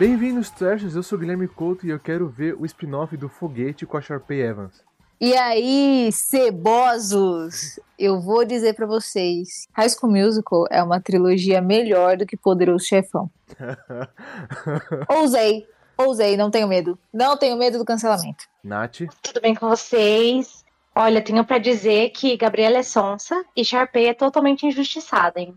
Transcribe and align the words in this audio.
Bem-vindos, 0.00 0.48
Trashers. 0.48 0.96
Eu 0.96 1.02
sou 1.02 1.18
o 1.18 1.20
Guilherme 1.20 1.46
Couto 1.46 1.86
e 1.86 1.90
eu 1.90 2.00
quero 2.00 2.26
ver 2.26 2.54
o 2.58 2.64
spin-off 2.64 3.14
do 3.18 3.28
Foguete 3.28 3.84
com 3.84 3.98
a 3.98 4.00
Sharpay 4.00 4.40
Evans. 4.40 4.82
E 5.20 5.36
aí, 5.36 6.08
cebosos, 6.10 7.78
eu 7.98 8.18
vou 8.18 8.42
dizer 8.46 8.74
pra 8.74 8.86
vocês, 8.86 9.68
High 9.74 9.90
School 9.90 10.10
Musical 10.10 10.64
é 10.70 10.82
uma 10.82 11.02
trilogia 11.02 11.60
melhor 11.60 12.16
do 12.16 12.24
que 12.24 12.34
Poderoso 12.34 12.86
Chefão. 12.86 13.30
ousei, 15.06 15.66
ousei, 15.98 16.34
não 16.34 16.50
tenho 16.50 16.66
medo. 16.66 16.98
Não 17.12 17.36
tenho 17.36 17.58
medo 17.58 17.76
do 17.76 17.84
cancelamento. 17.84 18.46
Nath, 18.64 19.02
Tudo 19.20 19.42
bem 19.42 19.54
com 19.54 19.68
vocês? 19.68 20.64
Olha, 20.94 21.20
tenho 21.20 21.44
pra 21.44 21.58
dizer 21.58 22.08
que 22.12 22.38
Gabriela 22.38 22.78
é 22.78 22.82
sonsa 22.82 23.44
e 23.54 23.62
Sharpay 23.62 24.06
é 24.06 24.14
totalmente 24.14 24.66
injustiçada, 24.66 25.40
hein? 25.40 25.54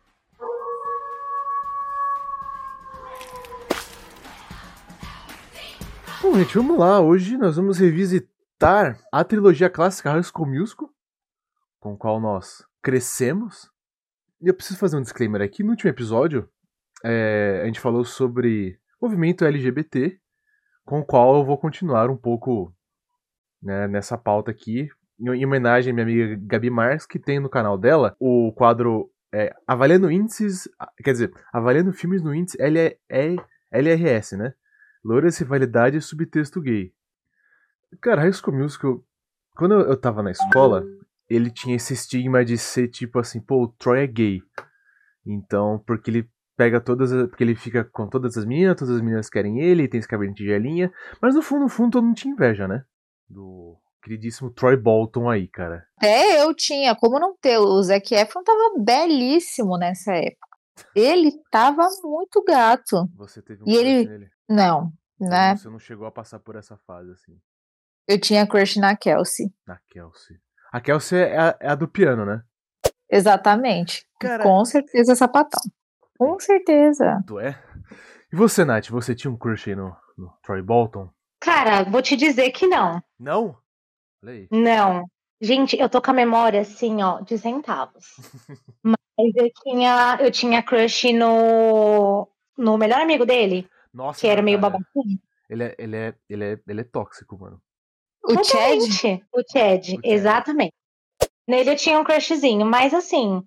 Bom, 6.24 6.40
gente, 6.40 6.56
vamos 6.56 6.80
lá. 6.80 7.02
Hoje 7.02 7.38
nós 7.38 7.58
vamos 7.58 7.78
revisitar 7.78 8.98
a 9.12 9.26
trilogia 9.26 9.70
clássica 9.70 10.10
High 10.10 10.24
School 10.24 10.48
Musical, 10.48 10.90
com 11.82 11.96
a 11.96 11.98
qual 11.98 12.18
nós 12.18 12.66
crescemos. 12.82 13.70
E 14.42 14.48
eu 14.48 14.54
preciso 14.54 14.80
fazer 14.80 14.96
um 14.96 15.02
disclaimer 15.02 15.42
aqui. 15.42 15.64
No 15.64 15.72
último 15.72 15.90
episódio, 15.90 16.50
é, 17.04 17.60
a 17.62 17.66
gente 17.66 17.82
falou 17.82 18.06
sobre 18.06 18.80
movimento 19.02 19.44
LGBT, 19.44 20.18
com 20.86 21.02
o 21.02 21.06
qual 21.06 21.40
eu 21.40 21.46
vou 21.46 21.58
continuar 21.58 22.10
um 22.10 22.16
pouco 22.16 22.74
né, 23.62 23.86
nessa 23.90 24.18
pauta 24.18 24.50
aqui, 24.50 24.88
em 25.20 25.30
em 25.30 25.46
homenagem 25.46 25.92
à 25.92 25.94
minha 25.94 26.06
amiga 26.06 26.42
Gabi 26.48 26.70
Marques, 26.70 27.06
que 27.06 27.20
tem 27.20 27.38
no 27.38 27.50
canal 27.50 27.78
dela 27.78 28.16
o 28.18 28.54
quadro 28.54 29.12
é, 29.34 29.54
Avaliando 29.68 30.10
Índices, 30.10 30.70
quer 31.04 31.12
dizer, 31.12 31.34
Avaliando 31.52 31.92
Filmes 31.92 32.24
no 32.24 32.34
Índice 32.34 32.58
LRS, 32.62 34.38
né? 34.38 34.54
Lourdes, 35.04 35.38
rivalidade 35.38 35.98
e 35.98 36.02
subtexto 36.02 36.62
gay. 36.62 36.92
Cara, 38.02 38.22
High 38.22 38.34
School 38.34 38.58
Musical, 38.58 39.04
quando 39.56 39.74
eu, 39.76 39.82
eu 39.82 39.98
tava 40.00 40.24
na 40.24 40.32
escola, 40.32 40.84
ele 41.30 41.52
tinha 41.52 41.76
esse 41.76 41.94
estigma 41.94 42.44
de 42.44 42.58
ser 42.58 42.88
tipo 42.88 43.20
assim, 43.20 43.40
pô, 43.40 43.64
o 43.64 43.68
Troy 43.68 44.00
é 44.04 44.08
gay. 44.08 44.42
Então, 45.26 45.82
porque 45.86 46.10
ele 46.10 46.30
pega 46.58 46.80
todas 46.82 47.12
as, 47.12 47.28
porque 47.30 47.44
ele 47.44 47.56
fica 47.56 47.84
com 47.84 48.08
todas 48.08 48.38
as 48.38 48.46
meninas, 48.46 48.76
todas 48.78 48.96
as 48.96 49.02
meninas 49.02 49.30
querem 49.30 49.60
ele, 49.60 49.88
tem 49.88 50.00
esse 50.00 50.08
cabelo 50.08 50.32
de 50.32 50.38
tigelinha, 50.38 50.92
mas 51.22 51.36
no 51.36 51.42
fundo, 51.42 51.64
no 51.64 51.70
fundo, 51.70 51.92
todo 51.94 52.06
mundo 52.06 52.16
tinha 52.16 52.34
inveja, 52.34 52.68
né? 52.68 52.84
Do 53.30 53.78
queridíssimo 54.04 54.52
Troy 54.52 54.76
Bolton 54.76 55.30
aí, 55.30 55.48
cara. 55.48 55.86
Até 55.98 56.44
eu 56.44 56.54
tinha, 56.54 56.96
como 56.96 57.20
não 57.20 57.36
ter? 57.38 57.58
O 57.58 57.82
Zac 57.82 58.14
Efron 58.14 58.44
tava 58.44 58.74
belíssimo 58.84 59.78
nessa 59.78 60.14
época. 60.14 60.48
Ele 60.96 61.32
tava 61.52 61.88
muito 62.04 62.44
gato. 62.44 63.08
Você 63.16 63.42
teve 63.42 63.64
um 63.64 63.68
E 63.70 63.76
ele- 63.78 64.10
nele? 64.10 64.30
Não, 64.50 64.92
né? 65.20 65.56
Você 65.56 65.70
não 65.70 65.80
chegou 65.80 66.06
a 66.08 66.12
passar 66.12 66.40
por 66.40 66.56
essa 66.56 66.78
fase, 66.86 67.12
assim, 67.12 67.40
Eu 68.08 68.20
tinha 68.20 68.46
crush 68.48 68.78
na 68.80 68.96
Kelsey. 68.96 69.54
na 69.66 69.80
Kelsey. 69.90 70.38
A 70.72 70.82
Kelsey 70.82 71.20
é 71.20 71.38
a, 71.40 71.58
é 71.60 71.70
a 71.70 71.76
do 71.76 71.88
piano, 71.88 72.26
né? 72.26 72.42
Exatamente. 73.10 74.06
Cara- 74.20 74.44
Com 74.44 74.64
certeza 74.66 75.16
sapatão. 75.16 75.62
Com 76.18 76.40
certeza. 76.40 77.24
Tu 77.28 77.40
é? 77.40 77.62
E 78.32 78.36
você, 78.36 78.66
Nath, 78.66 78.90
você 78.90 79.14
tinha 79.14 79.30
um 79.32 79.38
crush 79.38 79.70
aí 79.70 79.76
no, 79.76 79.96
no 80.18 80.34
Troy 80.42 80.62
Bolton? 80.62 81.10
Cara, 81.40 81.84
vou 81.84 82.02
te 82.02 82.16
dizer 82.16 82.52
que 82.52 82.66
não. 82.68 83.02
Não? 83.20 83.58
Olha 84.24 84.34
aí. 84.34 84.48
Não. 84.52 85.06
Gente, 85.42 85.78
eu 85.78 85.90
tô 85.90 86.02
com 86.02 86.12
a 86.12 86.14
memória 86.14 86.62
assim, 86.62 87.04
ó, 87.04 87.20
de 87.20 87.38
centavos. 87.38 88.06
Mas 88.84 89.36
eu 89.36 89.50
tinha, 89.62 90.18
eu 90.22 90.32
tinha 90.32 90.64
crush 90.64 91.12
no, 91.14 92.28
no 92.58 92.78
melhor 92.78 93.02
amigo 93.02 93.26
dele, 93.26 93.70
Nossa, 93.94 94.22
que 94.22 94.28
era 94.28 94.42
meio 94.42 94.60
Natália, 94.60 94.86
babaquinho. 94.94 95.20
Ele 95.50 95.64
é, 95.64 95.76
ele, 95.78 95.96
é, 95.96 96.16
ele, 96.30 96.44
é, 96.44 96.60
ele 96.68 96.82
é 96.82 96.84
tóxico, 96.84 97.38
mano. 97.38 97.62
O 98.26 98.34
Chad, 98.36 98.46
Totalmente. 98.46 99.26
O 99.34 99.44
Chad, 99.52 99.84
O 99.90 99.92
Chad. 99.92 100.00
exatamente. 100.04 100.74
Nele 101.48 101.72
eu 101.72 101.76
tinha 101.76 102.00
um 102.00 102.04
crushzinho, 102.04 102.66
mas 102.66 102.94
assim, 102.94 103.44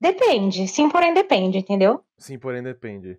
depende. 0.00 0.66
Sim, 0.66 0.88
porém 0.88 1.14
depende, 1.14 1.58
entendeu? 1.58 2.04
Sim, 2.18 2.38
porém 2.38 2.62
depende. 2.62 3.18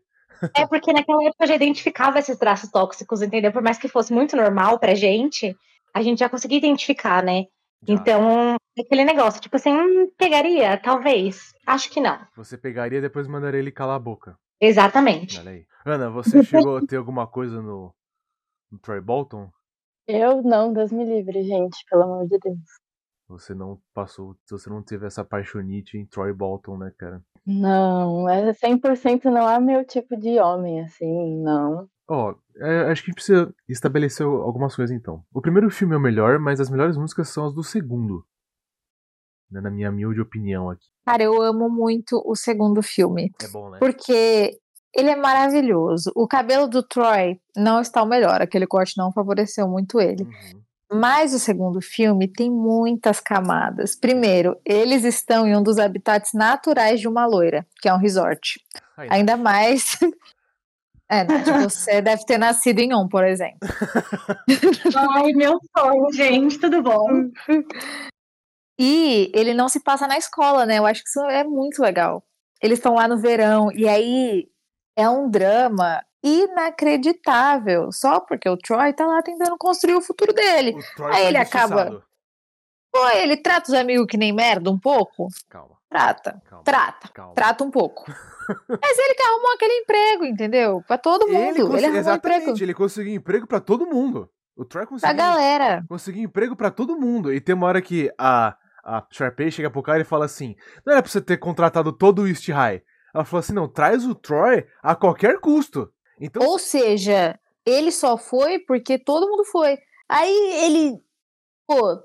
É 0.56 0.66
porque 0.68 0.92
naquela 0.92 1.24
época 1.24 1.44
eu 1.44 1.48
já 1.48 1.56
identificava 1.56 2.20
esses 2.20 2.38
traços 2.38 2.70
tóxicos, 2.70 3.22
entendeu? 3.22 3.52
Por 3.52 3.62
mais 3.62 3.78
que 3.78 3.88
fosse 3.88 4.12
muito 4.12 4.36
normal 4.36 4.80
pra 4.80 4.96
gente, 4.96 5.56
a 5.94 6.02
gente 6.02 6.20
já 6.20 6.30
conseguia 6.30 6.58
identificar, 6.58 7.24
né? 7.24 7.46
Já. 7.84 7.94
Então, 7.94 8.56
aquele 8.80 9.06
negócio, 9.06 9.42
tipo 9.42 9.56
assim, 9.56 9.74
hum, 9.74 10.12
pegaria? 10.18 10.78
Talvez. 10.78 11.54
Acho 11.66 11.90
que 11.90 12.02
não. 12.02 12.20
Você 12.36 12.58
pegaria 12.58 13.00
e 13.00 13.02
depois 13.02 13.28
mandaria 13.28 13.60
ele 13.60 13.72
calar 13.72 13.96
a 13.96 14.00
boca. 14.00 14.38
Exatamente. 14.62 15.40
Olha 15.40 15.52
aí. 15.52 15.66
Ana, 15.84 16.10
você 16.12 16.44
chegou 16.44 16.78
a 16.78 16.86
ter 16.86 16.98
alguma 16.98 17.26
coisa 17.26 17.60
no, 17.62 17.94
no 18.72 18.78
Troy 18.80 19.02
Bolton? 19.02 19.50
Eu 20.08 20.44
não, 20.44 20.72
Deus 20.72 20.92
me 20.92 21.04
livre, 21.04 21.42
gente, 21.44 21.84
pelo 21.90 22.04
amor 22.04 22.28
de 22.28 22.38
Deus. 22.38 22.60
Você 23.28 23.54
não 23.56 23.80
passou, 23.94 24.36
você 24.50 24.70
não 24.70 24.84
teve 24.84 25.08
essa 25.08 25.24
paixonite 25.24 25.98
em 25.98 26.06
Troy 26.06 26.34
Bolton, 26.34 26.78
né, 26.78 26.92
cara? 26.98 27.24
Não, 27.46 28.30
é 28.30 28.52
100% 28.52 29.24
não 29.26 29.50
é 29.50 29.60
meu 29.60 29.86
tipo 29.86 30.16
de 30.18 30.38
homem, 30.40 30.82
assim, 30.82 31.42
não. 31.42 31.88
Ó, 32.08 32.36
é, 32.58 32.92
acho 32.92 33.04
que 33.04 33.10
a 33.10 33.12
gente 33.12 33.16
precisa 33.16 33.56
estabelecer 33.70 34.26
algumas 34.26 34.76
coisas 34.76 34.96
então. 34.96 35.24
O 35.34 35.42
primeiro 35.42 35.70
filme 35.72 35.96
é 35.96 35.98
o 35.98 36.02
melhor, 36.02 36.40
mas 36.40 36.60
as 36.60 36.70
melhores 36.70 36.98
músicas 36.98 37.30
são 37.30 37.46
as 37.46 37.54
do 37.54 37.64
segundo. 37.64 38.26
Né, 39.52 39.62
na 39.62 39.70
minha 39.70 39.90
humilde 39.90 40.22
opinião 40.22 40.70
aqui. 40.70 40.86
cara, 41.06 41.24
eu 41.24 41.42
amo 41.42 41.70
muito 41.70 42.22
o 42.26 42.36
segundo 42.36 42.82
filme. 42.82 43.32
É 43.42 43.48
bom, 43.48 43.70
né? 43.70 43.80
Porque 43.80 44.58
ele 44.96 45.10
é 45.10 45.16
maravilhoso. 45.16 46.12
O 46.16 46.28
cabelo 46.28 46.68
do 46.68 46.84
Troy 46.84 47.40
não 47.56 47.82
está 47.82 48.02
o 48.04 48.08
melhor. 48.08 48.42
Aquele 48.42 48.68
corte 48.68 48.98
não 48.98 49.12
favoreceu 49.12 49.68
muito 49.68 50.00
ele. 50.00 50.24
Uhum. 50.24 50.62
Mas 50.94 51.34
o 51.34 51.40
segundo 51.40 51.82
filme 51.82 52.28
tem 52.28 52.52
muitas 52.52 53.22
camadas. 53.22 53.96
Primeiro, 53.96 54.58
eles 54.66 55.06
estão 55.06 55.48
em 55.48 55.56
um 55.56 55.64
dos 55.64 55.80
habitats 55.80 56.34
naturais 56.34 57.00
de 57.00 57.08
uma 57.08 57.26
loira, 57.26 57.66
que 57.82 57.88
é 57.88 57.94
um 57.94 57.98
resort. 57.98 58.60
Aí, 58.98 59.08
Ainda 59.12 59.38
mais. 59.38 59.98
É, 61.14 61.26
Nath, 61.26 61.70
você 61.70 62.00
deve 62.02 62.24
ter 62.26 62.38
nascido 62.38 62.80
em 62.80 62.96
um, 62.96 63.06
por 63.06 63.26
exemplo. 63.26 63.60
Ai, 64.96 65.34
meu 65.34 65.60
sonho, 65.78 66.14
gente, 66.14 66.58
tudo 66.58 66.82
bom? 66.82 67.06
E 68.84 69.32
ele 69.36 69.54
não 69.54 69.70
se 69.70 69.80
passa 69.80 70.08
na 70.08 70.18
escola, 70.18 70.66
né? 70.66 70.80
Eu 70.80 70.86
acho 70.88 71.04
que 71.04 71.10
isso 71.10 71.22
é 71.26 71.44
muito 71.44 71.82
legal. 71.82 72.24
Eles 72.62 72.80
estão 72.80 72.96
lá 72.96 73.08
no 73.08 73.18
verão, 73.20 73.72
e 73.72 73.88
aí 73.88 74.48
é 74.96 75.08
um 75.10 75.30
drama 75.30 76.02
inacreditável. 76.24 77.92
Só 77.92 78.20
porque 78.20 78.50
o 78.50 78.58
Troy 78.58 78.94
tá 78.94 79.06
lá 79.06 79.22
tentando 79.22 79.58
construir 79.58 79.96
o 79.96 80.02
futuro 80.02 80.34
dele. 80.34 80.72
O 81.00 81.04
Aí 81.06 81.14
foi 81.14 81.26
ele 81.26 81.38
acaba-. 81.38 82.04
Pô, 82.94 83.08
ele 83.16 83.38
trata 83.38 83.72
os 83.72 83.74
amigos 83.78 84.06
que 84.10 84.18
nem 84.18 84.34
merda 84.34 84.70
um 84.70 84.78
pouco? 84.78 85.28
Calma, 85.50 85.78
Trata. 85.90 86.42
calma. 86.50 86.64
Trata. 86.66 87.08
calma. 87.14 87.34
Trata 87.34 87.64
um 87.64 87.72
pouco. 87.72 88.04
Mas 88.68 88.98
ele 89.00 89.14
que 89.14 89.24
arrumou 89.24 89.54
aquele 89.54 89.74
emprego, 89.76 90.26
entendeu? 90.26 90.84
Pra 90.86 90.98
todo 90.98 91.26
mundo. 91.28 91.38
Ele, 91.58 91.62
conse- 91.62 91.86
arrumou 91.86 92.00
exatamente, 92.02 92.40
emprego 92.42 92.64
ele 92.64 92.74
conseguiu 92.74 93.14
emprego 93.16 93.48
pra 93.48 93.62
todo 93.62 93.86
mundo. 93.88 94.30
O 94.58 94.66
Troy 94.66 94.84
pra 94.86 94.90
conseguiu, 94.90 95.16
galera. 95.16 95.84
conseguiu 95.88 96.24
emprego 96.24 96.56
pra 96.56 96.70
todo 96.70 97.00
mundo. 97.00 97.34
E 97.34 97.40
tem 97.40 97.56
uma 97.56 97.66
hora 97.68 97.82
que 97.82 98.12
a, 98.20 98.58
a 98.84 99.06
Sharpay 99.12 99.52
chega 99.52 99.70
pro 99.70 99.82
cara 99.84 100.02
e 100.02 100.06
fala 100.06 100.26
assim: 100.26 100.56
Não 100.86 100.94
era 100.94 101.02
pra 101.02 101.12
você 101.12 101.22
ter 101.22 101.38
contratado 101.38 101.92
todo 101.92 102.24
o 102.24 102.28
East 102.28 102.48
High. 102.50 102.82
Ela 103.14 103.26
falou 103.26 103.40
assim: 103.40 103.54
Não, 103.54 103.68
traz 103.68 104.06
o 104.06 104.16
Troy 104.16 104.66
a 104.82 104.96
qualquer 104.96 105.40
custo. 105.40 105.92
Então, 106.20 106.42
Ou 106.46 106.60
seja, 106.60 107.40
ele 107.66 107.92
só 107.92 108.18
foi 108.18 108.60
porque 108.60 108.98
todo 109.00 109.30
mundo 109.30 109.44
foi. 109.46 109.78
Aí 110.08 110.54
ele, 110.66 111.00
pô, 111.68 112.00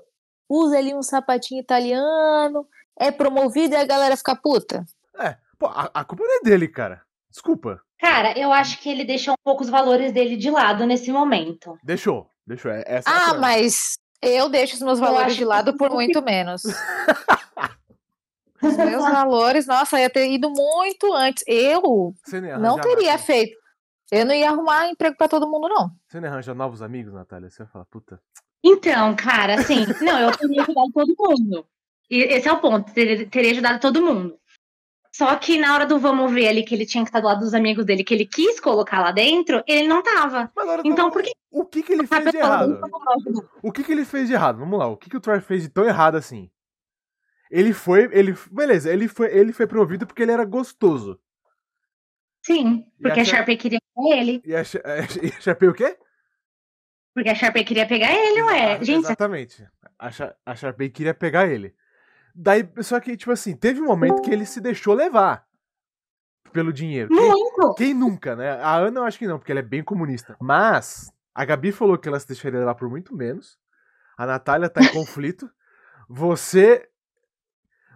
usa 0.49 0.77
ali 0.77 0.93
um 0.95 1.01
sapatinho 1.03 1.61
italiano, 1.61 2.67
é 2.99 3.11
promovido 3.11 3.73
e 3.75 3.77
a 3.77 3.85
galera 3.85 4.17
fica 4.17 4.35
puta. 4.35 4.83
é, 5.19 5.37
pô, 5.59 5.67
a, 5.67 5.89
a 5.93 6.03
culpa 6.05 6.23
não 6.23 6.37
é 6.37 6.41
dele, 6.41 6.67
cara. 6.67 7.01
Desculpa. 7.29 7.81
Cara, 7.99 8.37
eu 8.39 8.51
acho 8.53 8.79
que 8.79 8.89
ele 8.89 9.03
deixou 9.03 9.33
um 9.33 9.43
pouco 9.43 9.63
os 9.63 9.69
valores 9.69 10.11
dele 10.11 10.37
de 10.37 10.49
lado 10.51 10.85
nesse 10.85 11.11
momento. 11.11 11.77
Deixou, 11.83 12.29
deixou. 12.45 12.71
é- 12.71 12.83
Essa 12.87 13.09
é 13.09 13.13
Ah, 13.13 13.19
forma. 13.29 13.41
mas 13.41 13.97
eu 14.21 14.49
deixo 14.49 14.75
os 14.75 14.81
meus 14.81 14.99
Eu 14.99 15.05
valores 15.05 15.35
de 15.35 15.45
lado 15.45 15.75
por 15.77 15.91
muito 15.91 16.21
menos. 16.21 16.63
Os 18.59 18.75
meus 18.75 19.03
valores, 19.03 19.67
nossa, 19.67 19.99
ia 19.99 20.09
ter 20.09 20.31
ido 20.31 20.49
muito 20.49 21.13
antes. 21.13 21.43
Eu 21.45 22.15
não 22.59 22.79
teria 22.79 23.11
nada. 23.11 23.23
feito. 23.23 23.55
Eu 24.11 24.25
não 24.25 24.33
ia 24.33 24.49
arrumar 24.49 24.89
emprego 24.89 25.15
pra 25.15 25.27
todo 25.27 25.47
mundo, 25.47 25.69
não. 25.69 25.91
Você 26.07 26.19
não 26.19 26.27
arranja 26.27 26.55
novos 26.55 26.81
amigos, 26.81 27.13
Natália? 27.13 27.49
Você 27.49 27.63
vai 27.63 27.71
falar, 27.71 27.85
puta. 27.85 28.19
Então, 28.63 29.15
cara, 29.15 29.59
assim, 29.59 29.85
não, 30.01 30.19
eu 30.19 30.35
teria 30.35 30.63
ajudado 30.63 30.91
todo 30.91 31.15
mundo. 31.19 31.67
E 32.09 32.21
esse 32.21 32.47
é 32.47 32.51
o 32.51 32.59
ponto, 32.59 32.91
teria, 32.93 33.29
teria 33.29 33.51
ajudado 33.51 33.79
todo 33.79 34.01
mundo. 34.01 34.39
Só 35.17 35.35
que 35.35 35.57
na 35.57 35.73
hora 35.73 35.85
do 35.87 35.97
vamos 35.97 36.31
ver 36.31 36.47
ali 36.47 36.63
que 36.63 36.75
ele 36.75 36.85
tinha 36.85 37.03
que 37.03 37.09
estar 37.09 37.19
do 37.21 37.25
lado 37.25 37.39
dos 37.39 37.55
amigos 37.55 37.83
dele, 37.83 38.03
que 38.03 38.13
ele 38.13 38.25
quis 38.25 38.59
colocar 38.59 39.01
lá 39.01 39.11
dentro, 39.11 39.63
ele 39.67 39.87
não 39.87 40.03
tava. 40.03 40.51
Agora, 40.55 40.83
Então, 40.85 41.09
por 41.09 41.23
que 41.23 41.31
o 41.49 41.65
que, 41.65 41.81
que 41.81 41.93
ele 41.93 42.03
a 42.03 42.07
fez 42.07 42.29
de 42.31 42.37
errado? 42.37 42.79
O 43.63 43.71
que, 43.71 43.83
que 43.83 43.91
ele 43.91 44.05
fez 44.05 44.27
de 44.27 44.35
errado? 44.35 44.59
Vamos 44.59 44.77
lá, 44.77 44.85
o 44.85 44.95
que, 44.95 45.09
que 45.09 45.17
o 45.17 45.19
Troy 45.19 45.41
fez 45.41 45.63
de 45.63 45.69
tão 45.69 45.85
errado 45.85 46.17
assim? 46.17 46.51
Ele 47.49 47.73
foi, 47.73 48.07
ele, 48.11 48.37
beleza, 48.51 48.93
ele 48.93 49.07
foi, 49.07 49.35
ele 49.35 49.51
foi 49.53 49.65
promovido 49.65 50.05
porque 50.05 50.21
ele 50.21 50.31
era 50.33 50.45
gostoso. 50.45 51.19
Sim, 52.45 52.85
porque 53.01 53.19
a 53.19 53.23
acha- 53.23 53.37
Sharpay 53.37 53.57
queria 53.57 53.79
pegar 53.95 54.17
ele. 54.17 54.41
E 54.45 54.55
a, 54.55 54.63
Sha- 54.63 54.81
e 55.23 55.27
a 55.35 55.41
Sharpay 55.41 55.67
o 55.69 55.73
quê? 55.73 55.97
Porque 57.15 57.29
a 57.29 57.35
Sharpay 57.35 57.63
queria 57.63 57.87
pegar 57.87 58.13
ele, 58.13 58.43
ué. 58.43 58.83
Gente, 58.83 59.05
Exatamente. 59.05 59.67
A, 59.97 60.11
Sha- 60.11 60.35
a 60.45 60.55
Sharpay 60.55 60.89
queria 60.91 61.15
pegar 61.15 61.47
ele. 61.47 61.73
Daí, 62.39 62.69
só 62.83 62.99
que, 62.99 63.17
tipo 63.17 63.31
assim, 63.31 63.55
teve 63.55 63.81
um 63.81 63.85
momento 63.85 64.21
que 64.21 64.29
ele 64.29 64.45
se 64.45 64.61
deixou 64.61 64.93
levar 64.93 65.43
pelo 66.53 66.71
dinheiro. 66.71 67.09
Quem, 67.09 67.73
quem 67.77 67.93
nunca, 67.95 68.35
né? 68.35 68.51
A 68.61 68.75
Ana 68.75 68.99
eu 68.99 69.03
acho 69.05 69.17
que 69.17 69.25
não, 69.25 69.39
porque 69.39 69.51
ela 69.51 69.59
é 69.59 69.63
bem 69.63 69.83
comunista. 69.83 70.37
Mas, 70.39 71.11
a 71.33 71.43
Gabi 71.43 71.71
falou 71.71 71.97
que 71.97 72.07
ela 72.07 72.19
se 72.19 72.27
deixaria 72.27 72.59
levar 72.59 72.75
por 72.75 72.87
muito 72.91 73.15
menos. 73.15 73.57
A 74.15 74.27
Natália 74.27 74.69
tá 74.69 74.81
em 74.81 74.93
conflito. 74.93 75.49
Você. 76.07 76.87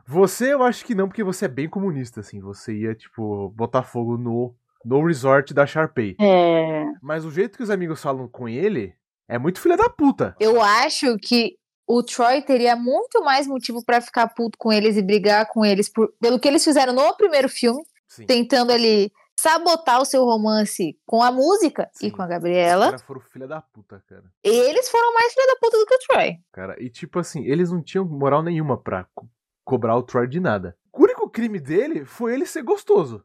Você 0.08 0.54
eu 0.54 0.64
acho 0.64 0.84
que 0.84 0.96
não, 0.96 1.08
porque 1.08 1.24
você 1.24 1.46
é 1.46 1.48
bem 1.48 1.70
comunista, 1.70 2.22
assim. 2.22 2.42
Você 2.42 2.74
ia, 2.74 2.96
tipo, 2.96 3.50
botar 3.50 3.84
fogo 3.84 4.18
no, 4.18 4.56
no 4.84 5.06
resort 5.06 5.54
da 5.54 5.68
Sharpay. 5.68 6.18
É. 6.20 6.86
Mas 7.00 7.26
o 7.26 7.32
jeito 7.32 7.58
que 7.58 7.64
os 7.64 7.70
amigos 7.70 8.02
falam 8.02 8.28
com 8.28 8.50
ele 8.50 8.96
é 9.28 9.38
muito 9.38 9.62
filha 9.62 9.78
da 9.78 9.88
puta. 9.88 10.36
Eu 10.40 10.60
acho 10.60 11.16
que 11.20 11.61
o 11.98 12.04
Troy 12.04 12.42
teria 12.42 12.76
muito 12.76 13.24
mais 13.24 13.48
motivo 13.48 13.84
pra 13.86 14.00
ficar 14.02 14.28
puto 14.30 14.58
com 14.58 14.72
eles 14.72 14.96
e 14.98 15.02
brigar 15.02 15.48
com 15.48 15.66
eles 15.66 15.90
por- 15.90 16.14
pelo 16.20 16.40
que 16.40 16.48
eles 16.48 16.64
fizeram 16.64 16.94
no 16.94 17.16
primeiro 17.18 17.50
filme, 17.50 17.82
Sim. 18.08 18.26
tentando 18.26 18.72
ali 18.72 19.12
sabotar 19.40 20.00
o 20.02 20.06
seu 20.06 20.24
romance 20.24 20.96
com 21.06 21.24
a 21.24 21.32
música 21.32 21.90
Sim. 21.94 22.08
e 22.08 22.12
com 22.12 22.22
a 22.22 22.26
Os 22.26 22.30
Gabriela. 22.30 22.86
caras 22.86 23.02
foram 23.02 23.22
filha 23.22 23.48
da 23.48 23.60
puta, 23.62 24.04
cara. 24.08 24.24
Eles 24.44 24.88
foram 24.90 25.14
mais 25.14 25.34
filha 25.34 25.48
da 25.48 25.56
puta 25.60 25.78
do 25.80 25.86
que 25.86 25.96
o 25.96 26.00
Troy. 26.00 26.38
Cara, 26.52 26.76
e 26.80 26.90
tipo 26.90 27.18
assim, 27.20 27.44
eles 27.46 27.72
não 27.72 27.82
tinham 27.82 28.06
moral 28.06 28.44
nenhuma 28.44 28.78
pra 28.78 29.06
co- 29.16 29.28
cobrar 29.66 29.96
o 29.98 30.04
Troy 30.04 30.28
de 30.28 30.40
nada. 30.40 30.78
O 30.94 31.04
único 31.04 31.30
crime 31.30 31.60
dele 31.60 32.06
foi 32.06 32.34
ele 32.34 32.46
ser 32.46 32.62
gostoso. 32.62 33.24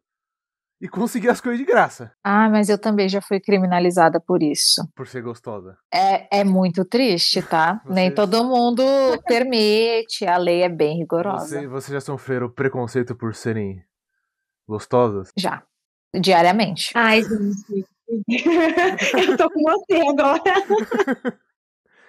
E 0.81 0.89
conseguir 0.89 1.31
as 1.31 1.41
coisas 1.41 1.59
de 1.59 1.65
graça 1.65 2.13
Ah, 2.23 2.51
mas 2.51 2.69
eu 2.69 2.79
também 2.79 3.09
já 3.09 3.23
fui 3.23 3.41
criminalizada 3.41 4.21
por 4.21 4.43
isso. 4.43 4.87
por 4.95 5.07
ser 5.09 5.23
gostosa. 5.23 5.79
É, 5.93 6.41
é 6.41 6.45
muito 6.45 6.85
triste, 6.85 7.41
tá? 7.43 7.81
Você- 7.85 7.93
Nem 7.95 8.15
todo 8.15 8.45
mundo 8.45 8.83
permite, 9.27 10.27
a 10.27 10.37
lei 10.37 10.63
é 10.63 10.69
bem 10.69 10.99
rigorosa. 10.99 11.47
Você, 11.61 11.67
você 11.67 11.93
já 11.95 12.01
sofreram 12.01 12.51
preconceito 12.51 13.15
por 13.17 13.35
serem 13.35 13.83
gostosas? 14.69 15.33
Já. 15.37 15.63
Diariamente. 16.15 16.93
Ai, 16.95 17.23
gente. 17.23 17.87
eu 19.29 19.37
tô 19.37 19.51
com 19.51 19.63
você 19.63 19.95
agora. 20.09 20.43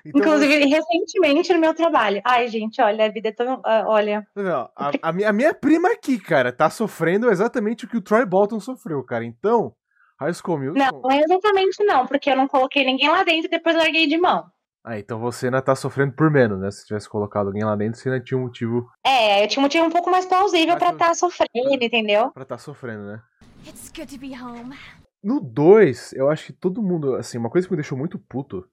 Então, 0.08 0.22
Inclusive, 0.22 0.66
recentemente 0.66 1.54
no 1.54 1.60
meu 1.60 1.74
trabalho. 1.74 2.22
Ai, 2.26 2.48
gente, 2.48 2.82
olha, 2.82 3.06
a 3.06 3.10
vida 3.10 3.30
é 3.30 3.32
tão. 3.32 3.62
ah, 3.66 3.84
Olha. 3.88 4.26
Não, 4.36 4.70
a, 4.76 4.92
a 5.02 5.12
minha, 5.12 5.30
a 5.30 5.34
minha 5.34 5.54
prima 5.54 5.90
aqui, 5.92 6.18
cara, 6.20 6.52
tá 6.52 6.70
sofrendo 6.70 7.30
exatamente 7.30 7.86
o 7.86 7.88
que 7.88 7.98
o 7.98 8.02
Troy 8.02 8.26
Bolton 8.26 8.60
sofreu, 8.60 9.04
cara. 9.04 9.26
Então, 9.26 9.74
High 10.20 10.34
School 10.34 10.60
Musical... 10.60 10.92
Não, 10.94 11.02
não 11.02 11.12
é 11.12 11.20
exatamente 11.22 11.84
não, 11.84 12.08
porque 12.08 12.30
eu 12.32 12.36
não 12.38 12.48
coloquei 12.48 12.86
ninguém 12.86 13.10
lá 13.10 13.24
dentro 13.24 13.48
e 13.48 13.50
depois 13.50 13.76
larguei 13.76 14.08
de 14.08 14.18
mão. 14.18 14.46
Ah, 14.86 14.98
então 14.98 15.20
você 15.20 15.48
ainda 15.48 15.62
tá 15.62 15.76
sofrendo 15.76 16.14
por 16.14 16.32
menos, 16.32 16.60
né? 16.62 16.72
Se 16.72 16.86
tivesse 16.86 17.10
colocado 17.10 17.48
alguém 17.48 17.64
lá 17.66 17.76
dentro, 17.76 18.00
você 18.00 18.08
ainda 18.10 18.24
tinha 18.24 18.38
um 18.38 18.44
motivo 18.44 18.88
É, 19.06 19.44
eu 19.44 19.48
tinha 19.50 19.60
um 19.60 19.64
motivo 19.64 19.86
um 19.86 19.90
pouco 19.90 20.10
mais 20.10 20.26
plausível 20.26 20.78
pra 20.78 20.88
tu- 20.88 20.94
estar 20.94 21.14
sofrendo, 21.14 21.84
entendeu? 21.84 22.32
pra 22.32 22.46
tá 22.46 22.58
sofrendo, 22.58 23.04
né? 23.04 23.22
It's 23.68 23.92
good 23.94 24.08
to 24.08 24.18
be 24.18 24.32
home. 24.34 24.74
No 25.22 25.42
2, 25.42 26.14
eu 26.14 26.30
acho 26.30 26.46
que 26.46 26.54
todo 26.54 26.82
mundo, 26.82 27.16
assim, 27.16 27.38
uma 27.38 27.50
coisa 27.50 27.68
que 27.68 27.74
me 27.74 27.78
deixou 27.78 27.98
muito 27.98 28.18
puto, 28.18 28.66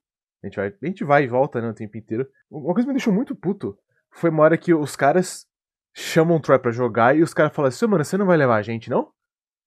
a 0.44 0.48
gente 0.48 0.56
vai, 0.56 0.66
a 0.82 0.86
gente 0.86 1.04
vai 1.04 1.24
e 1.24 1.28
volta, 1.28 1.60
né, 1.60 1.68
o 1.68 1.74
tempo 1.74 1.96
inteiro. 1.96 2.28
Uma 2.50 2.72
coisa 2.74 2.82
que 2.82 2.88
me 2.88 2.94
deixou 2.94 3.12
muito 3.12 3.34
puto 3.34 3.76
foi 4.10 4.30
uma 4.30 4.42
hora 4.42 4.56
que 4.58 4.72
os 4.74 4.94
caras 4.96 5.46
chamam 5.94 6.36
o 6.36 6.40
Troy 6.40 6.58
pra 6.58 6.70
jogar 6.72 7.16
e 7.16 7.22
os 7.22 7.32
caras 7.34 7.54
falam 7.54 7.68
assim, 7.68 7.84
"Ô, 7.84 7.88
mano, 7.88 8.04
você 8.04 8.16
não 8.16 8.26
vai 8.26 8.36
levar 8.36 8.56
a 8.56 8.62
gente, 8.62 8.90
não? 8.90 9.10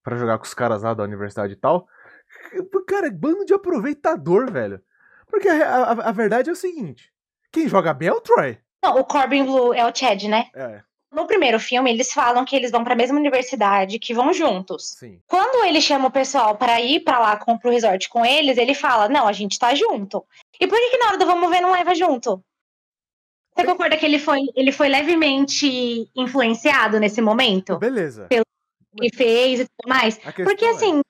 Pra 0.03 0.15
jogar 0.18 0.38
com 0.38 0.45
os 0.45 0.53
caras 0.53 0.83
lá 0.83 0.94
da 0.94 1.03
universidade 1.03 1.53
e 1.53 1.57
tal. 1.57 1.88
Cara, 2.88 3.09
bando 3.12 3.45
de 3.45 3.53
aproveitador, 3.53 4.51
velho. 4.51 4.81
Porque 5.29 5.50
a, 5.50 5.75
a- 5.77 6.09
a 6.09 6.12
verdade 6.12 6.50
é 6.50 6.53
o 6.53 6.56
seguinte, 6.56 7.12
quem 7.51 7.68
joga 7.68 7.94
bem 7.94 8.07
é 8.09 8.13
o 8.13 8.21
Troy. 8.21 8.57
Não, 8.83 8.97
o 9.00 9.03
Corbin 9.06 9.44
Blue 9.44 9.73
é 9.73 9.85
o 9.85 9.94
Chad, 9.94 10.23
né? 10.23 10.50
É, 10.56 10.81
No 11.12 11.25
primeiro 11.27 11.59
filme, 11.59 11.89
eles 11.91 12.13
falam 12.13 12.45
que 12.45 12.56
eles 12.56 12.71
vão 12.71 12.83
pra 12.83 12.95
mesma 12.95 13.18
universidade, 13.19 14.00
que 14.00 14.13
vão 14.13 14.31
juntos. 14.33 14.91
sim. 14.97 15.19
Quando 15.27 15.65
ele 15.65 15.81
chama 15.81 16.07
o 16.07 16.12
pessoal 16.12 16.56
para 16.57 16.80
ir 16.80 17.01
pra 17.01 17.19
lá 17.19 17.35
com, 17.38 17.57
pro 17.57 17.71
resort 17.71 18.07
com 18.09 18.25
eles, 18.25 18.57
ele 18.57 18.73
fala: 18.73 19.09
Não, 19.09 19.27
a 19.27 19.33
gente 19.33 19.57
tá 19.59 19.73
junto. 19.75 20.23
E 20.59 20.68
por 20.68 20.77
que, 20.77 20.89
que 20.89 20.98
na 20.98 21.07
hora 21.07 21.18
do 21.18 21.25
vamos 21.25 21.50
ver 21.50 21.62
não 21.62 21.71
leva 21.71 21.94
junto? 21.95 22.44
Você 23.56 23.65
concorda 23.65 23.98
que 23.98 24.06
ele 24.06 24.19
foi, 24.19 24.39
ele 24.56 24.71
foi 24.71 24.88
levemente 24.88 26.09
influenciado 26.15 27.00
nesse 27.00 27.21
momento? 27.21 27.80
Beleza. 27.80 28.27
Que 28.30 29.15
fez 29.15 29.62
e 29.62 29.65
tudo 29.65 29.89
mais? 29.89 30.18
Porque 30.18 30.65
é- 30.65 30.69
assim, 30.69 31.01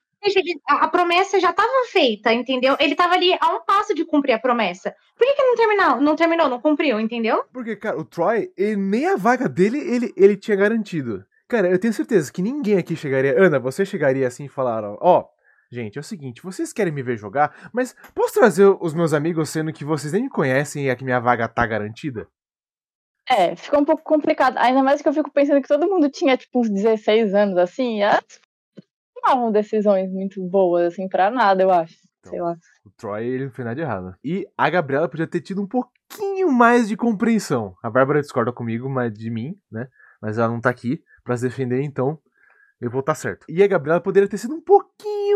a 0.66 0.88
promessa 0.88 1.40
já 1.40 1.52
estava 1.52 1.70
feita, 1.92 2.34
entendeu? 2.34 2.76
Ele 2.80 2.96
tava 2.96 3.14
ali 3.14 3.38
a 3.40 3.54
um 3.54 3.64
passo 3.66 3.94
de 3.94 4.06
cumprir 4.06 4.34
a 4.34 4.40
promessa. 4.40 4.94
Por 5.18 5.28
que, 5.28 5.34
que 5.34 5.44
não 5.44 5.56
terminou? 5.56 6.02
Não 6.02 6.16
terminou, 6.16 6.50
não 6.50 6.60
cumpriu, 6.60 7.00
entendeu? 7.00 7.44
Porque, 7.54 7.76
cara, 7.76 7.98
o 8.00 8.06
Troy, 8.06 8.50
ele, 8.58 8.76
nem 8.78 9.08
a 9.08 9.16
vaga 9.16 9.48
dele 9.48 9.80
ele, 9.80 10.14
ele 10.16 10.38
tinha 10.38 10.58
garantido. 10.58 11.26
Cara, 11.48 11.70
eu 11.70 11.80
tenho 11.80 11.94
certeza 11.94 12.32
que 12.32 12.42
ninguém 12.42 12.78
aqui 12.78 12.96
chegaria. 12.96 13.40
Ana, 13.42 13.60
você 13.60 13.86
chegaria 13.86 14.28
assim 14.28 14.46
e 14.46 14.50
falaram: 14.50 14.98
Ó, 15.00 15.26
gente, 15.72 15.98
é 15.98 16.02
o 16.02 16.04
seguinte, 16.04 16.42
vocês 16.42 16.72
querem 16.74 16.94
me 16.94 17.04
ver 17.04 17.18
jogar, 17.18 17.70
mas 17.74 17.96
posso 18.14 18.34
trazer 18.34 18.66
os 18.82 18.94
meus 18.94 19.14
amigos 19.14 19.50
sendo 19.50 19.74
que 19.74 19.86
vocês 19.86 20.14
nem 20.14 20.24
me 20.24 20.30
conhecem 20.30 20.86
e 20.86 20.90
a 20.90 20.96
que 20.96 21.04
minha 21.04 21.20
vaga 21.20 21.48
tá 21.48 21.66
garantida? 21.66 22.28
É, 23.30 23.56
fica 23.56 23.78
um 23.78 23.84
pouco 23.84 24.04
complicado. 24.04 24.58
Ainda 24.58 24.82
mais 24.82 25.02
que 25.02 25.10
eu 25.10 25.14
fico 25.14 25.32
pensando 25.32 25.62
que 25.62 25.68
todo 25.68 25.90
mundo 25.90 26.10
tinha, 26.10 26.38
tipo, 26.38 26.62
uns 26.62 26.70
16 26.70 27.34
anos, 27.34 27.58
assim, 27.58 27.98
e 27.98 28.02
elas 28.02 28.24
tomavam 29.14 29.52
decisões 29.52 30.10
muito 30.12 30.42
boas, 30.48 30.94
assim, 30.94 31.10
pra 31.10 31.30
nada, 31.30 31.62
eu 31.62 31.70
acho. 31.70 31.96
Então, 32.20 32.32
Sei 32.32 32.42
lá. 32.42 32.56
O 32.86 32.90
Troy, 32.92 33.26
ele 33.26 33.46
não 33.46 33.52
fez 33.52 33.66
nada 33.66 33.76
de 33.76 33.82
errado. 33.82 34.16
E 34.24 34.48
a 34.58 34.70
Gabriela 34.70 35.10
podia 35.10 35.28
ter 35.28 35.42
tido 35.42 35.62
um 35.62 35.68
pouquinho 35.68 36.52
mais 36.52 36.88
de 36.88 36.96
compreensão. 36.96 37.76
A 37.84 37.90
Bárbara 37.90 38.22
discorda 38.22 38.54
comigo, 38.54 38.90
mas 38.90 39.14
de 39.14 39.30
mim, 39.30 39.60
né? 39.70 39.88
Mas 40.22 40.38
ela 40.38 40.48
não 40.48 40.62
tá 40.62 40.70
aqui 40.70 41.04
pra 41.24 41.36
se 41.36 41.44
defender, 41.44 41.82
então 41.82 42.18
eu 42.80 42.90
vou 42.90 43.02
estar 43.02 43.16
certo. 43.16 43.46
E 43.50 43.62
a 43.62 43.68
Gabriela 43.68 44.00
poderia 44.00 44.30
ter 44.30 44.38
sido 44.38 44.56
um 44.56 44.62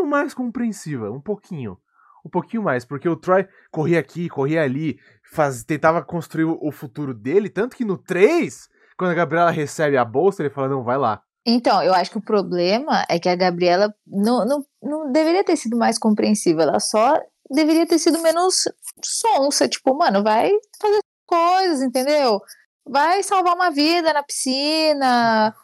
pouquinho 0.01 0.07
mais 0.07 0.33
compreensiva. 0.33 1.11
Um 1.11 1.21
pouquinho. 1.21 1.77
Um 2.25 2.29
pouquinho 2.29 2.63
mais. 2.63 2.85
Porque 2.85 3.07
o 3.07 3.15
Troy 3.15 3.47
corria 3.71 3.99
aqui, 3.99 4.29
corria 4.29 4.63
ali, 4.63 4.99
faz, 5.31 5.63
tentava 5.63 6.03
construir 6.03 6.45
o, 6.45 6.71
futuro 6.71 7.13
dele. 7.13 7.49
Tanto 7.49 7.75
que 7.75 7.85
no 7.85 7.97
3, 7.97 8.67
quando 8.97 9.11
a 9.11 9.15
Gabriela 9.15 9.51
recebe 9.51 9.97
a 9.97 10.05
bolsa, 10.05 10.41
ele 10.41 10.49
fala: 10.49 10.69
Não, 10.69 10.83
vai 10.83 10.97
lá. 10.97 11.21
Então, 11.45 11.81
eu 11.81 11.93
acho 11.93 12.11
que 12.11 12.19
o 12.19 12.23
problema 12.23 13.03
é 13.09 13.19
que 13.19 13.27
a 13.27 13.35
Gabriela 13.35 13.93
não, 14.05 14.45
não, 14.45 14.65
não 14.81 15.11
deveria 15.11 15.43
ter 15.43 15.55
sido 15.55 15.75
mais 15.75 15.97
compreensiva, 15.97 16.61
ela 16.61 16.79
só 16.79 17.19
deveria 17.49 17.87
ter 17.87 17.97
sido 17.97 18.21
menos 18.21 18.65
sonsa, 19.03 19.67
tipo, 19.67 19.95
mano, 19.95 20.21
vai 20.21 20.51
fazer 20.79 20.99
coisas, 21.25 21.81
entendeu? 21.81 22.39
Vai 22.87 23.23
salvar 23.23 23.55
uma 23.55 23.71
vida 23.71 24.13
na 24.13 24.21
piscina, 24.21 25.55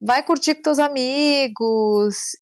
vai 0.00 0.20
curtir 0.24 0.56
com 0.56 0.62
teus 0.62 0.80
amigos, 0.80 2.32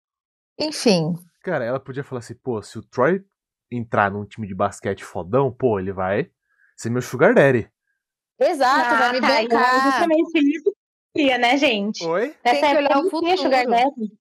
enfim. 0.59 1.14
Cara, 1.42 1.64
ela 1.64 1.80
podia 1.80 2.04
falar 2.04 2.21
assim: 2.21 2.35
Pô, 2.35 2.62
se 2.62 2.78
o 2.78 2.82
Troy 2.82 3.25
entrar 3.71 4.11
num 4.11 4.25
time 4.25 4.47
de 4.47 4.54
basquete 4.54 5.04
fodão, 5.04 5.50
pô, 5.50 5.78
ele 5.78 5.92
vai 5.92 6.30
ser 6.76 6.90
meu 6.90 7.02
sugar 7.02 7.35
daddy. 7.35 7.71
Exato, 8.38 8.97
vai 8.97 9.12
me 9.12 9.21
tá, 9.21 9.42
e 9.42 9.49
bancar. 9.49 9.82
justamente 9.85 10.38
isso 10.38 10.73
queria, 11.14 11.38
né, 11.38 11.56
gente? 11.56 12.04
Oi? 12.04 12.35
Tem 12.42 12.54
que 12.54 12.61
Nessa 12.61 12.78
olhar 12.78 12.90
época 12.90 13.06
o 13.06 13.11
futuro. 13.11 13.38
Sugar 13.38 13.66
Daddy. 13.66 14.12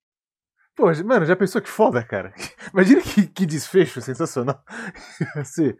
Pô, 0.75 0.85
mano, 1.03 1.25
já 1.25 1.35
pensou 1.35 1.61
que 1.61 1.69
foda, 1.69 2.03
cara? 2.03 2.33
Imagina 2.73 3.01
que, 3.01 3.27
que 3.27 3.45
desfecho 3.45 4.01
sensacional. 4.01 4.61
assim, 5.35 5.73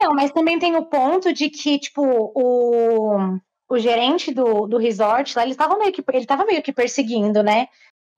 Não, 0.00 0.14
mas 0.14 0.30
também 0.32 0.58
tem 0.58 0.76
o 0.76 0.86
ponto 0.86 1.32
de 1.32 1.48
que, 1.48 1.78
tipo, 1.78 2.02
o, 2.04 3.38
o 3.68 3.78
gerente 3.78 4.32
do, 4.32 4.66
do 4.66 4.76
resort 4.76 5.36
lá, 5.36 5.44
ele 5.44 5.54
tava 5.54 5.78
meio 5.78 5.92
que 5.92 6.02
ele 6.12 6.26
tava 6.26 6.44
meio 6.44 6.62
que 6.62 6.72
perseguindo, 6.72 7.42
né? 7.42 7.68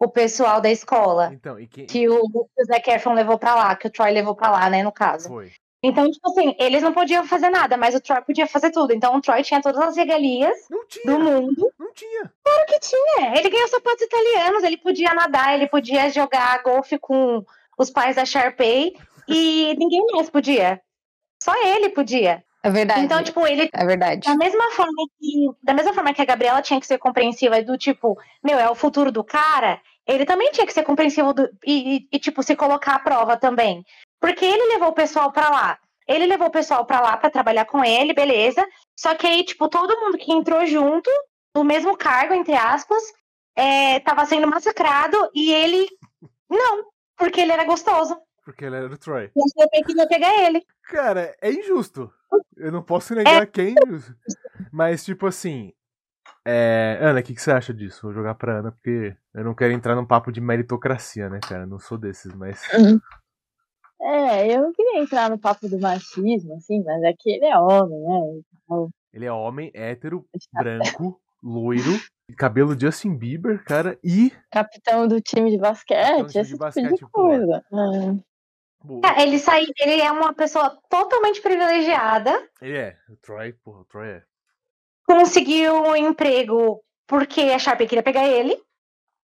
O 0.00 0.08
pessoal 0.08 0.60
da 0.60 0.70
escola. 0.70 1.30
então, 1.32 1.58
e 1.58 1.66
quem 1.66 1.86
Que 1.86 2.08
o, 2.08 2.22
o 2.22 2.64
Zac 2.64 2.88
Efron 2.88 3.14
levou 3.14 3.38
pra 3.38 3.54
lá, 3.54 3.74
que 3.74 3.86
o 3.86 3.90
Troy 3.90 4.12
levou 4.12 4.34
pra 4.34 4.50
lá, 4.50 4.70
né, 4.70 4.82
no 4.82 4.92
caso. 4.92 5.28
foi? 5.28 5.50
Então, 5.82 6.10
tipo 6.10 6.28
assim, 6.28 6.56
eles 6.58 6.82
não 6.82 6.92
podiam 6.92 7.24
fazer 7.24 7.50
nada, 7.50 7.76
mas 7.76 7.94
o 7.94 8.00
Troy 8.00 8.20
podia 8.22 8.46
fazer 8.48 8.70
tudo. 8.70 8.92
Então 8.92 9.14
o 9.14 9.20
Troy 9.20 9.42
tinha 9.42 9.62
todas 9.62 9.80
as 9.80 9.96
regalias 9.96 10.56
do 11.04 11.18
mundo. 11.18 11.72
não 11.78 11.92
tinha. 11.94 12.32
Claro 12.44 12.66
que 12.66 12.80
tinha. 12.80 13.36
Ele 13.36 13.48
ganhou 13.48 13.68
sapatos 13.68 14.02
italianos, 14.02 14.64
ele 14.64 14.76
podia 14.76 15.14
nadar, 15.14 15.54
ele 15.54 15.68
podia 15.68 16.10
jogar 16.10 16.62
golfe 16.62 16.98
com 16.98 17.44
os 17.78 17.90
pais 17.90 18.16
da 18.16 18.24
Sharpay 18.24 18.92
e 19.28 19.74
ninguém 19.78 20.04
mais 20.12 20.28
podia. 20.28 20.80
Só 21.40 21.52
ele 21.64 21.90
podia. 21.90 22.42
É 22.60 22.70
verdade. 22.70 23.00
Então, 23.02 23.22
tipo, 23.22 23.46
ele 23.46 23.70
é 23.72 23.86
verdade. 23.86 24.26
da 24.26 24.34
mesma 24.36 24.72
forma 24.72 25.04
que 25.20 25.48
da 25.62 25.72
mesma 25.72 25.94
forma 25.94 26.12
que 26.12 26.20
a 26.20 26.24
Gabriela 26.24 26.60
tinha 26.60 26.80
que 26.80 26.86
ser 26.88 26.98
compreensiva 26.98 27.62
do 27.62 27.78
tipo, 27.78 28.18
meu, 28.42 28.58
é 28.58 28.68
o 28.68 28.74
futuro 28.74 29.12
do 29.12 29.22
cara, 29.22 29.80
ele 30.08 30.24
também 30.24 30.50
tinha 30.50 30.66
que 30.66 30.72
ser 30.72 30.82
compreensivo 30.82 31.34
do, 31.34 31.48
e, 31.64 31.96
e, 31.96 32.08
e, 32.12 32.18
tipo 32.18 32.42
se 32.42 32.56
colocar 32.56 32.94
à 32.94 32.98
prova 32.98 33.36
também. 33.36 33.84
Porque 34.18 34.44
ele 34.44 34.72
levou 34.72 34.88
o 34.88 34.94
pessoal 34.94 35.30
pra 35.30 35.50
lá. 35.50 35.78
Ele 36.06 36.24
levou 36.26 36.48
o 36.48 36.52
pessoal 36.52 36.86
pra 36.86 37.00
lá 37.00 37.16
pra 37.18 37.28
trabalhar 37.28 37.66
com 37.66 37.84
ele, 37.84 38.14
beleza? 38.14 38.66
Só 38.98 39.14
que 39.14 39.26
aí, 39.26 39.44
tipo, 39.44 39.68
todo 39.68 40.00
mundo 40.00 40.16
que 40.16 40.32
entrou 40.32 40.64
junto, 40.66 41.10
no 41.54 41.62
mesmo 41.62 41.94
cargo, 41.96 42.32
entre 42.32 42.54
aspas, 42.54 43.02
é, 43.54 44.00
tava 44.00 44.24
sendo 44.24 44.48
massacrado 44.48 45.16
e 45.34 45.52
ele 45.52 45.86
Não, 46.48 46.86
porque 47.16 47.42
ele 47.42 47.52
era 47.52 47.64
gostoso. 47.64 48.18
Porque 48.42 48.64
ele 48.64 48.76
era 48.76 48.86
o 48.86 48.96
Troy. 48.96 49.30
E 49.36 49.40
a 49.42 49.60
Sharpay 49.60 49.82
queria 49.82 50.08
pegar 50.08 50.46
ele. 50.46 50.64
Cara, 50.84 51.36
é 51.42 51.52
injusto. 51.52 52.10
Eu 52.56 52.72
não 52.72 52.82
posso 52.82 53.14
negar 53.14 53.46
quem. 53.46 53.74
Mas, 54.72 55.04
tipo 55.04 55.26
assim. 55.26 55.74
É... 56.44 56.98
Ana, 57.00 57.20
o 57.20 57.22
que, 57.22 57.34
que 57.34 57.42
você 57.42 57.50
acha 57.50 57.72
disso? 57.74 58.02
Vou 58.02 58.12
jogar 58.12 58.34
pra 58.34 58.58
Ana, 58.58 58.72
porque 58.72 59.16
eu 59.34 59.44
não 59.44 59.54
quero 59.54 59.72
entrar 59.72 59.94
num 59.94 60.06
papo 60.06 60.32
de 60.32 60.40
meritocracia, 60.40 61.28
né, 61.28 61.40
cara? 61.40 61.66
Não 61.66 61.78
sou 61.78 61.98
desses, 61.98 62.34
mas. 62.34 62.62
É, 64.00 64.54
eu 64.54 64.62
não 64.62 64.72
queria 64.72 65.00
entrar 65.00 65.28
no 65.28 65.38
papo 65.38 65.68
do 65.68 65.78
machismo, 65.78 66.54
assim, 66.54 66.82
mas 66.84 67.02
é 67.02 67.12
que 67.12 67.30
ele 67.30 67.44
é 67.44 67.58
homem, 67.58 67.98
né? 68.00 68.42
Então, 68.64 68.88
Ele 69.12 69.26
é 69.26 69.32
homem, 69.32 69.72
hétero, 69.74 70.24
branco, 70.54 71.20
loiro, 71.42 71.98
cabelo 72.36 72.78
Justin 72.78 73.16
Bieber, 73.16 73.62
cara, 73.64 73.98
e. 74.04 74.32
capitão 74.52 75.08
do 75.08 75.20
time 75.20 75.50
de 75.50 75.58
basquete, 75.58 76.16
time 76.16 76.28
de 76.28 76.38
esse 76.38 76.50
tipo 76.50 76.58
basquete, 76.58 76.94
de 76.94 77.06
coisa. 77.06 77.64
É. 77.72 78.28
Boa. 78.84 79.00
Cara, 79.02 79.22
Ele 79.22 79.38
sai, 79.38 79.64
ele 79.80 80.00
é 80.00 80.10
uma 80.12 80.32
pessoa 80.32 80.78
totalmente 80.88 81.42
privilegiada. 81.42 82.48
Ele 82.62 82.76
é. 82.76 82.96
O 83.08 83.16
Troy, 83.16 83.52
porra, 83.52 83.80
o 83.80 83.84
Troy 83.84 84.08
é. 84.08 84.22
Conseguiu 85.08 85.74
um 85.74 85.96
emprego 85.96 86.84
porque 87.06 87.40
a 87.40 87.58
Sharpay 87.58 87.88
queria 87.88 88.02
pegar 88.02 88.26
ele. 88.26 88.62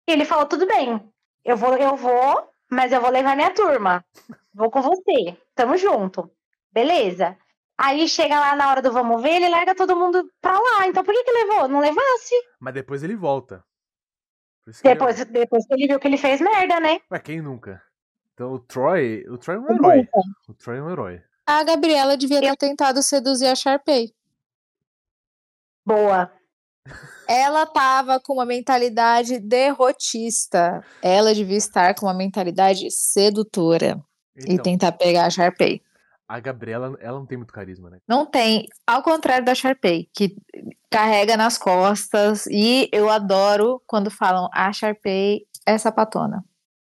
E 0.08 0.12
ele 0.12 0.24
falou: 0.24 0.44
tudo 0.46 0.66
bem, 0.66 1.00
eu 1.44 1.56
vou, 1.56 1.76
eu 1.76 1.94
vou, 1.94 2.50
mas 2.68 2.90
eu 2.90 3.00
vou 3.00 3.10
levar 3.10 3.36
minha 3.36 3.54
turma. 3.54 4.04
Vou 4.52 4.72
com 4.72 4.82
você. 4.82 5.36
Tamo 5.54 5.76
junto. 5.76 6.28
Beleza. 6.72 7.38
Aí 7.78 8.08
chega 8.08 8.40
lá 8.40 8.56
na 8.56 8.68
hora 8.68 8.82
do 8.82 8.90
vamos 8.90 9.22
ver, 9.22 9.36
ele 9.36 9.48
larga 9.48 9.72
todo 9.72 9.94
mundo 9.94 10.28
pra 10.40 10.52
lá. 10.52 10.88
Então 10.88 11.04
por 11.04 11.14
que 11.14 11.22
que 11.22 11.30
levou? 11.30 11.68
Não 11.68 11.78
levasse. 11.78 12.34
Mas 12.58 12.74
depois 12.74 13.04
ele 13.04 13.14
volta. 13.14 13.64
Isso 14.66 14.82
que 14.82 14.88
Depois, 14.88 15.24
depois 15.26 15.64
que 15.64 15.74
ele 15.74 15.86
viu 15.86 16.00
que 16.00 16.08
ele 16.08 16.18
fez 16.18 16.40
merda, 16.40 16.80
né? 16.80 16.94
Ele... 16.94 17.02
Ué, 17.12 17.20
quem 17.20 17.40
nunca? 17.40 17.80
Então 18.34 18.52
o 18.52 18.58
Troy. 18.58 19.24
O 19.28 19.38
Troy 19.38 19.56
é 19.56 19.60
um 19.60 19.72
herói. 19.72 20.08
O 20.48 20.54
Troy 20.54 20.78
é 20.78 20.82
um 20.82 20.90
herói. 20.90 21.22
A 21.46 21.62
Gabriela 21.62 22.16
devia 22.16 22.40
ter 22.40 22.56
tentado 22.56 23.00
seduzir 23.00 23.46
a 23.46 23.54
Sharpay. 23.54 24.12
Boa. 25.88 26.30
Ela 27.26 27.66
tava 27.66 28.20
com 28.20 28.34
uma 28.34 28.46
mentalidade 28.46 29.38
derrotista. 29.38 30.84
Ela 31.02 31.34
devia 31.34 31.56
estar 31.56 31.94
com 31.94 32.06
uma 32.06 32.14
mentalidade 32.14 32.90
sedutora 32.90 34.00
e 34.36 34.52
Então, 34.52 34.62
tentar 34.62 34.92
pegar 34.92 35.26
a 35.26 35.30
Sharpay. 35.30 35.82
a 36.30 36.40
Gabriela, 36.40 36.94
ela 37.00 37.18
não 37.18 37.24
tem 37.26 37.38
muito 37.38 37.52
carisma, 37.54 37.88
né? 37.88 37.98
Não 38.06 38.26
tem, 38.26 38.66
ao 38.86 39.02
contrário 39.02 39.46
da 39.46 39.54
Sharpay, 39.54 40.10
que 40.14 40.36
carrega 40.90 41.38
nas 41.38 41.56
costas. 41.56 42.46
E 42.46 42.88
eu 42.92 43.08
adoro 43.08 43.82
quando 43.86 44.10
falam 44.10 44.48
a 44.52 44.70
Sharpay 44.70 45.46
é 45.66 45.78
sapatona. 45.78 46.44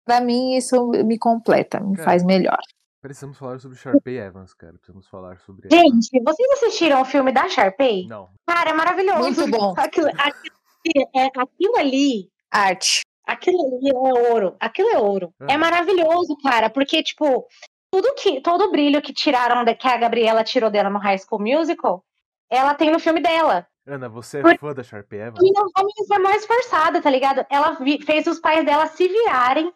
Pra 0.05 0.19
mim, 0.19 0.55
isso 0.55 0.87
me 1.05 1.17
completa, 1.17 1.79
me 1.79 1.95
Cara, 1.95 2.05
faz 2.05 2.23
melhor. 2.23 2.59
Precisamos 3.01 3.37
falar 3.37 3.59
sobre 3.59 3.77
Sharpay 3.77 4.17
Evans, 4.17 4.53
cara. 4.53 4.73
Precisamos 4.73 5.07
falar 5.07 5.39
sobre 5.39 5.69
ela. 5.71 5.81
Gente, 5.81 6.21
vocês 6.21 6.51
assistiram 6.53 7.01
o 7.01 7.05
filme 7.05 7.31
da 7.31 7.47
Sharpay? 7.47 8.07
Não. 8.07 8.29
Cara, 8.45 8.71
é 8.71 8.73
maravilhoso. 8.73 9.21
Muito 9.21 9.47
bom. 9.49 9.73
Aquilo, 9.79 10.09
aquilo, 10.09 11.09
é, 11.15 11.25
aquilo 11.25 11.77
ali 11.77 12.29
Arte. 12.51 13.01
Aquilo 13.25 13.57
ali 13.61 13.89
é 13.89 13.93
ouro. 14.33 14.55
Aquilo 14.59 14.89
é 14.89 14.97
ouro. 14.97 15.33
Ah. 15.39 15.45
É 15.49 15.57
maravilhoso, 15.57 16.35
cara, 16.43 16.69
porque, 16.69 17.01
tipo, 17.03 17.47
tudo 17.91 18.13
que, 18.15 18.41
todo 18.41 18.65
o 18.65 18.71
brilho 18.71 19.01
que 19.01 19.13
tiraram, 19.13 19.63
da, 19.63 19.73
que 19.73 19.87
a 19.87 19.97
Gabriela 19.97 20.43
tirou 20.43 20.69
dela 20.69 20.89
no 20.89 20.99
High 20.99 21.19
School 21.19 21.41
Musical, 21.41 22.03
ela 22.49 22.73
tem 22.73 22.91
no 22.91 22.99
filme 22.99 23.21
dela. 23.21 23.65
Ana, 23.87 24.09
você 24.09 24.39
é 24.39 24.41
Por- 24.41 24.57
fã 24.57 24.73
da 24.73 24.83
Sharpay 24.83 25.19
Evans? 25.19 25.39
E 25.41 25.51
não 25.51 25.67
vamos 25.75 25.93
ser 26.05 26.17
mais 26.19 26.45
forçada, 26.45 27.01
tá 27.01 27.09
ligado? 27.09 27.45
Ela 27.49 27.73
vi- 27.73 28.01
fez 28.03 28.27
os 28.27 28.39
pais 28.39 28.65
dela 28.65 28.87
se 28.87 29.07
virarem 29.07 29.71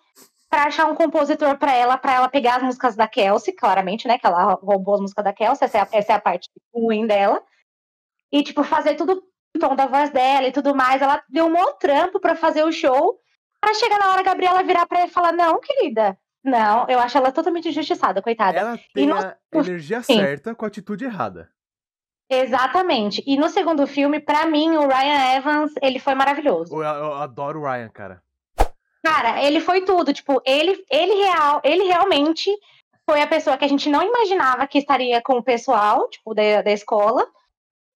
pra 0.53 0.65
achar 0.65 0.85
um 0.85 0.93
compositor 0.93 1.57
pra 1.57 1.73
ela, 1.73 1.97
pra 1.97 2.13
ela 2.13 2.29
pegar 2.29 2.57
as 2.57 2.63
músicas 2.63 2.95
da 2.95 3.07
Kelsey, 3.07 3.55
claramente, 3.55 4.07
né? 4.07 4.19
Que 4.19 4.27
ela 4.27 4.53
roubou 4.53 4.93
as 4.93 5.01
músicas 5.01 5.25
da 5.25 5.33
Kelsey, 5.33 5.65
essa 5.65 5.79
é 5.79 5.81
a, 5.81 5.87
essa 5.91 6.13
é 6.13 6.15
a 6.15 6.21
parte 6.21 6.47
ruim 6.71 7.07
dela. 7.07 7.41
E, 8.31 8.43
tipo, 8.43 8.63
fazer 8.63 8.93
tudo 8.93 9.23
o 9.55 9.59
tom 9.59 9.75
da 9.75 9.87
voz 9.87 10.11
dela 10.11 10.47
e 10.47 10.51
tudo 10.51 10.75
mais. 10.75 11.01
Ela 11.01 11.23
deu 11.27 11.45
um 11.47 11.51
maior 11.51 11.73
trampo 11.79 12.19
pra 12.19 12.35
fazer 12.35 12.63
o 12.63 12.71
show. 12.71 13.19
Pra 13.59 13.73
chegar 13.73 13.97
na 13.97 14.11
hora 14.11 14.19
a 14.19 14.23
Gabriela 14.23 14.61
virar 14.61 14.85
pra 14.85 14.99
ela 14.99 15.07
e 15.07 15.11
falar: 15.11 15.31
Não, 15.31 15.59
querida. 15.59 16.15
Não, 16.43 16.85
eu 16.87 16.99
acho 16.99 17.17
ela 17.17 17.31
totalmente 17.31 17.69
injustiçada, 17.69 18.21
coitada. 18.21 18.59
Ela 18.59 18.79
tem 18.93 19.07
no- 19.07 19.15
a 19.17 19.35
energia 19.55 20.03
Sim. 20.03 20.19
certa 20.19 20.53
com 20.53 20.65
a 20.65 20.67
atitude 20.67 21.03
errada. 21.05 21.49
Exatamente. 22.29 23.23
E 23.25 23.37
no 23.37 23.49
segundo 23.49 23.87
filme, 23.87 24.19
pra 24.19 24.45
mim, 24.45 24.75
o 24.77 24.87
Ryan 24.87 25.35
Evans, 25.35 25.71
ele 25.81 25.97
foi 25.99 26.13
maravilhoso. 26.13 26.75
Eu, 26.75 26.81
eu 26.83 27.13
adoro 27.15 27.61
o 27.61 27.63
Ryan, 27.63 27.89
cara. 27.89 28.21
Cara, 29.03 29.43
ele 29.43 29.59
foi 29.59 29.83
tudo. 29.83 30.13
Tipo, 30.13 30.41
ele, 30.45 30.83
ele 30.89 31.13
real, 31.25 31.61
ele 31.63 31.83
realmente 31.83 32.49
foi 33.09 33.21
a 33.21 33.27
pessoa 33.27 33.57
que 33.57 33.65
a 33.65 33.67
gente 33.67 33.89
não 33.89 34.01
imaginava 34.01 34.65
que 34.65 34.79
estaria 34.79 35.21
com 35.21 35.33
o 35.33 35.43
pessoal, 35.43 36.09
tipo, 36.09 36.33
da, 36.33 36.61
da 36.61 36.71
escola. 36.71 37.27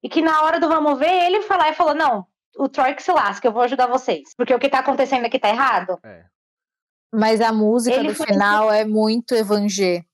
E 0.02 0.08
que 0.08 0.20
na 0.20 0.42
hora 0.42 0.60
do 0.60 0.68
vamos 0.68 0.98
ver, 0.98 1.24
ele 1.24 1.42
foi 1.42 1.56
lá 1.56 1.70
e 1.70 1.74
falou: 1.74 1.94
Não, 1.94 2.26
o 2.56 2.68
Troy 2.68 2.94
que 2.94 3.02
se 3.02 3.10
lasca, 3.10 3.48
eu 3.48 3.52
vou 3.52 3.62
ajudar 3.62 3.86
vocês. 3.86 4.34
Porque 4.36 4.54
o 4.54 4.58
que 4.58 4.68
tá 4.68 4.80
acontecendo 4.80 5.24
aqui 5.24 5.38
tá 5.38 5.48
errado. 5.48 5.98
É. 6.04 6.24
Mas 7.12 7.40
a 7.40 7.52
música 7.52 7.96
Ele 7.96 8.14
final 8.14 8.70
é 8.70 8.84
muito 8.84 9.34
evangé. 9.34 10.04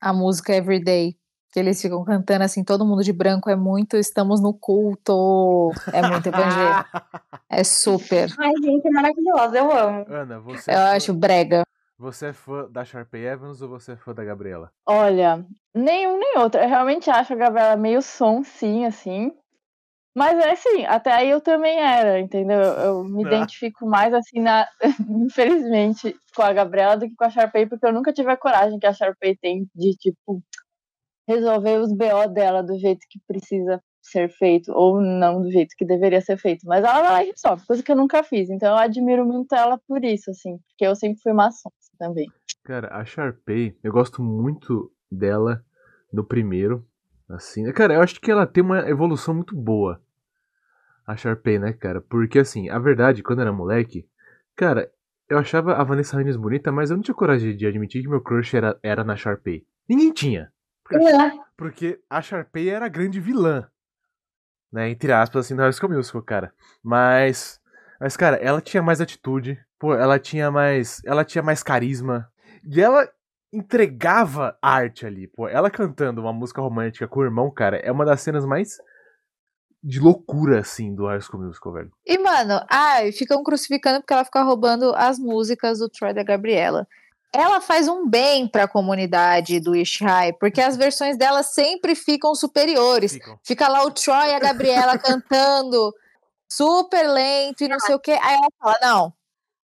A 0.00 0.12
música 0.12 0.54
Everyday. 0.54 1.16
Que 1.52 1.60
eles 1.60 1.80
ficam 1.82 2.02
cantando 2.02 2.44
assim, 2.44 2.64
todo 2.64 2.84
mundo 2.86 3.04
de 3.04 3.12
branco 3.12 3.50
é 3.50 3.54
muito, 3.56 3.96
estamos 3.96 4.40
no 4.40 4.54
culto. 4.54 5.70
É 5.92 6.00
muito 6.08 6.26
evangé. 6.28 6.84
É 7.54 7.62
super. 7.64 8.30
Ai, 8.38 8.52
gente, 8.62 8.86
é 8.86 8.90
maravilhoso, 8.90 9.54
eu 9.54 9.70
amo. 9.70 10.06
Ana, 10.08 10.40
você, 10.40 10.70
Eu 10.70 10.74
é 10.74 10.76
fã- 10.78 10.96
acho 10.96 11.12
brega. 11.12 11.62
você 11.98 12.28
é 12.28 12.32
fã 12.32 12.66
da 12.70 12.82
Sharpay 12.82 13.26
Evans 13.26 13.60
ou 13.60 13.68
você 13.68 13.92
é 13.92 13.96
fã 13.96 14.14
da 14.14 14.24
Gabriela? 14.24 14.72
Olha, 14.86 15.44
nenhum 15.74 16.18
nem 16.18 16.38
outro. 16.38 16.58
Eu 16.58 16.66
realmente 16.66 17.10
acho 17.10 17.34
a 17.34 17.36
Gabriela 17.36 17.76
meio 17.76 18.00
sonsinha, 18.00 18.88
assim. 18.88 19.30
Mas 20.16 20.38
é 20.38 20.52
assim, 20.52 20.86
até 20.86 21.12
aí 21.12 21.28
eu 21.28 21.42
também 21.42 21.78
era, 21.78 22.18
entendeu? 22.20 22.58
Eu, 22.58 22.72
eu 22.84 23.04
me 23.04 23.22
Ah. 23.24 23.26
identifico 23.28 23.84
mais 23.86 24.14
assim, 24.14 24.40
na... 24.40 24.66
infelizmente, 25.06 26.16
com 26.34 26.42
a 26.42 26.54
Gabriela 26.54 26.96
do 26.96 27.06
que 27.06 27.14
com 27.14 27.24
a 27.24 27.30
Sharpay, 27.30 27.66
porque 27.66 27.84
eu 27.84 27.92
nunca 27.92 28.14
tive 28.14 28.30
a 28.30 28.36
coragem 28.36 28.78
que 28.78 28.86
a 28.86 28.94
Sharpay 28.94 29.36
tem 29.36 29.68
de, 29.74 29.94
tipo, 29.96 30.42
resolver 31.26 31.78
os 31.80 31.92
BO 31.92 32.28
dela 32.32 32.62
do 32.62 32.78
jeito 32.78 33.06
que 33.08 33.20
precisa 33.26 33.82
ser 34.00 34.28
feito, 34.28 34.72
ou 34.72 35.00
não 35.00 35.40
do 35.40 35.50
jeito 35.50 35.76
que 35.76 35.84
deveria 35.84 36.20
ser 36.20 36.36
feito. 36.36 36.66
Mas 36.66 36.84
ela 36.84 37.00
vai 37.00 37.10
lá 37.12 37.24
e 37.24 37.30
resolve, 37.30 37.66
coisa 37.66 37.82
que 37.82 37.92
eu 37.92 37.96
nunca 37.96 38.22
fiz. 38.22 38.50
Então 38.50 38.70
eu 38.70 38.78
admiro 38.78 39.24
muito 39.24 39.54
ela 39.54 39.78
por 39.86 40.04
isso, 40.04 40.30
assim, 40.30 40.58
porque 40.68 40.84
eu 40.84 40.96
sempre 40.96 41.20
fui 41.22 41.32
maçom 41.32 41.70
também. 41.98 42.28
Cara, 42.64 42.88
a 42.94 43.04
Sharpay, 43.04 43.76
eu 43.82 43.92
gosto 43.92 44.22
muito 44.22 44.92
dela 45.10 45.64
no 46.12 46.24
primeiro. 46.24 46.86
Assim, 47.28 47.70
cara, 47.72 47.94
eu 47.94 48.02
acho 48.02 48.20
que 48.20 48.30
ela 48.30 48.46
tem 48.46 48.62
uma 48.62 48.80
evolução 48.88 49.34
muito 49.34 49.56
boa. 49.56 50.02
A 51.06 51.16
Sharpay, 51.16 51.58
né, 51.58 51.72
cara? 51.72 52.00
Porque, 52.00 52.38
assim, 52.38 52.68
a 52.68 52.78
verdade, 52.78 53.22
quando 53.22 53.38
eu 53.38 53.42
era 53.42 53.52
moleque, 53.52 54.06
cara, 54.54 54.90
eu 55.28 55.38
achava 55.38 55.74
a 55.74 55.84
Vanessa 55.84 56.16
Hudgens 56.16 56.36
bonita, 56.36 56.70
mas 56.70 56.90
eu 56.90 56.96
não 56.96 57.02
tinha 57.02 57.14
coragem 57.14 57.56
de 57.56 57.66
admitir 57.66 58.02
que 58.02 58.08
meu 58.08 58.20
crush 58.20 58.54
era, 58.54 58.78
era 58.82 59.02
na 59.02 59.16
Sharpay. 59.16 59.64
Ninguém 59.88 60.12
tinha. 60.12 60.52
É. 60.96 61.38
Porque 61.56 62.00
a 62.08 62.20
Sharpay 62.20 62.68
era 62.68 62.86
a 62.86 62.88
grande 62.88 63.20
vilã. 63.20 63.68
Né, 64.72 64.88
entre 64.88 65.12
aspas, 65.12 65.44
assim, 65.44 65.54
no 65.54 65.62
High 65.62 65.72
School 65.72 65.92
Musical, 65.92 66.22
cara. 66.22 66.54
Mas. 66.82 67.60
Mas, 68.00 68.16
cara, 68.16 68.36
ela 68.36 68.60
tinha 68.60 68.82
mais 68.82 69.00
atitude. 69.00 69.58
Pô, 69.78 69.94
ela 69.94 70.18
tinha 70.18 70.50
mais. 70.50 71.02
Ela 71.04 71.24
tinha 71.24 71.42
mais 71.42 71.62
carisma. 71.62 72.26
E 72.64 72.80
ela 72.80 73.06
entregava 73.52 74.56
arte 74.62 75.04
ali, 75.04 75.26
pô. 75.28 75.46
Ela 75.46 75.70
cantando 75.70 76.22
uma 76.22 76.32
música 76.32 76.62
romântica 76.62 77.06
com 77.06 77.20
o 77.20 77.24
irmão, 77.24 77.50
cara, 77.50 77.76
é 77.76 77.92
uma 77.92 78.04
das 78.04 78.22
cenas 78.22 78.46
mais 78.46 78.78
de 79.82 80.00
loucura, 80.00 80.60
assim, 80.60 80.94
do 80.94 81.06
High 81.06 81.20
School 81.20 81.42
Musical, 81.42 81.72
velho. 81.72 81.92
E, 82.06 82.16
mano, 82.18 82.64
ai, 82.70 83.12
ficam 83.12 83.42
crucificando 83.42 84.00
porque 84.00 84.14
ela 84.14 84.24
fica 84.24 84.42
roubando 84.42 84.94
as 84.94 85.18
músicas 85.18 85.80
do 85.80 85.88
Troy 85.88 86.14
da 86.14 86.22
Gabriela. 86.22 86.86
Ela 87.34 87.60
faz 87.60 87.88
um 87.88 88.06
bem 88.06 88.46
pra 88.46 88.68
comunidade 88.68 89.58
do 89.58 89.74
Ish 89.74 90.00
High, 90.02 90.34
porque 90.34 90.60
as 90.60 90.76
versões 90.76 91.16
dela 91.16 91.42
sempre 91.42 91.94
ficam 91.94 92.34
superiores. 92.34 93.12
Ficam. 93.12 93.38
Fica 93.42 93.68
lá 93.68 93.82
o 93.84 93.90
Troy 93.90 94.28
e 94.28 94.34
a 94.34 94.38
Gabriela 94.38 94.98
cantando 94.98 95.94
super 96.50 97.08
lento 97.08 97.64
e 97.64 97.68
não 97.68 97.80
sei 97.80 97.94
o 97.94 97.98
quê. 97.98 98.12
Aí 98.22 98.34
ela 98.34 98.48
fala: 98.60 98.78
não, 98.82 99.12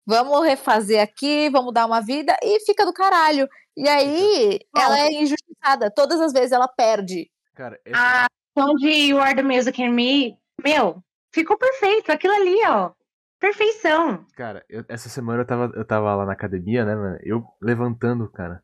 vamos 0.06 0.44
refazer 0.44 1.00
aqui, 1.02 1.48
vamos 1.48 1.72
dar 1.72 1.86
uma 1.86 2.00
vida, 2.02 2.36
e 2.42 2.60
fica 2.66 2.84
do 2.84 2.92
caralho. 2.92 3.48
E 3.76 3.88
aí 3.88 4.60
ela 4.76 5.00
é 5.00 5.12
injustiçada. 5.12 5.90
Todas 5.90 6.20
as 6.20 6.32
vezes 6.32 6.52
ela 6.52 6.68
perde. 6.68 7.30
Cara, 7.54 7.80
essa- 7.84 7.96
A 7.98 8.26
ação 8.56 8.74
de 8.76 8.88
You 8.90 9.18
Are 9.20 9.34
the 9.34 9.42
Music 9.42 9.80
in 9.82 9.88
Me, 9.90 10.36
meu, 10.62 11.02
ficou 11.32 11.56
perfeito. 11.56 12.12
Aquilo 12.12 12.34
ali, 12.34 12.56
ó. 12.66 12.90
Perfeição. 13.48 14.24
Cara, 14.34 14.64
eu- 14.70 14.86
essa 14.88 15.10
semana 15.10 15.42
eu 15.42 15.46
tava, 15.46 15.70
eu 15.76 15.84
tava 15.84 16.14
lá 16.14 16.24
na 16.24 16.32
academia, 16.32 16.82
né, 16.82 16.94
mano? 16.94 17.18
Eu 17.22 17.44
levantando, 17.60 18.26
cara, 18.30 18.62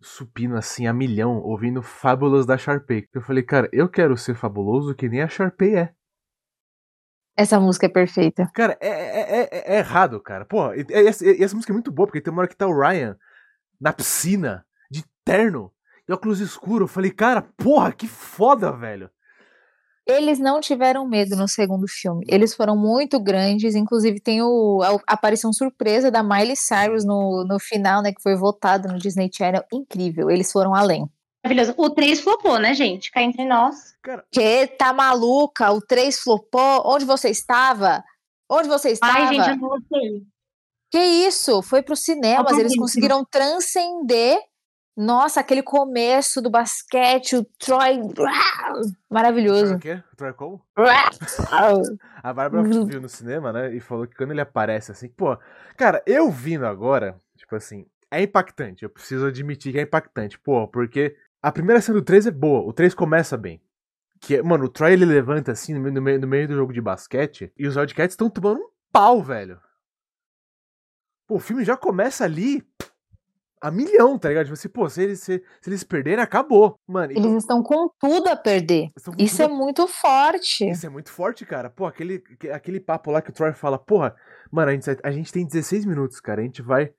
supino 0.00 0.56
assim 0.56 0.88
a 0.88 0.92
milhão, 0.92 1.36
ouvindo 1.38 1.80
Fábulas 1.82 2.44
da 2.44 2.58
Sharpay. 2.58 3.08
Eu 3.14 3.22
falei, 3.22 3.44
cara, 3.44 3.68
eu 3.72 3.88
quero 3.88 4.16
ser 4.16 4.34
fabuloso 4.34 4.92
que 4.96 5.08
nem 5.08 5.22
a 5.22 5.28
Sharpay 5.28 5.76
é. 5.76 5.94
Essa 7.36 7.60
música 7.60 7.86
é 7.86 7.88
perfeita. 7.88 8.50
Cara, 8.52 8.76
é, 8.80 8.88
é, 8.88 9.40
é- 9.52 9.74
é 9.76 9.78
errado, 9.78 10.20
cara. 10.20 10.44
Pô, 10.44 10.74
e, 10.74 10.84
e 10.90 11.06
essa, 11.06 11.24
e 11.24 11.40
essa 11.40 11.54
música 11.54 11.72
é 11.72 11.74
muito 11.74 11.92
boa, 11.92 12.08
porque 12.08 12.20
tem 12.20 12.32
uma 12.32 12.40
hora 12.40 12.48
que 12.48 12.56
tá 12.56 12.66
o 12.66 12.76
Ryan 12.76 13.16
na 13.80 13.92
piscina, 13.92 14.66
de 14.90 15.04
terno, 15.24 15.72
e 16.08 16.12
óculos 16.12 16.40
escuros. 16.40 16.88
Eu 16.88 16.92
falei, 16.92 17.12
cara, 17.12 17.40
porra, 17.56 17.92
que 17.92 18.08
foda, 18.08 18.72
velho. 18.72 19.08
Eles 20.06 20.38
não 20.38 20.60
tiveram 20.60 21.06
medo 21.06 21.36
no 21.36 21.46
segundo 21.46 21.86
filme. 21.86 22.24
Eles 22.28 22.54
foram 22.54 22.76
muito 22.76 23.20
grandes. 23.20 23.74
Inclusive, 23.74 24.20
tem 24.20 24.42
o, 24.42 24.82
a, 24.82 24.94
a 25.06 25.14
aparição 25.14 25.52
surpresa 25.52 26.10
da 26.10 26.22
Miley 26.22 26.56
Cyrus 26.56 27.04
no, 27.04 27.44
no 27.44 27.58
final, 27.60 28.02
né? 28.02 28.12
Que 28.12 28.22
foi 28.22 28.34
votado 28.34 28.88
no 28.88 28.98
Disney 28.98 29.30
Channel. 29.32 29.64
Incrível. 29.72 30.30
Eles 30.30 30.50
foram 30.50 30.74
além. 30.74 31.08
Maravilhoso. 31.44 31.74
O 31.76 31.90
3 31.90 32.20
flopou, 32.20 32.58
né, 32.58 32.74
gente? 32.74 33.10
Cá 33.10 33.22
entre 33.22 33.44
nós. 33.44 33.94
Cara, 34.02 34.24
Que 34.30 34.66
tá 34.66 34.92
maluca? 34.92 35.72
O 35.72 35.80
3 35.80 36.18
flopou? 36.18 36.82
Onde 36.84 37.04
você 37.04 37.30
estava? 37.30 38.02
Onde 38.50 38.68
você 38.68 38.90
estava? 38.90 39.18
Ai, 39.18 39.34
gente, 39.34 39.48
eu 39.48 39.56
não 39.56 39.68
gostei. 39.68 40.22
Que 40.90 40.98
isso? 40.98 41.62
Foi 41.62 41.82
pro 41.82 41.96
cinemas. 41.96 42.58
Eles 42.58 42.76
conseguiram 42.76 43.24
transcender. 43.24 44.38
Nossa, 44.96 45.40
aquele 45.40 45.62
começo 45.62 46.42
do 46.42 46.50
basquete, 46.50 47.36
o 47.36 47.44
Troy. 47.58 47.98
Maravilhoso. 49.10 49.76
o 49.76 49.78
quê? 49.78 50.02
O 50.12 50.16
Troy 50.16 50.32
Cole? 50.34 50.60
A 52.22 52.32
Bárbara 52.32 52.62
Uhum. 52.68 52.84
viu 52.84 53.00
no 53.00 53.08
cinema, 53.08 53.52
né? 53.52 53.74
E 53.74 53.80
falou 53.80 54.06
que 54.06 54.14
quando 54.14 54.30
ele 54.32 54.40
aparece 54.40 54.92
assim, 54.92 55.08
pô, 55.08 55.36
cara, 55.76 56.02
eu 56.06 56.30
vindo 56.30 56.66
agora, 56.66 57.18
tipo 57.36 57.56
assim, 57.56 57.86
é 58.10 58.22
impactante. 58.22 58.82
Eu 58.84 58.90
preciso 58.90 59.26
admitir 59.26 59.72
que 59.72 59.78
é 59.78 59.82
impactante, 59.82 60.38
pô, 60.38 60.68
porque 60.68 61.16
a 61.42 61.50
primeira 61.50 61.80
cena 61.80 61.98
do 61.98 62.04
3 62.04 62.26
é 62.26 62.30
boa, 62.30 62.60
o 62.68 62.72
3 62.72 62.94
começa 62.94 63.36
bem. 63.36 63.60
Que, 64.20 64.36
é- 64.36 64.42
mano, 64.42 64.66
o 64.66 64.68
Troy 64.68 64.92
ele 64.92 65.04
levanta 65.04 65.50
assim 65.52 65.74
no 65.74 65.80
meio, 65.80 65.94
no 65.94 66.02
meio, 66.02 66.20
no 66.20 66.26
meio 66.28 66.46
do 66.46 66.54
jogo 66.54 66.72
de 66.72 66.80
basquete 66.80 67.52
e 67.58 67.66
os 67.66 67.76
Wildcats 67.76 68.12
estão 68.12 68.30
tomando 68.30 68.60
um 68.60 68.68
pau, 68.92 69.20
velho. 69.22 69.58
Pô, 71.26 71.36
o 71.36 71.40
filme 71.40 71.64
já 71.64 71.76
começa 71.76 72.24
ali 72.24 72.62
a 73.62 73.70
milhão, 73.70 74.18
tá 74.18 74.28
ligado? 74.28 74.44
Tipo 74.46 74.54
assim, 74.54 74.68
pô, 74.68 74.88
se 74.90 75.02
eles, 75.02 75.20
se, 75.20 75.42
se 75.60 75.70
eles 75.70 75.84
perderem, 75.84 76.22
acabou. 76.22 76.76
Mano, 76.86 77.12
e- 77.12 77.16
Eles 77.16 77.34
estão 77.36 77.62
com 77.62 77.88
tudo 78.00 78.28
a 78.28 78.36
perder. 78.36 78.90
Isso 79.16 79.42
é 79.42 79.48
muito 79.48 79.86
forte. 79.86 80.68
isso 80.68 80.84
é 80.86 80.88
muito 80.90 81.10
forte, 81.10 81.46
cara. 81.46 81.70
Pô, 81.70 81.86
aquele, 81.86 82.22
aquele 82.52 82.80
papo 82.80 83.10
lá 83.10 83.22
que 83.22 83.30
o 83.30 83.32
Troy 83.32 83.52
fala, 83.52 83.78
porra, 83.78 84.14
mano, 84.50 84.70
a 84.70 84.74
gente, 84.74 84.90
a 85.02 85.10
gente 85.10 85.32
tem 85.32 85.46
16 85.46 85.84
minutos, 85.84 86.20
cara. 86.20 86.40
A 86.40 86.44
gente 86.44 86.60
vai 86.60 86.90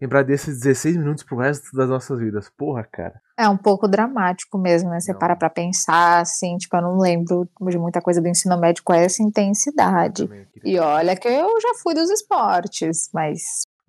lembrar 0.00 0.22
desses 0.22 0.58
16 0.60 0.96
minutos 0.96 1.22
pro 1.22 1.36
resto 1.36 1.76
das 1.76 1.88
nossas 1.88 2.18
vidas. 2.18 2.48
Porra, 2.56 2.82
cara. 2.90 3.20
É 3.38 3.46
um 3.48 3.56
pouco 3.58 3.86
dramático 3.88 4.56
mesmo, 4.56 4.88
né? 4.90 5.00
Você 5.00 5.12
Não. 5.12 5.18
para 5.18 5.36
pra 5.36 5.50
pensar, 5.50 6.20
assim, 6.20 6.56
tipo, 6.56 6.74
eu 6.76 6.82
não 6.82 6.96
lembro 6.98 7.46
de 7.68 7.78
muita 7.78 8.00
coisa 8.00 8.20
do 8.20 8.28
ensino 8.28 8.58
médio 8.58 8.82
com 8.84 8.94
essa 8.94 9.22
intensidade. 9.22 10.28
E 10.64 10.78
olha 10.78 11.14
que 11.16 11.28
eu 11.28 11.60
já 11.60 11.74
fui 11.82 11.92
dos 11.94 12.08
esportes, 12.10 13.10
mas 13.12 13.40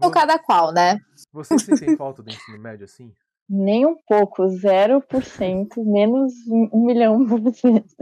o 0.02 0.08
Vo- 0.08 0.12
cada 0.12 0.38
qual, 0.40 0.74
né? 0.74 0.98
Vocês 1.34 1.64
sentem 1.64 1.98
falta 1.98 2.22
do 2.22 2.30
ensino 2.30 2.60
médio 2.60 2.86
assim? 2.86 3.12
Nem 3.50 3.86
um 3.86 3.98
pouco, 4.08 4.44
0%, 4.44 5.84
menos 5.84 6.32
um 6.48 6.86
milhão 6.86 7.26
por 7.28 7.54
cento. 7.54 7.94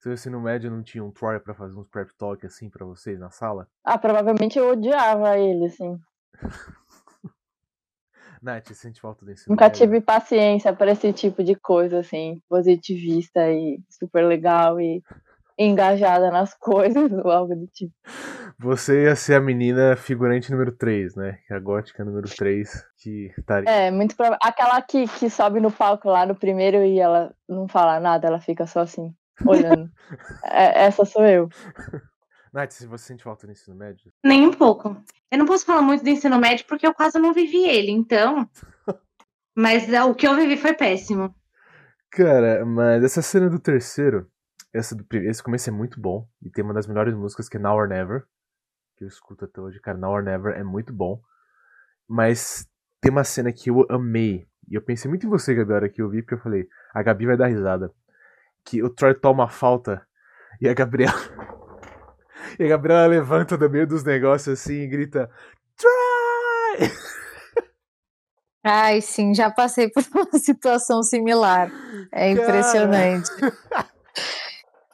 Seu 0.00 0.12
ensino 0.14 0.40
médio 0.40 0.70
não 0.70 0.82
tinha 0.82 1.04
um 1.04 1.10
Troy 1.10 1.38
pra 1.38 1.54
fazer 1.54 1.78
uns 1.78 1.88
prep 1.88 2.10
talk 2.16 2.44
assim 2.46 2.70
pra 2.70 2.84
vocês 2.86 3.18
na 3.20 3.30
sala? 3.30 3.68
Ah, 3.84 3.98
provavelmente 3.98 4.58
eu 4.58 4.70
odiava 4.70 5.38
ele, 5.38 5.66
assim. 5.66 5.98
Nath, 8.42 8.68
você 8.68 8.74
sente 8.74 9.00
falta 9.00 9.24
do 9.24 9.32
ensino 9.32 9.52
Nunca 9.52 9.64
médio? 9.64 9.78
tive 9.78 10.00
paciência 10.00 10.72
para 10.72 10.92
esse 10.92 11.12
tipo 11.12 11.42
de 11.44 11.54
coisa, 11.54 11.98
assim, 11.98 12.40
positivista 12.48 13.50
e 13.50 13.80
super 13.90 14.26
legal 14.26 14.80
e 14.80 15.02
engajada 15.58 16.30
nas 16.30 16.54
coisas 16.54 17.10
ou 17.12 17.30
algo 17.30 17.54
do 17.54 17.66
tipo. 17.68 17.92
Você 18.58 19.04
ia 19.04 19.16
ser 19.16 19.34
a 19.34 19.40
menina 19.40 19.96
figurante 19.96 20.50
número 20.50 20.72
3, 20.72 21.14
né? 21.14 21.38
Que 21.46 21.52
é 21.52 21.56
a 21.56 21.60
gótica 21.60 22.04
número 22.04 22.28
3 22.28 22.68
que 22.96 23.32
estaria. 23.36 23.68
É, 23.68 23.90
muito 23.90 24.16
provável. 24.16 24.38
Aquela 24.42 24.80
que, 24.80 25.06
que 25.06 25.28
sobe 25.28 25.60
no 25.60 25.70
palco 25.70 26.08
lá 26.08 26.24
no 26.24 26.34
primeiro 26.34 26.78
e 26.82 26.98
ela 26.98 27.34
não 27.48 27.68
fala 27.68 28.00
nada, 28.00 28.26
ela 28.26 28.40
fica 28.40 28.66
só 28.66 28.80
assim, 28.80 29.14
olhando. 29.46 29.90
É, 30.44 30.84
essa 30.86 31.04
sou 31.04 31.24
eu. 31.24 31.48
Nath, 32.52 32.70
se 32.72 32.86
você 32.86 33.08
sente 33.08 33.22
falta 33.22 33.46
do 33.46 33.52
ensino 33.52 33.76
médio? 33.76 34.10
Nem 34.24 34.46
um 34.46 34.52
pouco. 34.52 34.96
Eu 35.30 35.38
não 35.38 35.44
posso 35.44 35.66
falar 35.66 35.82
muito 35.82 36.02
do 36.02 36.08
ensino 36.08 36.38
médio 36.38 36.64
porque 36.66 36.86
eu 36.86 36.94
quase 36.94 37.18
não 37.18 37.34
vivi 37.34 37.68
ele, 37.68 37.90
então. 37.90 38.48
Mas 39.54 39.92
é, 39.92 40.02
o 40.02 40.14
que 40.14 40.26
eu 40.26 40.34
vivi 40.34 40.56
foi 40.56 40.72
péssimo. 40.72 41.34
Cara, 42.10 42.64
mas 42.64 43.04
essa 43.04 43.20
cena 43.20 43.50
do 43.50 43.58
terceiro, 43.58 44.26
pri- 45.08 45.26
esse 45.28 45.42
começo 45.42 45.68
é 45.68 45.72
muito 45.72 46.00
bom. 46.00 46.28
E 46.42 46.50
tem 46.50 46.64
uma 46.64 46.74
das 46.74 46.86
melhores 46.86 47.14
músicas 47.14 47.48
que 47.48 47.56
é 47.56 47.60
Now 47.60 47.76
or 47.76 47.88
Never. 47.88 48.24
Que 48.96 49.04
eu 49.04 49.08
escuto 49.08 49.44
até 49.44 49.60
hoje. 49.60 49.80
Cara, 49.80 49.98
Now 49.98 50.12
or 50.12 50.22
Never 50.22 50.54
é 50.56 50.62
muito 50.62 50.92
bom. 50.92 51.20
Mas 52.08 52.66
tem 53.00 53.10
uma 53.10 53.24
cena 53.24 53.52
que 53.52 53.70
eu 53.70 53.86
amei. 53.90 54.46
E 54.68 54.74
eu 54.74 54.82
pensei 54.82 55.08
muito 55.08 55.26
em 55.26 55.30
você, 55.30 55.54
Gabi, 55.54 55.72
a 55.72 55.76
hora 55.76 55.88
que 55.88 56.02
eu 56.02 56.08
vi, 56.08 56.22
porque 56.22 56.34
eu 56.34 56.38
falei, 56.40 56.68
a 56.94 57.02
Gabi 57.02 57.26
vai 57.26 57.36
dar 57.36 57.46
risada. 57.46 57.92
Que 58.64 58.82
o 58.82 58.90
Troy 58.90 59.14
toma 59.14 59.48
falta 59.48 60.04
e 60.60 60.68
a 60.68 60.74
Gabriela. 60.74 61.12
e 62.58 62.64
a 62.64 62.68
Gabriela 62.68 63.06
levanta 63.06 63.56
do 63.56 63.70
meio 63.70 63.86
dos 63.86 64.02
negócios 64.02 64.60
assim 64.60 64.80
e 64.82 64.86
grita: 64.88 65.30
Troy! 65.76 66.90
Ai, 68.68 69.00
sim, 69.00 69.32
já 69.32 69.48
passei 69.48 69.88
por 69.88 70.02
uma 70.12 70.26
situação 70.40 71.00
similar. 71.00 71.70
É 72.10 72.32
Cara. 72.34 73.85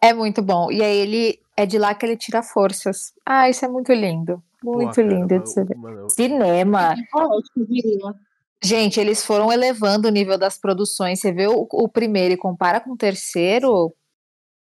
É 0.03 0.13
muito 0.13 0.43
bom. 0.43 0.71
E 0.71 0.83
aí 0.83 0.97
ele 0.97 1.39
é 1.57 1.65
de 1.65 1.79
lá 1.79 1.95
que 1.95 2.05
ele 2.05 2.17
tira 2.17 2.43
forças. 2.43 3.13
Ah, 3.25 3.49
isso 3.49 3.65
é 3.65 3.69
muito 3.69 3.93
lindo. 3.93 4.43
Muito 4.63 4.89
Pô, 4.89 4.95
cara, 4.97 5.09
lindo 5.09 5.29
mano, 5.35 5.43
de 5.45 5.51
se 5.53 5.65
ver. 5.65 5.77
mano, 5.77 6.11
Cinema. 6.11 6.95
Ótimo, 7.15 7.67
diria. 7.67 8.15
Gente, 8.63 9.01
eles 9.01 9.25
foram 9.25 9.53
elevando 9.53 10.09
o 10.09 10.11
nível 10.11 10.39
das 10.39 10.59
produções. 10.59 11.21
Você 11.21 11.33
vê 11.33 11.47
o, 11.49 11.67
o 11.71 11.89
primeiro 11.89 12.35
e 12.35 12.37
compara 12.37 12.81
com 12.81 12.93
o 12.93 12.97
terceiro, 12.97 13.93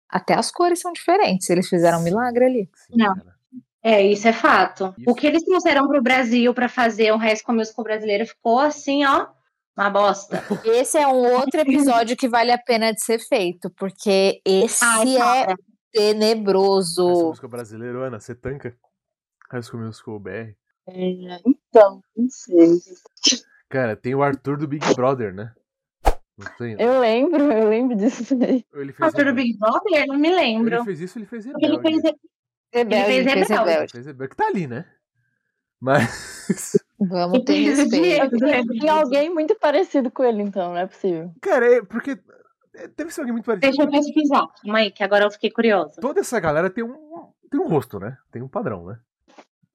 até 0.10 0.36
as 0.36 0.52
cores 0.52 0.80
são 0.80 0.92
diferentes. 0.94 1.50
Eles 1.50 1.68
fizeram 1.68 2.00
um 2.00 2.04
milagre 2.04 2.46
ali. 2.46 2.70
sim, 2.76 2.94
Não. 2.98 3.14
cara. 3.16 3.34
É, 3.86 4.02
isso 4.02 4.26
é 4.28 4.32
fato. 4.32 4.94
Isso. 4.98 5.10
O 5.10 5.14
que 5.14 5.28
eles 5.28 5.44
trouxeram 5.44 5.86
pro 5.90 6.02
Brasil 6.02 6.54
pra 6.54 6.70
fazer 6.70 7.14
um 7.14 7.18
High 7.18 7.36
School 7.36 7.58
Musical 7.58 7.84
brasileiro 7.84 8.26
ficou 8.26 8.58
assim, 8.60 9.04
ó, 9.06 9.28
uma 9.76 9.90
bosta. 9.90 10.44
Esse 10.64 10.98
é 10.98 11.08
um 11.08 11.34
outro 11.34 11.60
episódio 11.60 12.16
que 12.16 12.28
vale 12.30 12.52
a 12.52 12.58
pena 12.58 12.94
de 12.94 13.02
ser 13.04 13.20
feito, 13.20 13.70
porque 13.72 14.42
esse 14.46 14.84
Ai, 14.84 15.16
é 15.16 15.20
cara. 15.20 15.36
High 15.48 15.56
School 15.56 15.58
tenebroso. 15.92 17.28
Musical 17.30 17.50
brasileiro, 17.50 18.02
Ana, 18.04 18.20
você 18.20 18.34
tanca? 18.36 18.76
High 19.52 19.64
School 19.64 19.84
Musical 19.84 20.20
BR. 20.20 20.56
É, 20.88 21.40
então, 21.46 22.02
não 22.16 22.28
sei. 22.30 22.80
Cara, 23.70 23.96
tem 23.96 24.14
o 24.14 24.22
Arthur 24.24 24.58
do 24.58 24.68
Big 24.68 24.86
Brother, 24.96 25.34
né? 25.34 25.54
Não 26.38 26.48
tem? 26.58 26.76
Eu 26.80 27.00
lembro, 27.00 27.52
eu 27.52 27.70
lembro 27.70 27.96
disso 27.96 28.34
ele 28.34 28.66
Arthur 29.00 29.26
do 29.26 29.34
Big 29.34 29.58
Brother? 29.58 30.08
Não 30.08 30.18
me 30.18 30.28
Ele 30.30 30.36
lembro. 30.36 30.84
fez 30.84 31.00
isso, 31.00 31.20
ele 31.20 31.26
fez 31.28 31.46
Porque 31.46 31.66
ele 31.66 31.76
Rebelde. 31.78 32.02
fez 32.02 32.16
Rebelde, 32.74 33.12
Ele 33.12 33.24
fez 33.24 33.26
Rebelde. 33.26 33.54
rebelde. 33.54 33.80
Ele 33.82 33.88
fez 33.92 34.06
Rebelde, 34.08 34.30
que 34.32 34.36
tá 34.36 34.48
ali, 34.48 34.68
né? 34.68 34.86
Mas, 35.80 36.78
Vamos 37.08 37.44
ter 37.44 37.54
Ele 37.54 37.76
fez 37.76 37.80
respeito. 37.80 38.38
Tem 38.80 38.90
alguém 38.90 39.30
muito 39.30 39.56
parecido 39.56 40.12
com 40.12 40.24
ele, 40.24 40.42
então, 40.42 40.70
não 40.70 40.78
é 40.78 40.88
possível. 40.88 41.32
cara, 41.42 41.78
é 41.78 41.82
porque 41.84 42.18
é, 42.76 42.88
deve 42.88 43.12
ser 43.12 43.22
alguém 43.22 43.34
muito 43.34 43.46
parecido. 43.46 43.72
Deixa 43.72 43.84
eu 43.84 43.92
pesquisar. 43.92 44.48
Calma 44.62 44.80
aí, 44.80 44.92
que 44.92 45.04
agora 45.04 45.26
eu 45.26 45.32
fiquei 45.32 45.52
curiosa. 45.52 46.00
Toda 46.02 46.20
essa 46.22 46.40
galera 46.40 46.70
tem 46.70 46.84
um, 46.84 47.30
tem 47.50 47.60
um 47.60 47.68
rosto, 47.68 48.00
né? 48.00 48.18
Tem 48.32 48.42
um 48.42 48.48
padrão, 48.48 48.86
né? 48.86 49.00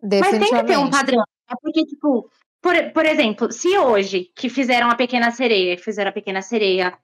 Mas 0.02 0.30
tem 0.30 0.40
que 0.40 0.64
ter 0.64 0.78
um 0.78 0.90
padrão. 0.90 1.22
É 1.50 1.54
porque, 1.60 1.84
tipo, 1.84 2.30
por, 2.60 2.74
por 2.92 3.04
exemplo, 3.04 3.52
se 3.52 3.76
hoje 3.78 4.30
que 4.34 4.48
fizeram 4.48 4.90
a 4.90 4.94
Pequena 4.94 5.30
Sereia, 5.30 5.76
que 5.76 5.82
fizeram 5.82 6.10
a 6.10 6.12
Pequena 6.12 6.42
Sereia 6.42 6.96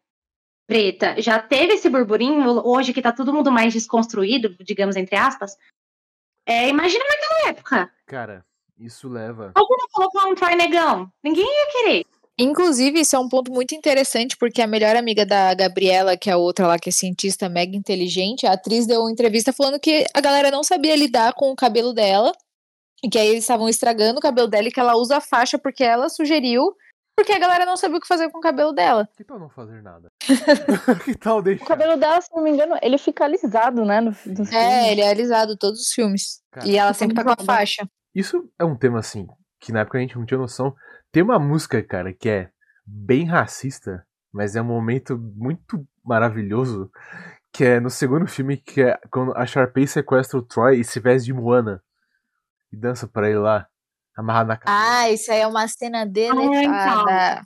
preta, 0.66 1.20
já 1.20 1.38
teve 1.38 1.74
esse 1.74 1.88
burburinho, 1.88 2.66
hoje 2.66 2.92
que 2.92 3.02
tá 3.02 3.12
todo 3.12 3.32
mundo 3.32 3.52
mais 3.52 3.72
desconstruído, 3.72 4.56
digamos, 4.60 4.96
entre 4.96 5.16
aspas, 5.16 5.56
é, 6.46 6.68
imagina 6.68 7.04
naquela 7.04 7.50
época. 7.50 7.92
Cara, 8.06 8.44
isso 8.78 9.08
leva. 9.08 9.52
Alguém 9.54 9.78
colocar 9.92 10.28
um 10.28 10.34
Troy 10.34 10.54
Negão. 10.56 11.08
Ninguém 11.22 11.44
ia 11.44 11.72
querer. 11.72 12.06
Inclusive, 12.36 13.00
isso 13.00 13.14
é 13.14 13.18
um 13.18 13.28
ponto 13.28 13.52
muito 13.52 13.76
interessante, 13.76 14.36
porque 14.36 14.60
a 14.60 14.66
melhor 14.66 14.96
amiga 14.96 15.24
da 15.24 15.54
Gabriela, 15.54 16.16
que 16.16 16.28
é 16.28 16.32
a 16.32 16.36
outra 16.36 16.66
lá 16.66 16.78
que 16.78 16.88
é 16.88 16.92
cientista 16.92 17.48
mega 17.48 17.76
inteligente, 17.76 18.44
a 18.44 18.54
atriz 18.54 18.86
deu 18.86 19.02
uma 19.02 19.12
entrevista 19.12 19.52
falando 19.52 19.78
que 19.78 20.04
a 20.12 20.20
galera 20.20 20.50
não 20.50 20.64
sabia 20.64 20.96
lidar 20.96 21.32
com 21.34 21.52
o 21.52 21.56
cabelo 21.56 21.92
dela, 21.92 22.32
e 23.04 23.08
que 23.08 23.18
aí 23.18 23.28
eles 23.28 23.44
estavam 23.44 23.68
estragando 23.68 24.18
o 24.18 24.22
cabelo 24.22 24.48
dela 24.48 24.66
e 24.66 24.72
que 24.72 24.80
ela 24.80 24.96
usa 24.96 25.18
a 25.18 25.20
faixa 25.20 25.58
porque 25.58 25.84
ela 25.84 26.08
sugeriu, 26.08 26.74
porque 27.14 27.32
a 27.32 27.38
galera 27.38 27.64
não 27.66 27.76
sabia 27.76 27.98
o 27.98 28.00
que 28.00 28.08
fazer 28.08 28.30
com 28.30 28.38
o 28.38 28.40
cabelo 28.40 28.72
dela. 28.72 29.08
Que 29.16 29.22
tal 29.22 29.38
não 29.38 29.48
fazer 29.48 29.82
nada? 29.82 30.10
que 31.04 31.14
tal 31.14 31.40
deixar? 31.40 31.64
O 31.64 31.68
cabelo 31.68 31.96
dela, 31.96 32.20
se 32.20 32.34
não 32.34 32.42
me 32.42 32.50
engano, 32.50 32.76
ele 32.82 32.98
fica 32.98 33.24
alisado, 33.24 33.84
né? 33.84 34.00
No, 34.00 34.12
filme. 34.12 34.48
É, 34.52 34.90
ele 34.90 35.02
é 35.02 35.10
alisado 35.10 35.56
todos 35.56 35.80
os 35.80 35.92
filmes. 35.92 36.42
Cara, 36.50 36.66
e 36.66 36.76
ela 36.76 36.92
sempre 36.92 37.14
tá 37.14 37.22
com 37.22 37.30
a 37.30 37.44
faixa. 37.44 37.86
Isso 38.14 38.48
é 38.58 38.64
um 38.64 38.76
tema 38.76 39.00
assim, 39.00 39.26
que 39.58 39.72
na 39.72 39.80
época 39.80 39.98
a 39.98 40.00
gente 40.00 40.16
não 40.16 40.24
tinha 40.24 40.38
noção. 40.38 40.74
Tem 41.10 41.22
uma 41.22 41.38
música, 41.38 41.82
cara, 41.82 42.12
que 42.12 42.28
é 42.28 42.50
bem 42.86 43.24
racista, 43.26 44.06
mas 44.32 44.54
é 44.54 44.62
um 44.62 44.66
momento 44.66 45.18
muito 45.18 45.86
maravilhoso, 46.04 46.90
Que 47.52 47.64
é 47.64 47.80
no 47.80 47.88
segundo 47.88 48.26
filme, 48.26 48.56
que 48.56 48.82
é 48.82 48.98
quando 49.10 49.32
a 49.36 49.46
Sharpay 49.46 49.86
sequestra 49.86 50.38
o 50.38 50.42
Troy 50.42 50.80
e 50.80 50.84
se 50.84 50.98
veste 50.98 51.26
de 51.26 51.32
Moana. 51.32 51.80
E 52.72 52.76
dança 52.76 53.06
pra 53.06 53.28
ele 53.28 53.38
lá, 53.38 53.68
amarrado 54.16 54.48
na 54.48 54.56
cabeça. 54.56 55.00
Ah, 55.00 55.10
isso 55.10 55.30
aí 55.30 55.38
é 55.38 55.46
uma 55.46 55.68
cena 55.68 56.04
deletada. 56.04 57.42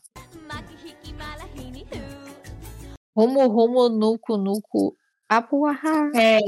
Makihiki 0.49 1.13
malahini 1.13 1.83
hu. 1.83 2.01
Rumo, 3.15 3.47
rumo, 3.49 3.89
nuco, 3.91 4.39
nuco. 4.39 4.97
Apuahá. 5.29 6.11
É, 6.15 6.39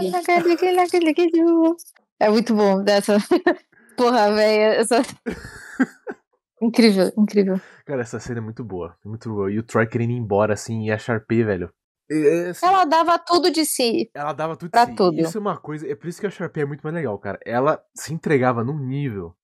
É 2.18 2.30
muito 2.30 2.54
bom 2.54 2.82
dessa. 2.82 3.18
Porra, 3.96 4.32
velho. 4.34 4.80
Essa... 4.80 5.02
incrível, 6.60 7.12
incrível. 7.16 7.60
Cara, 7.86 8.02
essa 8.02 8.20
cena 8.20 8.38
é 8.38 8.42
muito 8.42 8.64
boa. 8.64 8.96
Muito 9.04 9.28
boa. 9.28 9.50
E 9.50 9.58
o 9.58 9.62
Troy 9.62 9.86
querendo 9.86 10.10
ir 10.10 10.16
embora, 10.16 10.54
assim, 10.54 10.86
e 10.86 10.92
a 10.92 10.98
Sharpay, 10.98 11.44
velho. 11.44 11.70
É, 12.10 12.48
assim, 12.50 12.66
Ela 12.66 12.84
dava 12.84 13.18
tudo 13.18 13.50
de 13.52 13.64
si. 13.64 14.10
ela 14.12 14.32
dava 14.32 14.56
tudo 14.56 14.70
pra 14.70 14.84
de 14.84 14.90
si. 14.90 14.96
tudo. 14.96 15.20
Isso 15.20 15.38
é 15.38 15.40
uma 15.40 15.56
coisa. 15.56 15.88
É 15.88 15.94
por 15.94 16.08
isso 16.08 16.20
que 16.20 16.26
a 16.26 16.30
Sharpay 16.30 16.64
é 16.64 16.66
muito 16.66 16.82
mais 16.82 16.94
legal, 16.94 17.16
cara. 17.18 17.38
Ela 17.46 17.80
se 17.94 18.12
entregava 18.12 18.64
num 18.64 18.78
nível. 18.78 19.34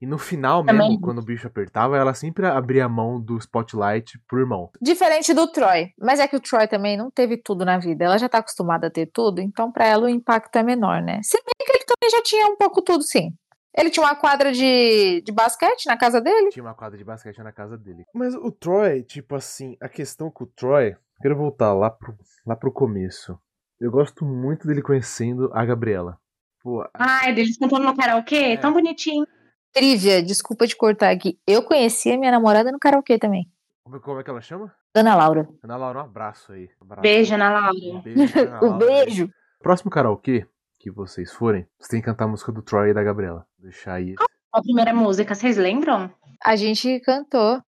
E 0.00 0.06
no 0.06 0.16
final 0.16 0.64
mesmo, 0.64 0.80
Também. 0.80 1.00
quando 1.00 1.18
o 1.18 1.24
bicho 1.24 1.46
apertava, 1.46 1.96
ela 1.98 2.14
sempre 2.14 2.46
abria 2.46 2.86
a 2.86 2.88
mão 2.88 3.20
do 3.20 3.36
spotlight 3.36 4.18
pro 4.26 4.38
irmão. 4.40 4.70
Diferente 4.80 5.34
do 5.34 5.46
Troy. 5.46 5.92
Mas 5.98 6.18
é 6.20 6.26
que 6.26 6.36
o 6.36 6.40
Troy 6.40 6.66
também 6.66 6.96
não 6.96 7.10
teve 7.10 7.36
tudo 7.36 7.64
na 7.66 7.76
vida. 7.78 8.06
Ela 8.06 8.16
já 8.16 8.26
tá 8.28 8.38
acostumada 8.38 8.86
a 8.86 8.90
ter 8.90 9.06
tudo, 9.12 9.40
então 9.42 9.70
pra 9.70 9.86
ela 9.86 10.06
o 10.06 10.08
impacto 10.08 10.56
é 10.56 10.62
menor, 10.62 11.02
né? 11.02 11.20
Se 11.22 11.36
bem 11.44 11.66
que 11.66 11.72
ele 11.72 11.84
também 11.84 12.10
já 12.10 12.22
tinha 12.22 12.46
um 12.46 12.56
pouco 12.56 12.80
tudo, 12.80 13.02
sim. 13.04 13.30
Ele 13.76 13.90
tinha 13.90 14.04
uma 14.04 14.16
quadra 14.16 14.50
de, 14.52 15.20
de 15.20 15.30
basquete 15.32 15.84
na 15.86 15.96
casa 15.98 16.20
dele. 16.20 16.48
Tinha 16.48 16.64
uma 16.64 16.74
quadra 16.74 16.96
de 16.98 17.04
basquete 17.04 17.38
na 17.42 17.52
casa 17.52 17.76
dele. 17.76 18.04
Mas 18.14 18.34
o 18.34 18.50
Troy, 18.50 19.02
tipo 19.02 19.34
assim, 19.36 19.76
a 19.80 19.88
questão 19.88 20.30
com 20.30 20.44
o 20.44 20.46
Troy. 20.46 20.96
Quero 21.20 21.36
voltar 21.36 21.72
lá 21.74 21.90
pro, 21.90 22.16
lá 22.46 22.56
pro 22.56 22.72
começo. 22.72 23.38
Eu 23.78 23.90
gosto 23.90 24.24
muito 24.24 24.66
dele 24.66 24.80
conhecendo 24.82 25.50
a 25.52 25.64
Gabriela. 25.64 26.18
Pô, 26.62 26.80
a- 26.82 26.90
Ai, 26.94 27.34
deles 27.34 27.58
cantando 27.58 27.84
no 27.84 27.94
karaokê, 27.94 28.54
É. 28.54 28.56
tão 28.56 28.72
bonitinho. 28.72 29.26
Trivia, 29.72 30.22
desculpa 30.22 30.66
te 30.66 30.76
cortar 30.76 31.10
aqui. 31.10 31.38
Eu 31.46 31.62
conheci 31.62 32.10
a 32.12 32.18
minha 32.18 32.30
namorada 32.32 32.72
no 32.72 32.78
karaokê 32.78 33.18
também. 33.18 33.46
como, 33.84 34.00
como 34.00 34.20
é 34.20 34.24
que 34.24 34.30
ela 34.30 34.40
chama? 34.40 34.74
Ana 34.94 35.14
Laura. 35.14 35.48
Ana 35.62 35.76
Laura, 35.76 35.98
um 36.00 36.04
abraço 36.04 36.52
aí. 36.52 36.68
Um 36.80 36.84
abraço. 36.84 37.02
Beijo, 37.02 37.34
Ana 37.34 37.50
Laura. 37.50 37.70
Um 37.78 38.00
beijo, 38.02 38.38
Ana 38.40 38.58
O 38.60 38.66
Laura 38.70 38.84
aí. 38.84 39.04
beijo. 39.04 39.30
Próximo 39.60 39.90
karaokê 39.90 40.46
que 40.78 40.90
vocês 40.90 41.30
forem, 41.32 41.66
vocês 41.78 41.88
têm 41.90 42.00
que 42.00 42.06
cantar 42.06 42.24
a 42.24 42.28
música 42.28 42.50
do 42.50 42.62
Troy 42.62 42.90
e 42.90 42.94
da 42.94 43.02
Gabriela. 43.02 43.46
Deixar 43.58 43.94
aí. 43.94 44.14
A 44.52 44.62
primeira 44.62 44.92
música, 44.94 45.34
vocês 45.34 45.56
lembram? 45.56 46.10
A 46.44 46.56
gente 46.56 46.98
cantou. 47.00 47.62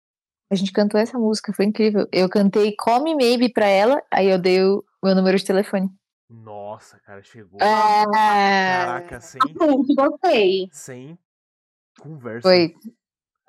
A 0.51 0.55
gente 0.55 0.71
cantou 0.71 0.99
essa 0.99 1.17
música, 1.17 1.51
foi 1.53 1.65
incrível. 1.65 2.07
Eu 2.11 2.29
cantei 2.29 2.73
Call 2.77 3.03
Me 3.03 3.15
Maybe 3.15 3.51
pra 3.51 3.65
ela, 3.67 4.01
aí 4.11 4.29
eu 4.29 4.39
dei 4.39 4.63
o 4.63 4.83
meu 5.03 5.13
número 5.15 5.37
de 5.37 5.43
telefone. 5.45 5.89
Nossa, 6.29 6.99
cara, 6.99 7.21
chegou. 7.23 7.59
É, 7.59 8.05
Caraca, 8.05 9.19
sem, 9.19 9.41
Muito 9.59 9.93
gostei. 9.95 10.69
sem 10.71 11.17
conversa. 11.99 12.41
Foi. 12.41 12.75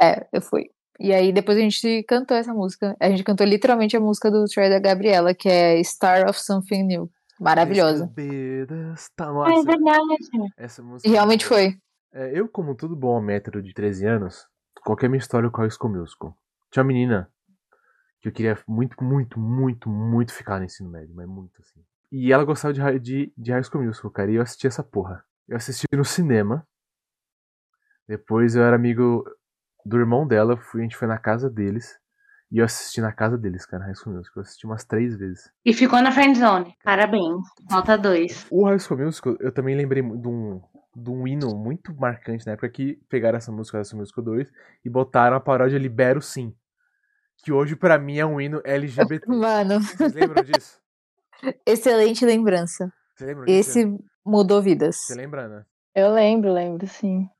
É, 0.00 0.26
eu 0.32 0.40
fui. 0.40 0.70
E 0.98 1.12
aí 1.14 1.32
depois 1.32 1.56
a 1.56 1.60
gente 1.60 2.02
cantou 2.04 2.36
essa 2.36 2.52
música. 2.52 2.96
A 3.00 3.08
gente 3.08 3.24
cantou 3.24 3.46
literalmente 3.46 3.96
a 3.96 4.00
música 4.00 4.30
do 4.30 4.44
Troy 4.44 4.68
da 4.68 4.78
Gabriela, 4.78 5.34
que 5.34 5.48
é 5.48 5.82
Star 5.82 6.28
of 6.28 6.38
Something 6.38 6.84
New. 6.84 7.10
Maravilhosa. 7.40 8.12
Tá, 9.16 9.24
É 9.24 9.32
nossa, 9.32 9.64
verdade. 9.64 9.98
essa 10.58 10.82
música. 10.82 11.08
E 11.08 11.12
realmente 11.12 11.46
foi. 11.46 11.78
É, 12.12 12.38
eu, 12.38 12.46
como 12.48 12.74
todo 12.74 12.94
bom 12.94 13.18
método 13.20 13.62
de 13.62 13.72
13 13.72 14.06
anos, 14.06 14.46
qualquer 14.84 15.08
minha 15.08 15.20
história 15.20 15.48
com 15.48 15.62
a 15.62 15.70
School 15.70 15.92
Musical. 15.92 16.36
Tinha 16.70 16.82
uma 16.82 16.88
menina 16.88 17.30
que 18.20 18.28
eu 18.28 18.32
queria 18.32 18.58
muito, 18.68 19.02
muito, 19.02 19.40
muito, 19.40 19.88
muito 19.88 20.34
ficar 20.34 20.58
no 20.58 20.66
ensino 20.66 20.90
médio, 20.90 21.14
mas 21.14 21.26
muito 21.26 21.62
assim. 21.62 21.80
E 22.12 22.32
ela 22.32 22.44
gostava 22.44 22.74
de, 22.74 22.98
de, 22.98 23.32
de 23.36 23.52
High 23.52 23.62
School 23.64 23.84
Musical, 23.84 24.10
cara, 24.10 24.30
e 24.30 24.34
eu 24.34 24.42
assisti 24.42 24.66
essa 24.66 24.82
porra. 24.82 25.24
Eu 25.48 25.56
assisti 25.56 25.86
no 25.92 26.04
cinema. 26.04 26.66
Depois 28.10 28.56
eu 28.56 28.64
era 28.64 28.74
amigo 28.74 29.24
do 29.86 29.96
irmão 29.96 30.26
dela, 30.26 30.56
fui, 30.56 30.80
a 30.80 30.82
gente 30.82 30.96
foi 30.96 31.06
na 31.06 31.16
casa 31.16 31.48
deles. 31.48 31.96
E 32.50 32.58
eu 32.58 32.64
assisti 32.64 33.00
na 33.00 33.12
casa 33.12 33.38
deles, 33.38 33.64
cara, 33.64 33.84
High 33.84 33.94
School 33.94 34.16
Musical. 34.16 34.40
Eu 34.40 34.42
assisti 34.42 34.66
umas 34.66 34.84
três 34.84 35.16
vezes. 35.16 35.48
E 35.64 35.72
ficou 35.72 36.02
na 36.02 36.10
friend 36.10 36.36
zone. 36.36 36.74
Parabéns. 36.82 37.46
Nota 37.70 37.96
2. 37.96 38.48
O 38.50 38.66
High 38.66 38.80
School 38.80 38.98
Musical, 38.98 39.36
eu 39.38 39.52
também 39.52 39.76
lembrei 39.76 40.02
de 40.02 40.26
um, 40.26 40.60
de 40.92 41.08
um 41.08 41.28
hino 41.28 41.56
muito 41.56 41.94
marcante 41.94 42.44
na 42.44 42.54
época 42.54 42.68
que 42.68 43.00
pegaram 43.08 43.38
essa 43.38 43.52
música 43.52 43.78
High 43.78 43.84
School 43.84 44.00
Musical 44.00 44.24
2 44.24 44.50
e 44.84 44.90
botaram 44.90 45.36
a 45.36 45.40
paródia 45.40 45.78
Libero 45.78 46.20
Sim. 46.20 46.52
Que 47.44 47.52
hoje 47.52 47.76
pra 47.76 47.96
mim 47.96 48.18
é 48.18 48.26
um 48.26 48.40
hino 48.40 48.60
LGBT. 48.64 49.24
Mano, 49.30 49.80
Vocês 49.80 50.12
lembram 50.12 50.42
disso? 50.42 50.80
excelente 51.64 52.26
lembrança. 52.26 52.92
Você 53.14 53.26
lembra 53.26 53.46
disso? 53.46 53.70
Esse 53.70 53.98
mudou 54.26 54.60
vidas. 54.60 54.96
Você 54.96 55.14
lembra, 55.14 55.42
Ana? 55.42 55.66
Eu 55.94 56.12
lembro, 56.12 56.52
lembro, 56.52 56.88
sim. 56.88 57.30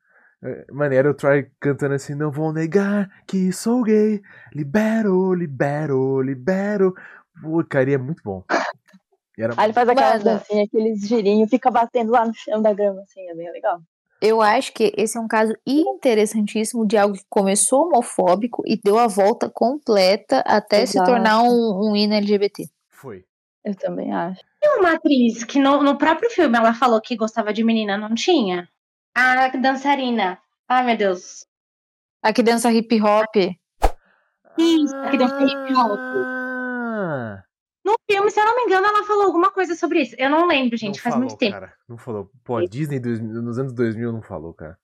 É, 0.42 0.66
Mano, 0.72 0.94
era 0.94 1.11
o 1.11 1.14
Troy 1.14 1.50
cantando 1.61 1.94
assim, 1.94 2.14
não 2.14 2.31
vou 2.31 2.53
negar 2.53 3.09
que 3.26 3.53
sou 3.53 3.83
gay, 3.83 4.22
libero, 4.55 5.35
libero, 5.35 6.22
libero. 6.22 6.94
Pô, 7.42 7.62
cara, 7.64 7.90
e 7.90 7.94
é 7.94 7.98
muito 7.98 8.22
bom. 8.22 8.42
E 9.37 9.42
era 9.42 9.55
Aí 9.57 9.66
ele 9.66 9.72
faz 9.72 9.88
aquela 9.88 10.12
Mano. 10.12 10.24
dancinha, 10.24 10.64
aqueles 10.64 11.07
girinhos, 11.07 11.50
fica 11.50 11.70
batendo 11.70 12.12
lá 12.12 12.26
no 12.26 12.35
chão 12.35 12.61
da 12.61 12.72
grama, 12.72 13.03
assim, 13.03 13.29
é 13.29 13.35
bem 13.35 13.50
legal. 13.53 13.81
Eu 14.20 14.42
acho 14.42 14.72
que 14.74 14.92
esse 14.96 15.16
é 15.16 15.20
um 15.20 15.29
caso 15.29 15.55
interessantíssimo 15.66 16.87
de 16.87 16.98
algo 16.98 17.14
que 17.14 17.24
começou 17.29 17.87
homofóbico 17.87 18.62
e 18.66 18.79
deu 18.83 18.98
a 18.98 19.07
volta 19.07 19.48
completa 19.48 20.40
até 20.40 20.85
se 20.85 20.98
Exato. 20.98 21.11
tornar 21.11 21.42
um, 21.42 21.90
um 21.90 21.96
hino 21.96 22.14
LGBT. 22.14 22.68
Foi. 22.90 23.24
Eu 23.64 23.74
também 23.74 24.12
acho. 24.12 24.40
Tem 24.61 24.79
uma 24.79 24.92
atriz 24.92 25.42
que 25.44 25.59
no, 25.59 25.83
no 25.83 25.96
próprio 25.96 26.31
filme 26.31 26.57
ela 26.57 26.74
falou 26.74 27.00
que 27.00 27.16
gostava 27.16 27.53
de 27.53 27.64
menina, 27.64 27.96
não 27.96 28.14
tinha? 28.14 28.68
A 29.14 29.49
dançarina. 29.49 30.38
Ai, 30.68 30.85
meu 30.85 30.96
Deus. 30.96 31.46
A 32.23 32.33
que 32.33 32.42
dança 32.42 32.70
hip 32.73 33.01
hop. 33.03 33.35
Isso, 34.59 34.94
que 35.11 35.16
dança 35.18 35.42
hip 35.42 35.75
hop. 35.75 35.99
Ah, 35.99 37.42
No 37.85 37.94
filme, 38.11 38.31
se 38.31 38.38
eu 38.38 38.44
não 38.44 38.57
me 38.57 38.62
engano, 38.64 38.87
ela 38.87 39.05
falou 39.05 39.25
alguma 39.25 39.51
coisa 39.51 39.75
sobre 39.75 40.03
isso. 40.03 40.14
Eu 40.18 40.29
não 40.31 40.46
lembro, 40.46 40.77
gente, 40.77 40.96
não 40.96 41.03
faz 41.03 41.14
falou, 41.14 41.20
muito 41.29 41.38
tempo. 41.38 41.53
Cara, 41.53 41.73
não 41.88 41.96
falou. 41.99 42.31
Pô, 42.44 42.57
a 42.59 42.64
Disney 42.66 43.01
dois- 43.01 43.20
nos 43.20 43.59
anos 43.59 43.73
2000 43.73 44.12
não 44.12 44.23
falou, 44.23 44.53
cara. 44.55 44.77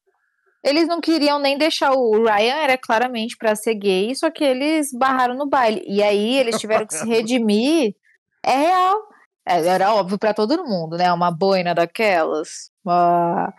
Eles 0.64 0.88
não 0.88 1.00
queriam 1.00 1.38
nem 1.38 1.56
deixar 1.56 1.92
o 1.92 2.24
Ryan, 2.24 2.56
era 2.56 2.76
claramente 2.76 3.36
pra 3.36 3.54
ser 3.54 3.74
gay, 3.74 4.12
só 4.16 4.30
que 4.30 4.42
eles 4.42 4.88
barraram 4.92 5.36
no 5.36 5.46
baile. 5.48 5.84
E 5.86 6.02
aí 6.02 6.36
eles 6.38 6.58
tiveram 6.58 6.86
que 6.86 6.94
se 6.94 7.04
redimir. 7.06 7.94
É 8.42 8.56
real. 8.56 9.08
É, 9.46 9.64
Era 9.64 9.94
óbvio 9.94 10.18
pra 10.18 10.34
todo 10.34 10.64
mundo, 10.64 10.96
né? 10.96 11.12
Uma 11.12 11.30
boina 11.30 11.72
daquelas. 11.74 12.72
Ah, 12.84 13.52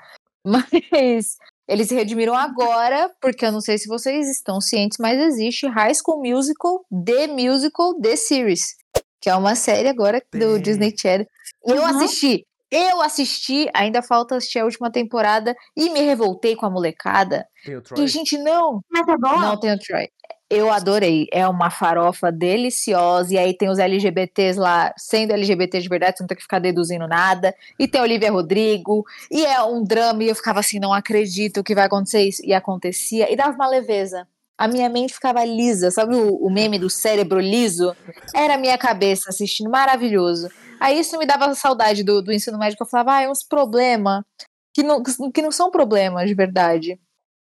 Mas 0.48 1.38
eles 1.68 1.88
se 1.90 1.96
redimiram 1.96 2.34
agora, 2.36 3.12
porque 3.22 3.46
eu 3.46 3.52
não 3.52 3.60
sei 3.62 3.78
se 3.78 3.88
vocês 3.88 4.30
estão 4.30 4.62
cientes, 4.62 4.98
mas 5.00 5.20
existe 5.20 5.68
High 5.68 5.94
School 5.96 6.22
Musical, 6.24 6.86
The 7.06 7.28
Musical, 7.28 7.94
The 8.00 8.16
Series, 8.16 8.76
que 9.20 9.30
é 9.30 9.36
uma 9.36 9.56
série 9.56 9.90
agora 9.90 10.22
do 10.32 10.40
Tem. 10.54 10.62
Disney 10.62 10.94
Channel. 10.98 11.28
Eu 11.66 11.76
Uhum. 11.82 11.86
assisti, 11.86 12.46
eu 12.72 13.02
assisti, 13.02 13.70
ainda 13.74 14.02
falta 14.02 14.38
assistir 14.38 14.60
a 14.60 14.66
última 14.66 14.90
temporada 14.90 15.54
e 15.76 15.90
me 15.90 16.00
revoltei 16.02 16.56
com 16.56 16.66
a 16.66 16.70
molecada. 16.70 17.46
Tem 17.66 17.76
o 17.76 17.82
Troy. 17.82 18.00
Que, 18.00 18.08
gente, 18.08 18.38
não, 18.38 18.80
Mas 18.90 19.06
é 19.08 19.18
bom? 19.18 19.40
não 19.40 19.60
tem 19.60 19.74
o 19.74 19.80
Troy. 19.80 20.08
Eu 20.50 20.72
adorei. 20.72 21.28
É 21.32 21.48
uma 21.48 21.70
farofa 21.70 22.32
deliciosa. 22.32 23.34
E 23.34 23.38
aí 23.38 23.54
tem 23.54 23.70
os 23.70 23.80
LGBTs 23.80 24.58
lá, 24.58 24.94
sendo 24.98 25.34
LGBT 25.34 25.82
de 25.82 25.90
verdade, 25.90 26.18
você 26.18 26.24
não 26.24 26.28
tem 26.28 26.38
que 26.38 26.44
ficar 26.44 26.60
deduzindo 26.60 27.08
nada. 27.08 27.54
E 27.78 27.88
tem 27.88 28.02
Olivia 28.02 28.32
Rodrigo. 28.32 29.06
E 29.30 29.46
é 29.46 29.62
um 29.64 29.84
drama. 29.84 30.24
E 30.24 30.30
eu 30.30 30.36
ficava 30.36 30.60
assim, 30.60 30.80
não 30.80 30.94
acredito 30.94 31.64
que 31.64 31.76
vai 31.76 31.86
acontecer 31.86 32.22
isso. 32.22 32.42
E 32.46 32.54
acontecia. 32.54 33.32
E 33.32 33.36
dava 33.36 33.56
uma 33.56 33.68
leveza. 33.68 34.28
A 34.58 34.68
minha 34.68 34.90
mente 34.90 35.14
ficava 35.14 35.44
lisa. 35.44 35.92
Sabe 35.92 36.16
o, 36.16 36.36
o 36.38 36.50
meme 36.50 36.80
do 36.80 36.90
cérebro 36.90 37.40
liso? 37.40 37.96
Era 38.34 38.56
a 38.56 38.58
minha 38.58 38.78
cabeça 38.78 39.30
assistindo. 39.30 39.70
Maravilhoso. 39.70 40.50
Aí 40.80 41.00
isso 41.00 41.18
me 41.18 41.26
dava 41.26 41.54
saudade 41.56 42.04
do, 42.04 42.22
do 42.22 42.32
ensino 42.32 42.58
médio. 42.58 42.78
que 42.78 42.84
Eu 42.84 42.88
falava, 42.88 43.16
ah, 43.16 43.22
é 43.24 43.30
uns 43.30 43.44
problemas 43.44 44.24
que 44.74 44.84
não, 44.84 45.02
que 45.04 45.42
não 45.42 45.52
são 45.52 45.72
problemas 45.72 46.28
de 46.28 46.36
verdade. 46.36 47.00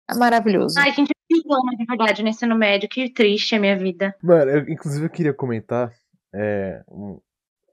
É 0.09 0.17
maravilhoso. 0.17 0.73
Ai, 0.79 0.91
gente, 0.91 1.11
eu 1.11 1.37
fiz 1.37 1.45
ano 1.45 1.77
de 1.77 1.85
verdade 1.85 2.23
no 2.23 2.29
ensino 2.29 2.55
médio. 2.55 2.89
Que 2.89 3.13
triste 3.13 3.55
a 3.55 3.59
minha 3.59 3.77
vida. 3.77 4.15
Mano, 4.23 4.49
eu, 4.49 4.69
inclusive 4.69 5.05
eu 5.05 5.09
queria 5.09 5.33
comentar 5.33 5.93
é, 6.33 6.83
um 6.87 7.21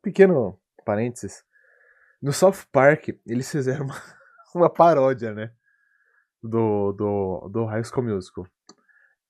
pequeno 0.03 0.59
parênteses. 0.85 1.43
No 2.21 2.33
South 2.33 2.67
Park, 2.71 3.09
eles 3.27 3.51
fizeram 3.51 3.87
uma, 3.87 3.95
uma 4.55 4.71
paródia, 4.71 5.33
né? 5.33 5.51
Do, 6.43 6.93
do, 6.93 7.49
do 7.49 7.65
High 7.65 7.85
School 7.85 8.05
Musical. 8.05 8.47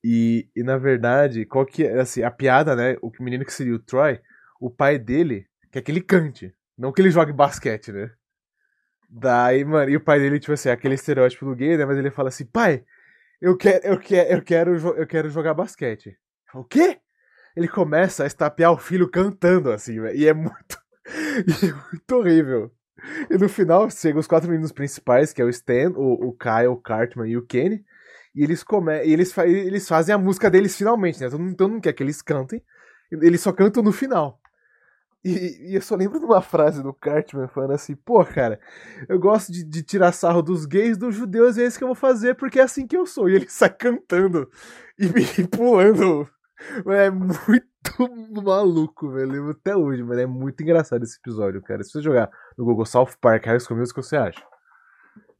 E, 0.02 0.48
e 0.54 0.62
na 0.62 0.76
verdade, 0.76 1.46
qual 1.46 1.64
que 1.64 1.84
é, 1.84 2.00
assim, 2.00 2.22
a 2.22 2.30
piada, 2.30 2.74
né? 2.74 2.96
O 3.00 3.10
menino 3.20 3.44
que 3.44 3.52
seria 3.52 3.74
o 3.74 3.78
Troy, 3.78 4.20
o 4.60 4.68
pai 4.68 4.98
dele 4.98 5.46
quer 5.70 5.82
que 5.82 5.92
ele 5.92 6.00
cante, 6.00 6.54
não 6.76 6.92
que 6.92 7.00
ele 7.00 7.10
jogue 7.10 7.32
basquete, 7.32 7.92
né? 7.92 8.10
Daí, 9.08 9.64
mano, 9.64 9.90
e 9.90 9.96
o 9.96 10.00
pai 10.00 10.18
dele, 10.18 10.40
tipo 10.40 10.52
assim, 10.52 10.68
é 10.68 10.72
aquele 10.72 10.94
estereótipo 10.94 11.44
do 11.44 11.54
gay, 11.54 11.76
né? 11.76 11.84
Mas 11.84 11.96
ele 11.98 12.10
fala 12.10 12.28
assim, 12.28 12.44
pai, 12.44 12.84
eu 13.40 13.56
quero, 13.56 13.86
eu 13.86 13.98
quero, 13.98 14.30
eu 14.30 14.42
quero, 14.42 14.76
eu 14.96 15.06
quero 15.06 15.30
jogar 15.30 15.54
basquete. 15.54 16.16
O 16.54 16.64
quê? 16.64 16.98
Ele 17.56 17.68
começa 17.68 18.24
a 18.24 18.26
estapear 18.26 18.72
o 18.72 18.76
filho 18.76 19.10
cantando, 19.10 19.70
assim, 19.70 20.00
velho. 20.00 20.16
E 20.16 20.26
é 20.26 20.34
muito. 20.34 20.78
E 21.06 21.66
é 21.68 21.72
muito 21.72 22.16
horrível. 22.16 22.72
E 23.30 23.38
no 23.38 23.48
final, 23.48 23.88
chegam 23.90 24.18
os 24.18 24.26
quatro 24.26 24.50
meninos 24.50 24.72
principais, 24.72 25.32
que 25.32 25.40
é 25.40 25.44
o 25.44 25.48
Stan, 25.48 25.90
o, 25.94 26.30
o 26.30 26.32
Kyle, 26.32 26.66
o 26.66 26.76
Cartman 26.76 27.28
e 27.28 27.36
o 27.36 27.46
Kenny. 27.46 27.84
E 28.34 28.42
eles, 28.42 28.64
come... 28.64 29.04
e 29.04 29.12
eles, 29.12 29.32
fa... 29.32 29.46
eles 29.46 29.86
fazem 29.86 30.14
a 30.14 30.18
música 30.18 30.50
deles 30.50 30.76
finalmente, 30.76 31.20
né? 31.20 31.28
Mundo 31.28 31.80
quer 31.80 31.92
que 31.92 32.02
eles 32.02 32.20
cantem. 32.20 32.60
Eles 33.10 33.40
só 33.40 33.52
cantam 33.52 33.82
no 33.82 33.92
final. 33.92 34.40
E, 35.26 35.70
e 35.70 35.74
eu 35.74 35.82
só 35.82 35.96
lembro 35.96 36.20
de 36.20 36.24
uma 36.24 36.40
frase 36.40 36.80
do 36.80 36.94
Cartman 36.94 37.48
falando 37.48 37.72
assim: 37.72 37.96
pô, 37.96 38.24
cara, 38.24 38.60
eu 39.08 39.18
gosto 39.18 39.50
de, 39.50 39.64
de 39.64 39.82
tirar 39.82 40.12
sarro 40.12 40.40
dos 40.40 40.64
gays, 40.64 40.96
dos 40.96 41.16
judeus, 41.16 41.56
e 41.56 41.64
é 41.64 41.66
isso 41.66 41.76
que 41.76 41.82
eu 41.82 41.88
vou 41.88 41.96
fazer 41.96 42.36
porque 42.36 42.60
é 42.60 42.62
assim 42.62 42.86
que 42.86 42.96
eu 42.96 43.04
sou. 43.04 43.28
E 43.28 43.34
ele 43.34 43.46
sai 43.50 43.70
cantando 43.70 44.48
e, 44.96 45.06
e 45.40 45.48
pulando. 45.50 46.28
É 46.86 47.10
muito 47.10 47.66
maluco, 48.44 49.10
velho. 49.10 49.50
Até 49.50 49.74
hoje, 49.74 50.04
mas 50.04 50.18
é 50.18 50.26
muito 50.26 50.62
engraçado 50.62 51.02
esse 51.02 51.18
episódio, 51.18 51.60
cara. 51.60 51.82
Se 51.82 51.90
você 51.90 52.02
jogar 52.02 52.30
no 52.56 52.64
Google 52.64 52.86
South 52.86 53.10
Park 53.20 53.46
High 53.46 53.58
School 53.58 53.80
Musical, 53.80 54.04
você 54.04 54.16
acha. 54.16 54.46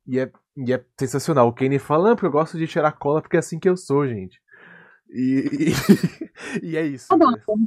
E 0.05 0.19
é, 0.19 0.31
e 0.57 0.73
é 0.73 0.85
sensacional. 0.99 1.47
O 1.47 1.53
Kenny 1.53 1.79
fala, 1.79 2.09
não, 2.09 2.17
porque 2.17 2.27
eu 2.27 2.33
gosto 2.33 2.59
de 2.59 2.67
tirar 2.67 2.91
cola 2.93 3.23
porque 3.23 3.37
é 3.37 3.39
assim 3.39 3.59
que 3.59 3.69
eu 3.69 3.77
sou, 3.77 4.07
gente. 4.07 4.41
E, 5.09 5.73
e, 6.63 6.71
e 6.71 6.77
é 6.77 6.85
isso. 6.85 7.07
Tá 7.09 7.17
bom. 7.17 7.31
né? 7.31 7.67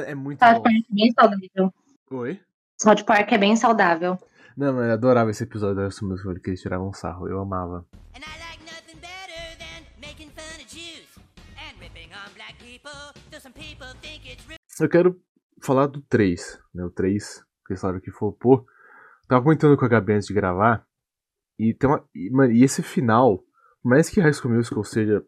É 0.00 0.14
muito 0.14 0.38
South 0.38 0.54
bom. 0.54 0.62
Park 0.62 0.76
é 0.76 0.94
bem 0.94 1.12
saudável. 1.12 1.74
Oi? 2.10 2.40
South 2.80 3.04
Park 3.06 3.32
é 3.32 3.38
bem 3.38 3.56
saudável. 3.56 4.18
Não, 4.56 4.72
mas 4.74 4.86
eu 4.86 4.92
adorava 4.92 5.30
esse 5.30 5.44
episódio 5.44 5.76
da 5.76 5.82
High 5.82 5.90
School 5.90 6.10
Musical 6.10 6.34
que 6.34 6.50
eles 6.50 6.60
tiravam 6.60 6.88
um 6.88 6.92
sarro. 6.92 7.28
Eu 7.28 7.40
amava. 7.40 7.86
Eu 14.80 14.88
quero 14.88 15.20
falar 15.62 15.86
do 15.86 16.00
3, 16.02 16.58
né? 16.74 16.84
O 16.84 16.90
3, 16.90 17.44
que 17.66 17.76
falaram 17.76 18.00
que 18.00 18.10
falou, 18.10 18.32
pô. 18.32 18.66
Tava 19.28 19.42
comentando 19.42 19.76
com 19.76 19.84
a 19.84 19.88
Gabi 19.88 20.14
antes 20.14 20.26
de 20.26 20.34
gravar. 20.34 20.84
E, 21.58 21.72
tem 21.72 21.88
uma, 21.88 22.04
e, 22.14 22.30
mano, 22.30 22.52
e 22.52 22.64
esse 22.64 22.82
final, 22.82 23.38
por 23.82 23.90
mais 23.90 24.10
que 24.10 24.20
High 24.20 24.32
School 24.32 24.54
Musical 24.54 24.82
seja. 24.84 25.24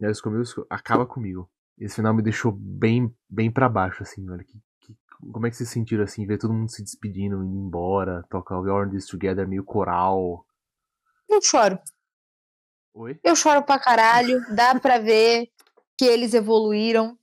High 0.00 0.14
School 0.14 0.36
Musical 0.36 0.66
acaba 0.68 1.06
comigo. 1.06 1.48
Esse 1.80 1.96
final 1.96 2.14
me 2.14 2.22
deixou 2.22 2.52
bem, 2.52 3.14
bem 3.28 3.50
pra 3.50 3.68
baixo, 3.68 4.02
assim, 4.02 4.24
velho. 4.24 4.44
Que, 4.44 4.58
que, 4.80 4.96
como 5.32 5.46
é 5.46 5.50
que 5.50 5.56
vocês 5.56 5.68
sentiram 5.68 6.04
assim, 6.04 6.26
ver 6.26 6.38
todo 6.38 6.52
mundo 6.52 6.70
se 6.70 6.82
despedindo, 6.82 7.42
indo 7.44 7.66
embora, 7.66 8.24
tocar 8.28 8.60
We 8.60 8.70
Are 8.70 8.90
This 8.90 9.06
Together 9.06 9.46
meio 9.46 9.64
coral. 9.64 10.44
Eu 11.28 11.40
choro. 11.42 11.78
Oi? 12.94 13.18
Eu 13.22 13.36
choro 13.36 13.62
pra 13.62 13.78
caralho. 13.78 14.40
Dá 14.54 14.78
pra 14.78 14.98
ver 14.98 15.48
que 15.96 16.04
eles 16.04 16.34
evoluíram. 16.34 17.16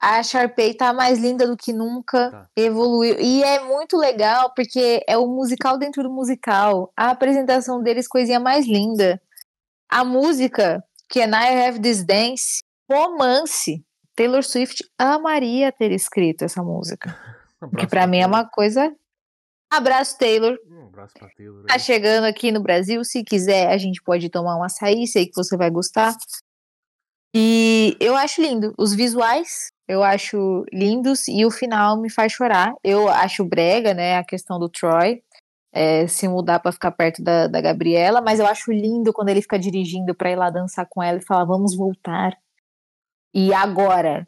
A 0.00 0.22
Sharpay 0.22 0.74
tá 0.74 0.92
mais 0.92 1.18
linda 1.18 1.46
do 1.46 1.56
que 1.56 1.72
nunca. 1.72 2.30
Tá. 2.30 2.50
Evoluiu. 2.54 3.18
E 3.18 3.42
é 3.42 3.64
muito 3.64 3.96
legal 3.96 4.52
porque 4.54 5.02
é 5.08 5.16
o 5.16 5.26
musical 5.26 5.78
dentro 5.78 6.02
do 6.02 6.10
musical. 6.10 6.92
A 6.96 7.10
apresentação 7.10 7.82
deles, 7.82 8.06
coisinha 8.06 8.38
mais 8.38 8.66
linda. 8.66 9.20
A 9.88 10.04
música, 10.04 10.84
que 11.08 11.20
é 11.20 11.26
I 11.26 11.66
Have 11.66 11.80
This 11.80 12.04
Dance, 12.04 12.60
romance. 12.90 13.85
Taylor 14.16 14.42
Swift 14.42 14.82
amaria 14.98 15.70
ter 15.70 15.92
escrito 15.92 16.44
essa 16.44 16.62
música. 16.62 17.14
Um 17.62 17.70
Que 17.70 17.86
pra 17.86 18.06
mim 18.06 18.18
é 18.18 18.26
uma 18.26 18.46
coisa. 18.46 18.94
Abraço, 19.72 20.18
Taylor. 20.18 20.58
Um 20.70 20.88
abraço 20.88 21.14
pra 21.18 21.28
Taylor. 21.30 21.64
Tá 21.64 21.78
chegando 21.78 22.24
aqui 22.24 22.52
no 22.52 22.60
Brasil. 22.62 23.02
Se 23.02 23.24
quiser, 23.24 23.68
a 23.68 23.78
gente 23.78 24.02
pode 24.02 24.28
tomar 24.28 24.58
um 24.58 24.62
açaí. 24.62 25.06
Sei 25.06 25.24
que 25.24 25.34
você 25.34 25.56
vai 25.56 25.70
gostar. 25.70 26.14
E 27.34 27.96
eu 27.98 28.14
acho 28.14 28.42
lindo. 28.42 28.74
Os 28.78 28.94
visuais 28.94 29.70
eu 29.88 30.02
acho 30.02 30.64
lindos. 30.72 31.28
E 31.28 31.46
o 31.46 31.50
final 31.50 31.98
me 31.98 32.10
faz 32.10 32.32
chorar. 32.32 32.74
Eu 32.84 33.08
acho 33.08 33.42
brega, 33.42 33.94
né? 33.94 34.18
A 34.18 34.24
questão 34.24 34.58
do 34.58 34.68
Troy. 34.68 35.22
é, 35.72 36.06
se 36.06 36.28
mudar 36.28 36.60
pra 36.60 36.72
ficar 36.72 36.90
perto 36.92 37.22
da, 37.22 37.46
da 37.46 37.60
Gabriela. 37.60 38.20
Mas 38.20 38.38
eu 38.38 38.46
acho 38.46 38.70
lindo 38.70 39.12
quando 39.14 39.30
ele 39.30 39.42
fica 39.42 39.58
dirigindo 39.58 40.14
pra 40.14 40.30
ir 40.30 40.36
lá 40.36 40.50
dançar 40.50 40.86
com 40.90 41.02
ela 41.02 41.18
e 41.18 41.24
falar: 41.24 41.44
vamos 41.46 41.74
voltar. 41.74 42.32
E 43.34 43.52
agora 43.52 44.26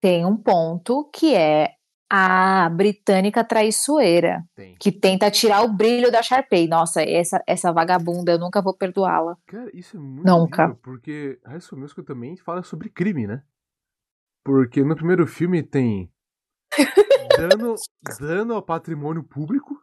tem 0.00 0.24
um 0.24 0.36
ponto 0.36 1.10
que 1.12 1.34
é 1.34 1.74
a 2.12 2.68
britânica 2.68 3.44
traiçoeira 3.44 4.42
Tem. 4.56 4.74
que 4.80 4.90
tenta 4.90 5.30
tirar 5.30 5.62
o 5.62 5.72
brilho 5.72 6.10
da 6.10 6.20
Sharpay. 6.22 6.66
Nossa, 6.66 7.02
essa, 7.02 7.40
essa 7.46 7.72
vagabunda, 7.72 8.32
eu 8.32 8.38
nunca 8.38 8.60
vou 8.60 8.76
perdoá-la. 8.76 9.36
Cara, 9.46 9.70
isso 9.72 9.96
é 9.96 10.00
muito 10.00 10.26
Nunca. 10.26 10.64
incrível, 10.64 10.80
porque 10.82 11.40
High 11.46 11.60
School 11.60 11.80
Musical 11.82 12.04
também 12.04 12.36
fala 12.36 12.64
sobre 12.64 12.90
crime, 12.90 13.28
né? 13.28 13.44
Porque 14.44 14.82
no 14.82 14.96
primeiro 14.96 15.24
filme 15.24 15.62
tem 15.62 16.10
dano, 17.38 17.74
dano 18.18 18.54
ao 18.54 18.62
patrimônio 18.62 19.22
público, 19.22 19.80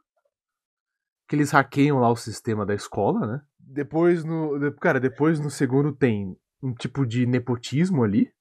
que 1.30 1.36
eles 1.36 1.52
hackeiam 1.52 2.00
lá 2.00 2.10
o 2.10 2.16
sistema 2.18 2.66
da 2.66 2.74
escola, 2.74 3.26
né? 3.26 3.42
Depois 3.58 4.26
no, 4.26 4.74
cara, 4.82 5.00
depois 5.00 5.40
no 5.40 5.50
segundo 5.50 5.94
tem 5.96 6.38
um 6.62 6.74
tipo 6.74 7.06
de 7.06 7.26
nepotismo 7.26 8.04
ali, 8.04 8.32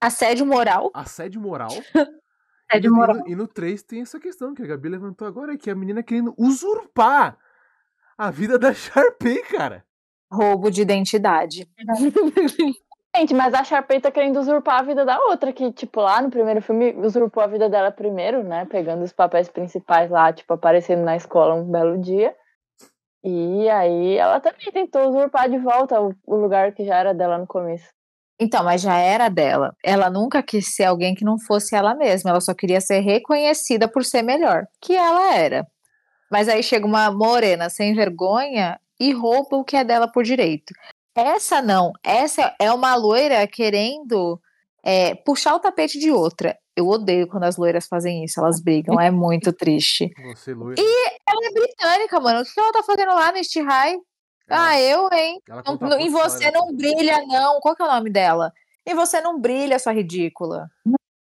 Assédio 0.00 0.44
moral. 0.46 0.90
assédio 0.94 1.40
moral. 1.40 1.70
É 2.70 2.78
E 2.78 2.88
moral. 2.88 3.16
E 3.16 3.20
no, 3.20 3.28
e 3.28 3.36
no 3.36 3.48
3 3.48 3.82
tem 3.82 4.02
essa 4.02 4.18
questão 4.18 4.54
que 4.54 4.62
a 4.62 4.66
Gabi 4.66 4.88
levantou 4.88 5.26
agora, 5.26 5.56
que 5.56 5.70
é 5.70 5.72
a 5.72 5.76
menina 5.76 6.02
querendo 6.02 6.34
usurpar 6.36 7.38
a 8.18 8.30
vida 8.30 8.58
da 8.58 8.72
Sharpay, 8.74 9.42
cara. 9.44 9.84
Roubo 10.30 10.70
de 10.70 10.82
identidade. 10.82 11.68
Gente, 13.16 13.32
mas 13.32 13.54
a 13.54 13.64
Sharpay 13.64 14.00
tá 14.00 14.10
querendo 14.10 14.38
usurpar 14.38 14.80
a 14.80 14.82
vida 14.82 15.04
da 15.04 15.18
outra, 15.18 15.50
que, 15.50 15.72
tipo, 15.72 16.00
lá 16.02 16.20
no 16.20 16.28
primeiro 16.28 16.60
filme 16.60 16.92
usurpou 16.98 17.42
a 17.42 17.46
vida 17.46 17.66
dela 17.66 17.90
primeiro, 17.90 18.42
né? 18.42 18.66
Pegando 18.66 19.02
os 19.02 19.12
papéis 19.12 19.48
principais 19.48 20.10
lá, 20.10 20.30
tipo, 20.32 20.52
aparecendo 20.52 21.02
na 21.02 21.16
escola 21.16 21.54
um 21.54 21.70
belo 21.70 21.96
dia. 21.98 22.34
E 23.24 23.68
aí 23.68 24.16
ela 24.16 24.40
também 24.40 24.70
tentou 24.72 25.08
usurpar 25.08 25.50
de 25.50 25.58
volta 25.58 26.00
o, 26.00 26.14
lugar 26.36 26.72
que 26.72 26.84
já 26.84 26.96
era 26.96 27.12
dela 27.12 27.38
no 27.38 27.46
começo. 27.46 27.88
Então, 28.38 28.62
mas 28.62 28.82
já 28.82 28.98
era 28.98 29.28
dela. 29.28 29.74
Ela 29.82 30.10
nunca 30.10 30.42
quis 30.42 30.74
ser 30.74 30.84
alguém 30.84 31.14
que 31.14 31.24
não 31.24 31.38
fosse 31.38 31.74
ela 31.74 31.94
mesma. 31.94 32.30
Ela 32.30 32.40
só 32.40 32.54
queria 32.54 32.80
ser 32.80 33.00
reconhecida 33.00 33.88
por 33.88 34.04
ser 34.04 34.22
melhor. 34.22 34.66
Que 34.80 34.94
ela 34.94 35.34
era. 35.34 35.66
Mas 36.30 36.48
aí 36.48 36.62
chega 36.62 36.86
uma 36.86 37.10
morena 37.10 37.70
sem 37.70 37.94
vergonha 37.94 38.78
e 39.00 39.12
rouba 39.12 39.56
o 39.56 39.64
que 39.64 39.76
é 39.76 39.84
dela 39.84 40.06
por 40.06 40.22
direito. 40.22 40.72
Essa 41.14 41.62
não. 41.62 41.92
Essa 42.04 42.54
é 42.60 42.70
uma 42.70 42.94
loira 42.94 43.46
querendo 43.46 44.38
é, 44.84 45.14
puxar 45.14 45.54
o 45.54 45.60
tapete 45.60 45.98
de 45.98 46.10
outra. 46.10 46.56
Eu 46.76 46.86
odeio 46.88 47.26
quando 47.26 47.44
as 47.44 47.56
loiras 47.56 47.86
fazem 47.88 48.22
isso. 48.24 48.38
Elas 48.38 48.60
brigam. 48.60 49.00
É 49.00 49.10
muito 49.10 49.52
triste. 49.52 50.10
Você, 50.36 50.52
loira. 50.52 50.80
Ela 51.28 51.46
é 51.46 51.50
britânica, 51.52 52.20
mano. 52.20 52.40
O 52.40 52.44
que 52.44 52.60
ela 52.60 52.72
tá 52.72 52.82
fazendo 52.82 53.08
lá 53.14 53.32
no 53.32 53.38
East 53.38 53.56
High? 53.56 53.96
Ah, 54.48 54.80
eu, 54.80 55.08
hein? 55.12 55.40
Não- 55.48 55.88
a 55.92 56.00
em 56.00 56.08
você 56.08 56.50
não 56.52 56.72
brilha, 56.72 57.20
não. 57.26 57.58
Qual 57.60 57.74
que 57.74 57.82
é 57.82 57.86
o 57.86 57.88
nome 57.92 58.10
dela? 58.10 58.52
Em 58.86 58.94
você 58.94 59.20
não 59.20 59.40
brilha, 59.40 59.78
sua 59.78 59.92
ridícula. 59.92 60.68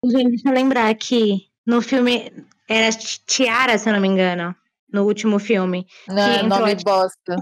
Gente, 0.05 0.31
deixa 0.31 0.49
eu 0.49 0.53
lembrar 0.53 0.93
que 0.97 1.47
no 1.65 1.81
filme 1.81 2.33
era 2.69 2.89
Tiara, 3.27 3.79
se 3.79 3.89
eu 3.89 3.93
não 3.93 4.01
me 4.01 4.09
engano, 4.09 4.53
no 4.93 5.05
último 5.05 5.39
filme. 5.39 5.87
Não, 6.09 6.17
Que 6.17 6.45
entrou 6.45 6.61
nome 6.61 6.75
de- 6.75 6.85
bosta. 6.85 7.37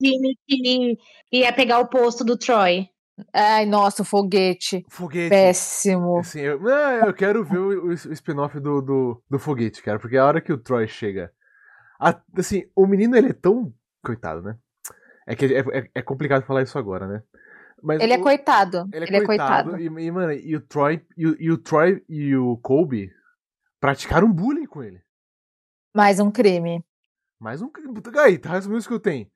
Time 0.00 0.38
que 0.46 0.96
ia 1.32 1.52
pegar 1.52 1.80
o 1.80 1.88
posto 1.88 2.22
do 2.22 2.36
Troy. 2.36 2.88
Ai, 3.32 3.66
nossa, 3.66 4.02
o 4.02 4.04
foguete. 4.04 4.84
Foguete. 4.88 5.30
Péssimo. 5.30 6.18
Assim, 6.18 6.40
eu, 6.40 6.60
não, 6.60 6.70
eu 7.06 7.14
quero 7.14 7.44
ver 7.44 7.58
o, 7.58 7.86
o- 7.88 7.92
spin-off 7.92 8.58
do, 8.60 8.80
do, 8.80 9.22
do 9.28 9.38
foguete, 9.38 9.82
cara, 9.82 9.98
porque 9.98 10.16
a 10.16 10.24
hora 10.24 10.40
que 10.40 10.52
o 10.52 10.58
Troy 10.58 10.86
chega. 10.86 11.32
a- 12.00 12.20
assim, 12.36 12.64
o 12.76 12.86
menino 12.86 13.16
ele 13.16 13.30
é 13.30 13.32
tão. 13.32 13.72
Coitado, 14.04 14.42
né? 14.42 14.56
É 15.26 15.34
que 15.34 15.44
é, 15.46 15.58
é- 15.58 15.90
é 15.96 16.02
complicado 16.02 16.44
falar 16.44 16.62
isso 16.62 16.78
agora, 16.78 17.06
né? 17.06 17.22
Mas 17.82 18.00
Ele 18.00 18.12
é 18.12 18.18
o- 18.18 18.22
coitado. 18.22 18.88
Ele 18.92 19.04
é 19.04 19.08
Ele 19.08 19.16
é 19.18 19.24
coitado. 19.24 19.70
coitado. 19.70 19.82
E, 20.00 20.04
e, 20.06 20.10
mano, 20.10 20.32
e 20.32 20.56
o 20.56 20.60
Troy. 20.60 21.04
E, 21.16 21.26
o- 21.26 21.36
e 21.38 21.50
o 21.50 21.58
Troy 21.58 22.02
e 22.08 22.34
o 22.36 22.56
Colby 22.58 23.10
praticaram 23.80 24.32
bullying 24.32 24.66
com 24.66 24.82
ele. 24.82 25.00
Mais 25.94 26.18
um 26.20 26.30
crime. 26.30 26.84
Mais 27.40 27.62
um 27.62 27.68
crime. 27.68 27.92
Aí, 28.18 28.38
tá 28.38 28.50
resumindo 28.50 28.78
isso 28.78 28.88
que 28.88 28.94
eu 28.94 29.00
tenho. 29.00 29.26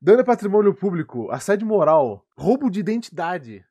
Dano 0.00 0.20
a 0.20 0.24
patrimônio 0.24 0.74
público, 0.74 1.30
assédio 1.30 1.66
moral, 1.66 2.24
roubo 2.36 2.70
de 2.70 2.78
identidade, 2.80 3.64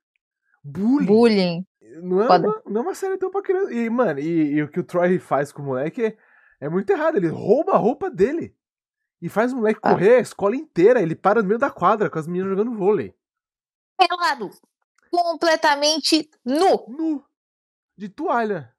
bullying. 0.63 1.05
Bullying. 1.05 1.67
Não 2.03 2.21
é, 2.21 2.27
uma, 2.27 2.61
não 2.65 2.81
é 2.81 2.83
uma 2.83 2.93
série 2.95 3.17
tão 3.17 3.31
pra 3.31 3.41
criança. 3.41 3.73
E, 3.73 3.89
mano, 3.89 4.19
e, 4.19 4.55
e 4.55 4.63
o 4.63 4.69
que 4.69 4.79
o 4.79 4.83
Troy 4.83 5.17
faz 5.19 5.53
com 5.53 5.61
o 5.61 5.65
moleque 5.65 6.03
é, 6.05 6.17
é 6.59 6.69
muito 6.69 6.89
errado. 6.89 7.15
Ele 7.15 7.29
rouba 7.29 7.73
a 7.73 7.77
roupa 7.77 8.09
dele. 8.09 8.55
E 9.21 9.29
faz 9.29 9.53
o 9.53 9.55
moleque 9.55 9.79
Ah. 9.81 9.91
correr 9.93 10.15
a 10.17 10.19
escola 10.19 10.55
inteira. 10.55 11.01
Ele 11.01 11.15
para 11.15 11.41
no 11.41 11.47
meio 11.47 11.59
da 11.59 11.71
quadra 11.71 12.09
com 12.09 12.19
as 12.19 12.27
meninas 12.27 12.49
jogando 12.49 12.75
vôlei. 12.77 13.15
Pelado. 13.97 14.49
Completamente 15.09 16.29
nu. 16.45 16.85
Nu. 16.89 17.23
De 17.97 18.09
toalha. 18.09 18.71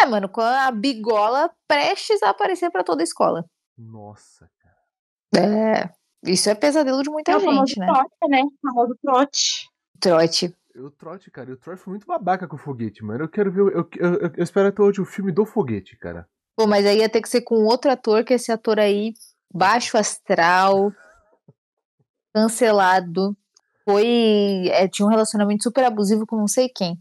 É, 0.00 0.04
mano, 0.06 0.28
com 0.28 0.42
a 0.42 0.70
bigola 0.70 1.50
prestes 1.66 2.22
a 2.22 2.30
aparecer 2.30 2.70
pra 2.70 2.84
toda 2.84 3.02
a 3.02 3.04
escola. 3.04 3.44
Nossa, 3.76 4.48
cara. 4.60 5.44
É. 5.44 5.90
Isso 6.24 6.48
é 6.50 6.54
pesadelo 6.54 7.02
de 7.02 7.10
muita 7.10 7.32
é 7.32 7.38
gente, 7.40 7.78
né? 7.78 7.86
trote, 7.86 8.28
né? 8.28 8.42
O 8.42 8.52
famoso 8.68 8.96
trote. 9.02 9.68
Trote. 10.00 10.54
O 10.76 10.90
Trote, 10.92 11.28
cara, 11.30 11.50
e 11.50 11.54
o 11.54 11.56
Troy 11.56 11.76
foi 11.76 11.90
muito 11.92 12.06
babaca 12.06 12.46
com 12.46 12.54
o 12.54 12.58
foguete, 12.58 13.04
mano. 13.04 13.24
Eu 13.24 13.28
quero 13.28 13.50
ver. 13.50 13.62
o- 13.62 13.68
Eu, 13.70 13.88
eu, 13.96 14.14
eu, 14.14 14.30
eu 14.36 14.42
espero 14.44 14.68
até 14.68 14.80
hoje 14.80 15.00
o 15.00 15.04
filme 15.04 15.32
do 15.32 15.44
foguete, 15.44 15.96
cara. 15.96 16.28
Pô, 16.56 16.66
mas 16.68 16.86
aí 16.86 16.98
ia 16.98 17.08
ter 17.08 17.20
que 17.20 17.28
ser 17.28 17.40
com 17.42 17.56
outro 17.64 17.90
ator, 17.90 18.22
que 18.24 18.34
esse 18.34 18.52
ator 18.52 18.78
aí, 18.78 19.12
baixo 19.52 19.98
astral, 19.98 20.92
cancelado, 22.34 23.36
foi. 23.84 24.68
é, 24.70 24.86
tinha 24.88 25.06
um 25.06 25.10
relacionamento 25.10 25.62
super 25.64 25.84
abusivo 25.84 26.26
com 26.26 26.36
não 26.36 26.46
sei 26.48 26.68
quem. 26.68 26.96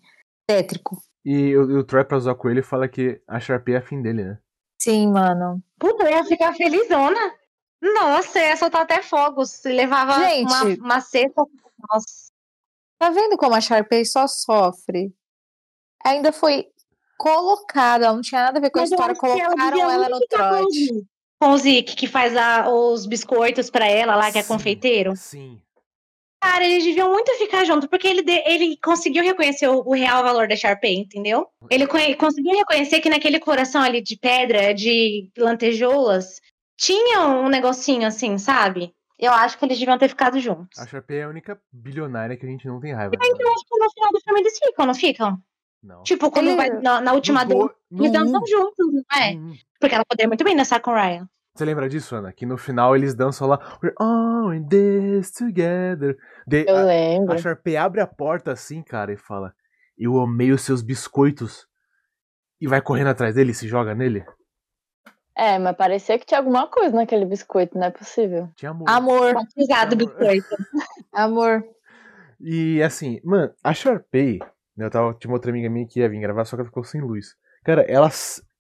Tétrico. 0.48 0.98
E 1.26 1.56
o, 1.56 1.80
o 1.80 1.84
Troy, 1.84 2.04
pra 2.06 2.18
usar 2.18 2.36
com 2.36 2.50
ele, 2.50 2.62
fala 2.64 2.88
que 2.88 3.22
a 3.28 3.40
Sharpay 3.40 3.76
é 3.76 3.78
afim 3.78 4.02
dele, 4.02 4.24
né? 4.24 4.40
Sim, 4.82 5.12
mano. 5.12 5.62
Puta, 5.78 6.04
eu 6.06 6.10
ia 6.10 6.24
ficar 6.26 6.54
felizona. 6.54 7.20
Nossa, 7.82 8.40
ia 8.40 8.58
soltar 8.58 8.82
até 8.82 9.02
fogos. 9.02 9.52
Se 9.52 9.70
levava 9.72 10.14
Gente. 10.26 10.46
uma, 10.52 10.64
uma 10.64 11.02
cesta. 11.02 11.44
Nossa. 11.90 12.32
Tá 13.00 13.10
vendo 13.12 13.38
como 13.38 13.54
a 13.56 13.62
Sharpay 13.62 14.04
só 14.06 14.28
sofre? 14.28 15.14
Ainda 16.04 16.32
foi 16.32 16.66
colocada, 17.18 18.06
ela 18.06 18.14
não 18.16 18.22
tinha 18.22 18.44
nada 18.44 18.58
a 18.60 18.62
ver 18.62 18.70
com 18.70 18.80
a 18.80 18.82
Mas 18.82 18.92
eu 18.92 18.96
história, 18.96 19.12
ela 19.12 19.20
colocaram 19.20 19.92
ela 19.92 20.10
muito 20.10 20.20
no 20.20 20.28
trote. 20.28 21.08
Com 21.40 21.50
o 21.52 21.58
Zic, 21.58 21.96
que 21.96 22.08
faz 22.08 22.36
a- 22.36 22.68
os 22.70 23.06
biscoitos 23.06 23.70
pra 23.70 23.86
ela 23.88 24.16
lá, 24.16 24.32
que 24.32 24.40
é 24.40 24.42
Sim. 24.42 24.48
confeiteiro. 24.48 25.16
Sim. 25.16 25.62
Cara, 26.42 26.64
eles 26.66 26.84
deviam 26.84 27.12
muito 27.12 27.32
ficar 27.34 27.64
juntos, 27.66 27.88
porque 27.90 28.08
ele, 28.08 28.22
de- 28.24 28.44
ele 28.48 28.78
conseguiu 28.78 29.24
reconhecer 29.24 29.68
o, 29.68 29.80
o 29.86 29.94
real 29.94 30.24
valor 30.24 30.48
da 30.48 30.56
Sharpay, 30.56 30.96
entendeu? 30.96 31.48
Ele 31.70 31.86
conhe- 31.88 32.16
conseguiu 32.16 32.56
reconhecer 32.56 33.02
que 33.02 33.10
naquele 33.10 33.40
coração 33.40 33.82
ali 33.82 34.02
de 34.02 34.16
pedra, 34.18 34.74
de 34.74 35.30
lantejoulas, 35.38 36.40
tinha 36.78 37.28
um 37.28 37.50
negocinho 37.50 38.08
assim, 38.08 38.38
sabe? 38.38 38.94
Eu 39.20 39.32
acho 39.34 39.58
que 39.58 39.66
eles 39.66 39.80
deviam 39.80 39.98
ter 39.98 40.10
ficado 40.10 40.40
juntos. 40.40 40.78
A 40.80 40.86
Sharpay 40.86 41.18
é 41.18 41.24
a 41.24 41.30
única 41.30 41.60
bilionária 41.72 42.38
que 42.38 42.46
a 42.46 42.50
gente 42.50 42.68
não 42.68 42.80
tem 42.80 42.94
raiva. 42.94 43.16
Eu 43.16 43.20
acho 43.52 43.66
que 43.66 43.80
no 43.80 43.92
final 43.92 44.12
do 44.12 44.22
filme 44.22 44.40
eles 44.42 44.60
ficam, 44.60 44.86
não 44.86 44.94
ficam? 44.94 45.38
Não. 45.82 46.04
Tipo, 46.04 46.30
quando 46.30 46.56
vai 46.56 46.70
na, 46.70 47.02
na 47.02 47.14
última 47.14 47.44
No 47.44 47.50
dança, 47.50 47.76
no 47.90 48.04
eles 48.04 48.12
dançam 48.12 48.42
juntos, 48.48 48.94
não 48.94 49.20
é? 49.20 49.36
Hum. 49.36 49.56
Porque 49.80 49.96
ela 49.96 50.06
poderia 50.06 50.28
muito 50.28 50.44
bem 50.44 50.56
dançar 50.56 50.80
com 50.82 50.92
o 50.92 50.94
Ryan. 50.94 51.28
Você 51.56 51.66
lembra 51.66 51.90
disso, 51.90 52.16
Ana? 52.16 52.32
Que 52.32 52.46
no 52.46 52.58
final 52.58 52.96
eles 52.96 53.16
dançam 53.16 53.48
lá. 53.48 53.80
We're 53.82 53.96
all 54.00 54.54
in 54.54 54.68
this 54.68 55.32
together. 55.32 56.16
De- 56.46 56.66
Eu 56.68 56.78
a, 56.78 56.84
lembro. 56.84 57.34
a 57.34 57.38
Sharpay 57.38 57.76
abre 57.76 58.02
a 58.02 58.06
porta 58.08 58.52
assim, 58.52 58.84
cara, 58.84 59.12
e 59.12 59.18
fala: 59.18 59.52
Eu 59.98 60.20
amei 60.20 60.52
os 60.52 60.62
seus 60.62 60.84
biscoitos. 60.84 61.66
E 62.62 62.68
vai 62.68 62.82
correndo 62.82 63.08
atrás 63.08 63.34
dele 63.34 63.52
e 63.52 63.56
se 63.56 63.68
joga 63.68 63.96
nele. 63.96 64.24
É, 65.38 65.60
mas 65.60 65.78
parecia 65.78 66.18
que 66.18 66.26
tinha 66.26 66.40
alguma 66.40 66.68
coisa 66.68 66.96
naquele 66.96 67.24
biscoito, 67.24 67.78
não 67.78 67.86
é 67.86 67.92
possível. 67.92 68.50
Tinha 68.56 68.72
amor. 68.72 68.90
Amor, 68.90 69.34
Batizado 69.36 69.94
Amor. 69.94 70.08
biscoito. 70.08 70.48
amor. 71.14 71.64
E 72.42 72.82
assim, 72.82 73.22
mano, 73.24 73.54
a 73.64 73.72
Sharpay, 73.72 74.40
né, 74.76 74.86
eu 74.86 74.90
tava, 74.90 75.14
tinha 75.14 75.30
uma 75.30 75.36
outra 75.36 75.52
amiga 75.52 75.70
minha 75.70 75.88
que 75.88 76.00
ia 76.00 76.10
vir 76.10 76.20
gravar, 76.20 76.44
só 76.44 76.56
que 76.56 76.62
ela 76.62 76.70
ficou 76.70 76.84
sem 76.84 77.02
luz. 77.02 77.36
Cara, 77.64 77.84
ela. 77.84 78.10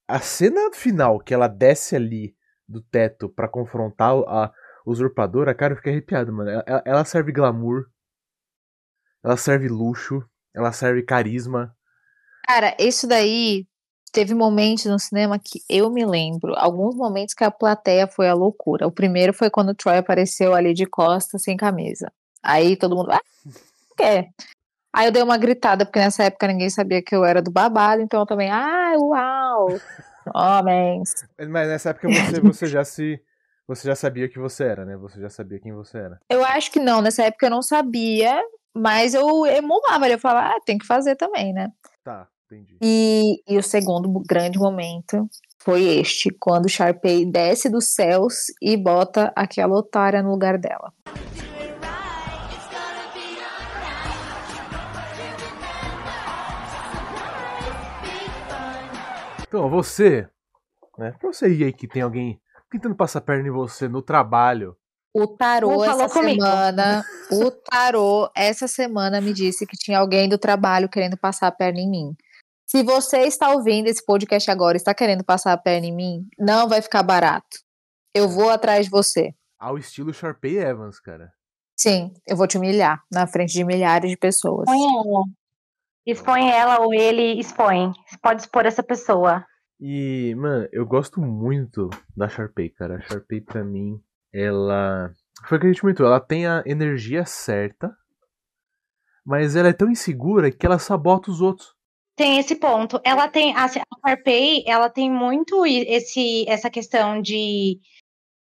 A 0.08 0.20
cena 0.20 0.72
final 0.72 1.20
que 1.20 1.34
ela 1.34 1.48
desce 1.48 1.96
ali 1.96 2.36
do 2.68 2.80
teto 2.82 3.28
pra 3.28 3.48
confrontar 3.48 4.14
a 4.28 4.54
usurpadora, 4.86 5.54
cara, 5.54 5.74
eu 5.74 5.78
fiquei 5.78 5.94
arrepiado, 5.94 6.32
mano. 6.32 6.50
Ela, 6.50 6.84
ela 6.86 7.06
serve 7.06 7.32
glamour, 7.32 7.88
ela 9.24 9.36
serve 9.36 9.68
luxo, 9.68 10.24
ela 10.56 10.72
serve 10.72 11.02
carisma. 11.02 11.76
Cara, 12.48 12.74
isso 12.80 13.08
daí 13.08 13.68
teve 14.12 14.34
momentos 14.34 14.86
no 14.86 15.00
cinema 15.00 15.40
que 15.40 15.62
eu 15.70 15.90
me 15.90 16.06
lembro. 16.06 16.54
Alguns 16.56 16.96
momentos 16.96 17.34
que 17.34 17.44
a 17.44 17.52
plateia 17.52 18.08
foi 18.08 18.28
a 18.28 18.34
loucura. 18.34 18.88
O 18.88 18.92
primeiro 18.92 19.34
foi 19.34 19.50
quando 19.50 19.70
o 19.70 19.76
Troy 19.76 19.98
apareceu 19.98 20.54
ali 20.54 20.74
de 20.74 20.86
costas, 20.86 21.44
sem 21.44 21.58
camisa. 21.58 22.12
Aí 22.42 22.76
todo 22.76 22.96
mundo. 22.96 23.12
Ah, 23.12 23.22
quer? 23.98 24.30
Aí 24.94 25.08
eu 25.08 25.12
dei 25.12 25.22
uma 25.22 25.38
gritada, 25.38 25.86
porque 25.86 26.00
nessa 26.00 26.24
época 26.24 26.48
ninguém 26.48 26.70
sabia 26.70 27.02
que 27.02 27.16
eu 27.16 27.24
era 27.24 27.42
do 27.42 27.52
babado, 27.52 28.02
então 28.02 28.22
eu 28.22 28.26
também. 28.26 28.50
Ah, 28.50 28.94
uau! 28.98 29.80
Homens. 30.34 31.14
Mas 31.50 31.68
nessa 31.68 31.92
época 31.92 32.10
você, 32.10 32.40
você 32.42 32.66
já 32.68 32.84
se. 32.84 33.22
Você 33.68 33.86
já 33.86 33.96
sabia 33.96 34.30
que 34.30 34.40
você 34.40 34.64
era, 34.64 34.86
né? 34.86 34.96
Você 34.96 35.20
já 35.20 35.30
sabia 35.30 35.60
quem 35.60 35.74
você 35.74 35.98
era. 35.98 36.22
Eu 36.30 36.44
acho 36.46 36.72
que 36.72 36.80
não, 36.80 37.02
nessa 37.02 37.24
época 37.24 37.48
eu 37.48 37.50
não 37.50 37.62
sabia, 37.62 38.42
mas 38.74 39.14
eu 39.14 39.46
emulava. 39.46 40.08
Eu 40.08 40.18
falava, 40.18 40.56
ah, 40.56 40.60
tem 40.66 40.78
que 40.78 40.86
fazer 40.86 41.18
também, 41.18 41.52
né? 41.52 41.70
Tá, 42.02 42.30
entendi. 42.52 42.78
E, 42.82 43.42
e 43.48 43.58
o 43.58 43.64
segundo 43.64 44.12
grande 44.28 44.58
momento 44.58 45.30
foi 45.60 45.84
este, 45.84 46.30
quando 46.40 46.66
o 46.66 46.70
Sharpay 46.70 47.26
desce 47.26 47.70
dos 47.70 47.94
céus 47.94 48.46
e 48.62 48.78
bota 48.78 49.32
aquela 49.36 49.76
otária 49.76 50.24
no 50.24 50.32
lugar 50.32 50.58
dela. 50.58 50.94
Então, 59.48 59.70
você, 59.70 60.28
né? 60.98 61.14
Pra 61.20 61.32
você 61.32 61.50
ir 61.50 61.64
aí 61.64 61.74
que 61.74 61.88
tem 61.88 62.02
alguém 62.02 62.40
tentando 62.70 62.96
passar 62.96 63.22
perna 63.22 63.48
em 63.48 63.52
você 63.52 63.88
no 63.88 64.02
trabalho. 64.02 64.76
O 65.14 65.26
tarô 65.26 65.84
essa 65.84 66.10
comigo. 66.10 66.44
semana, 66.44 67.04
o 67.32 67.50
tarô 67.50 68.30
essa 68.36 68.68
semana 68.68 69.20
me 69.20 69.34
disse 69.34 69.66
que 69.66 69.78
tinha 69.78 70.00
alguém 70.00 70.28
do 70.30 70.38
trabalho 70.38 70.90
querendo 70.90 71.18
passar 71.18 71.48
a 71.48 71.52
perna 71.52 71.80
em 71.80 71.90
mim. 71.90 72.16
Se 72.70 72.84
você 72.84 73.20
está 73.20 73.52
ouvindo 73.52 73.88
esse 73.88 74.04
podcast 74.04 74.52
agora 74.52 74.76
e 74.76 74.78
está 74.78 74.94
querendo 74.94 75.24
passar 75.24 75.54
a 75.54 75.58
perna 75.58 75.88
em 75.88 75.96
mim, 75.96 76.28
não 76.38 76.68
vai 76.68 76.82
ficar 76.82 77.02
barato. 77.02 77.60
Eu 78.14 78.28
vou 78.28 78.50
atrás 78.50 78.88
de 78.88 78.92
você. 78.92 79.34
Ao 79.58 79.78
estilo 79.78 80.14
Sharpay 80.14 80.58
Evans, 80.58 81.00
cara. 81.00 81.32
Sim, 81.80 82.12
eu 82.28 82.36
vou 82.36 82.46
te 82.46 82.58
humilhar 82.58 83.02
na 83.10 83.26
frente 83.26 83.54
de 83.54 83.64
milhares 83.64 84.10
de 84.10 84.18
pessoas. 84.18 84.68
Expõe 84.68 84.84
ela. 84.84 85.24
Expõe 86.06 86.52
ela 86.52 86.82
ou 86.82 86.94
ele 86.94 87.40
expõe. 87.40 87.94
Pode 88.22 88.42
expor 88.42 88.66
essa 88.66 88.84
pessoa. 88.84 89.46
E, 89.80 90.36
mano, 90.36 90.68
eu 90.74 90.86
gosto 90.86 91.22
muito 91.22 91.90
da 92.18 92.28
Sharpay, 92.28 92.72
cara. 92.72 92.98
A 92.98 93.02
Sharpay, 93.02 93.40
pra 93.40 93.64
mim, 93.64 93.98
ela. 94.34 95.14
Foi 95.46 95.58
o 95.58 95.62
que 95.62 95.68
a 95.68 95.72
gente 95.72 95.82
comentou, 95.82 96.06
ela 96.06 96.20
tem 96.20 96.46
a 96.46 96.64
energia 96.66 97.24
certa, 97.26 97.96
mas 99.26 99.56
ela 99.56 99.70
é 99.70 99.74
tão 99.74 99.90
insegura 99.90 100.52
que 100.52 100.66
ela 100.66 100.80
sabota 100.80 101.32
os 101.32 101.40
outros. 101.40 101.77
Tem 102.18 102.40
esse 102.40 102.56
ponto. 102.56 103.00
Ela 103.04 103.30
tem 103.30 103.56
a, 103.56 103.66
a 103.66 104.02
Carpay, 104.04 104.64
ela 104.66 104.90
tem 104.90 105.10
muito 105.10 105.66
esse 105.66 106.44
essa 106.50 106.70
questão 106.70 107.22
de 107.22 107.80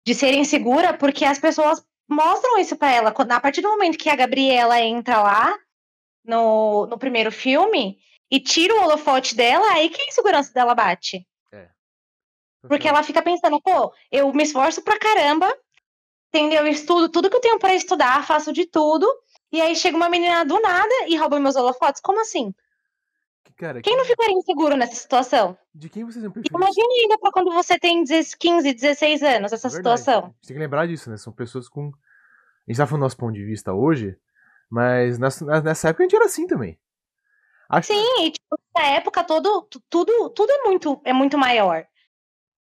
de 0.07 0.15
ser 0.15 0.35
insegura, 0.35 0.97
porque 0.97 1.25
as 1.25 1.39
pessoas 1.39 1.83
mostram 2.09 2.59
isso 2.59 2.77
pra 2.77 2.93
ela. 2.93 3.11
Quando- 3.11 3.33
A 3.33 3.41
partir 3.41 3.63
do 3.63 3.69
momento 3.71 3.99
que 3.99 4.09
a 4.11 4.15
Gabriela 4.17 4.79
entra 4.81 5.21
lá 5.23 5.59
no, 6.25 6.87
no 6.87 6.99
primeiro 6.99 7.33
filme 7.33 7.99
e 8.31 8.39
tira 8.39 8.75
o 8.75 8.83
holofote 8.83 9.35
dela, 9.35 9.67
aí 9.73 9.89
que 9.89 10.01
a 10.01 10.07
insegurança 10.07 10.53
dela 10.53 10.75
bate. 10.75 11.27
Porque 12.69 12.87
ela 12.87 13.03
fica 13.03 13.23
pensando, 13.23 13.61
pô, 13.61 13.93
eu 14.13 14.33
me 14.33 14.43
esforço 14.43 14.83
pra 14.83 14.99
caramba, 14.99 15.53
entendeu? 16.29 16.67
Eu 16.67 16.73
estudo 16.73 17.09
tudo 17.09 17.29
que 17.31 17.37
eu 17.37 17.41
tenho 17.41 17.59
pra 17.59 17.75
estudar, 17.75 18.27
faço 18.27 18.53
de 18.53 18.67
tudo, 18.67 19.07
e 19.51 19.61
aí 19.61 19.75
chega 19.75 19.97
uma 19.97 20.09
menina 20.11 20.45
do 20.45 20.61
nada 20.61 20.95
e 21.09 21.17
rouba 21.17 21.41
meus 21.41 21.57
holofotes. 21.57 22.01
Como 22.03 22.21
assim? 22.21 22.53
Cara, 23.57 23.81
Quem 23.83 23.97
não 23.97 24.05
ficaria 24.05 24.35
inseguro 24.37 24.77
nessa 24.77 24.97
situação? 24.97 25.57
de 25.75 25.89
quem 25.89 26.05
vocês 26.05 26.25
não 26.25 26.31
preferem? 26.33 26.57
Imagina 26.57 26.87
ainda 27.03 27.19
pra 27.19 27.31
quando 27.31 27.53
você 27.53 27.79
tem 27.79 28.03
16, 28.03 28.35
15, 28.35 28.75
16 28.75 29.23
anos, 29.23 29.53
essa 29.53 29.69
Verdade. 29.69 29.77
situação. 30.01 30.25
A 30.25 30.27
gente 30.27 30.47
tem 30.49 30.57
que 30.57 30.63
lembrar 30.63 30.87
disso, 30.89 31.09
né? 31.11 31.17
São 31.17 31.33
pessoas 31.33 31.69
com. 31.69 31.87
A 31.87 31.91
gente 32.71 32.77
tá 32.79 32.87
falando 32.87 33.01
do 33.03 33.05
nosso 33.05 33.17
ponto 33.17 33.33
de 33.35 33.45
vista 33.45 33.73
hoje, 33.73 34.17
mas 34.69 35.19
nessa, 35.19 35.45
nessa 35.63 35.89
época 35.89 36.03
a 36.03 36.07
gente 36.07 36.17
era 36.17 36.25
assim 36.25 36.47
também. 36.47 36.79
Acho 37.69 37.93
Sim, 37.93 38.25
e 38.27 38.31
tipo, 38.33 38.59
na 38.77 38.87
época 38.87 39.23
todo, 39.25 39.63
tu- 39.63 39.83
tudo, 39.89 40.31
tudo 40.31 40.51
é 40.51 40.63
muito, 40.65 41.01
é 41.05 41.13
muito 41.13 41.39
maior. 41.39 41.87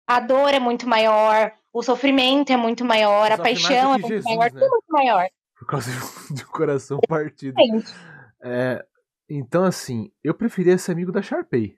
A 0.06 0.20
dor 0.20 0.54
é 0.54 0.60
muito 0.60 0.88
maior, 0.88 1.54
o 1.72 1.82
sofrimento 1.82 2.52
é 2.52 2.58
muito 2.58 2.84
maior, 2.84 3.32
a 3.32 3.38
Sofre 3.38 3.54
mais 3.54 3.62
paixão 3.64 3.94
é 3.94 3.96
que 3.96 4.02
muito 4.02 4.14
Jesus, 4.14 4.26
maior, 4.26 4.52
né? 4.52 4.60
tudo 4.60 4.66
é 4.66 4.70
muito 4.70 4.90
maior. 4.90 5.30
por 5.58 5.68
causa 5.68 5.90
de 6.34 6.44
um 6.44 6.48
coração 6.48 7.00
partido. 7.08 7.56
É, 8.44 8.86
então, 9.36 9.64
assim, 9.64 10.12
eu 10.24 10.34
preferia 10.34 10.78
ser 10.78 10.92
amigo 10.92 11.12
da 11.12 11.22
Sharpay. 11.22 11.78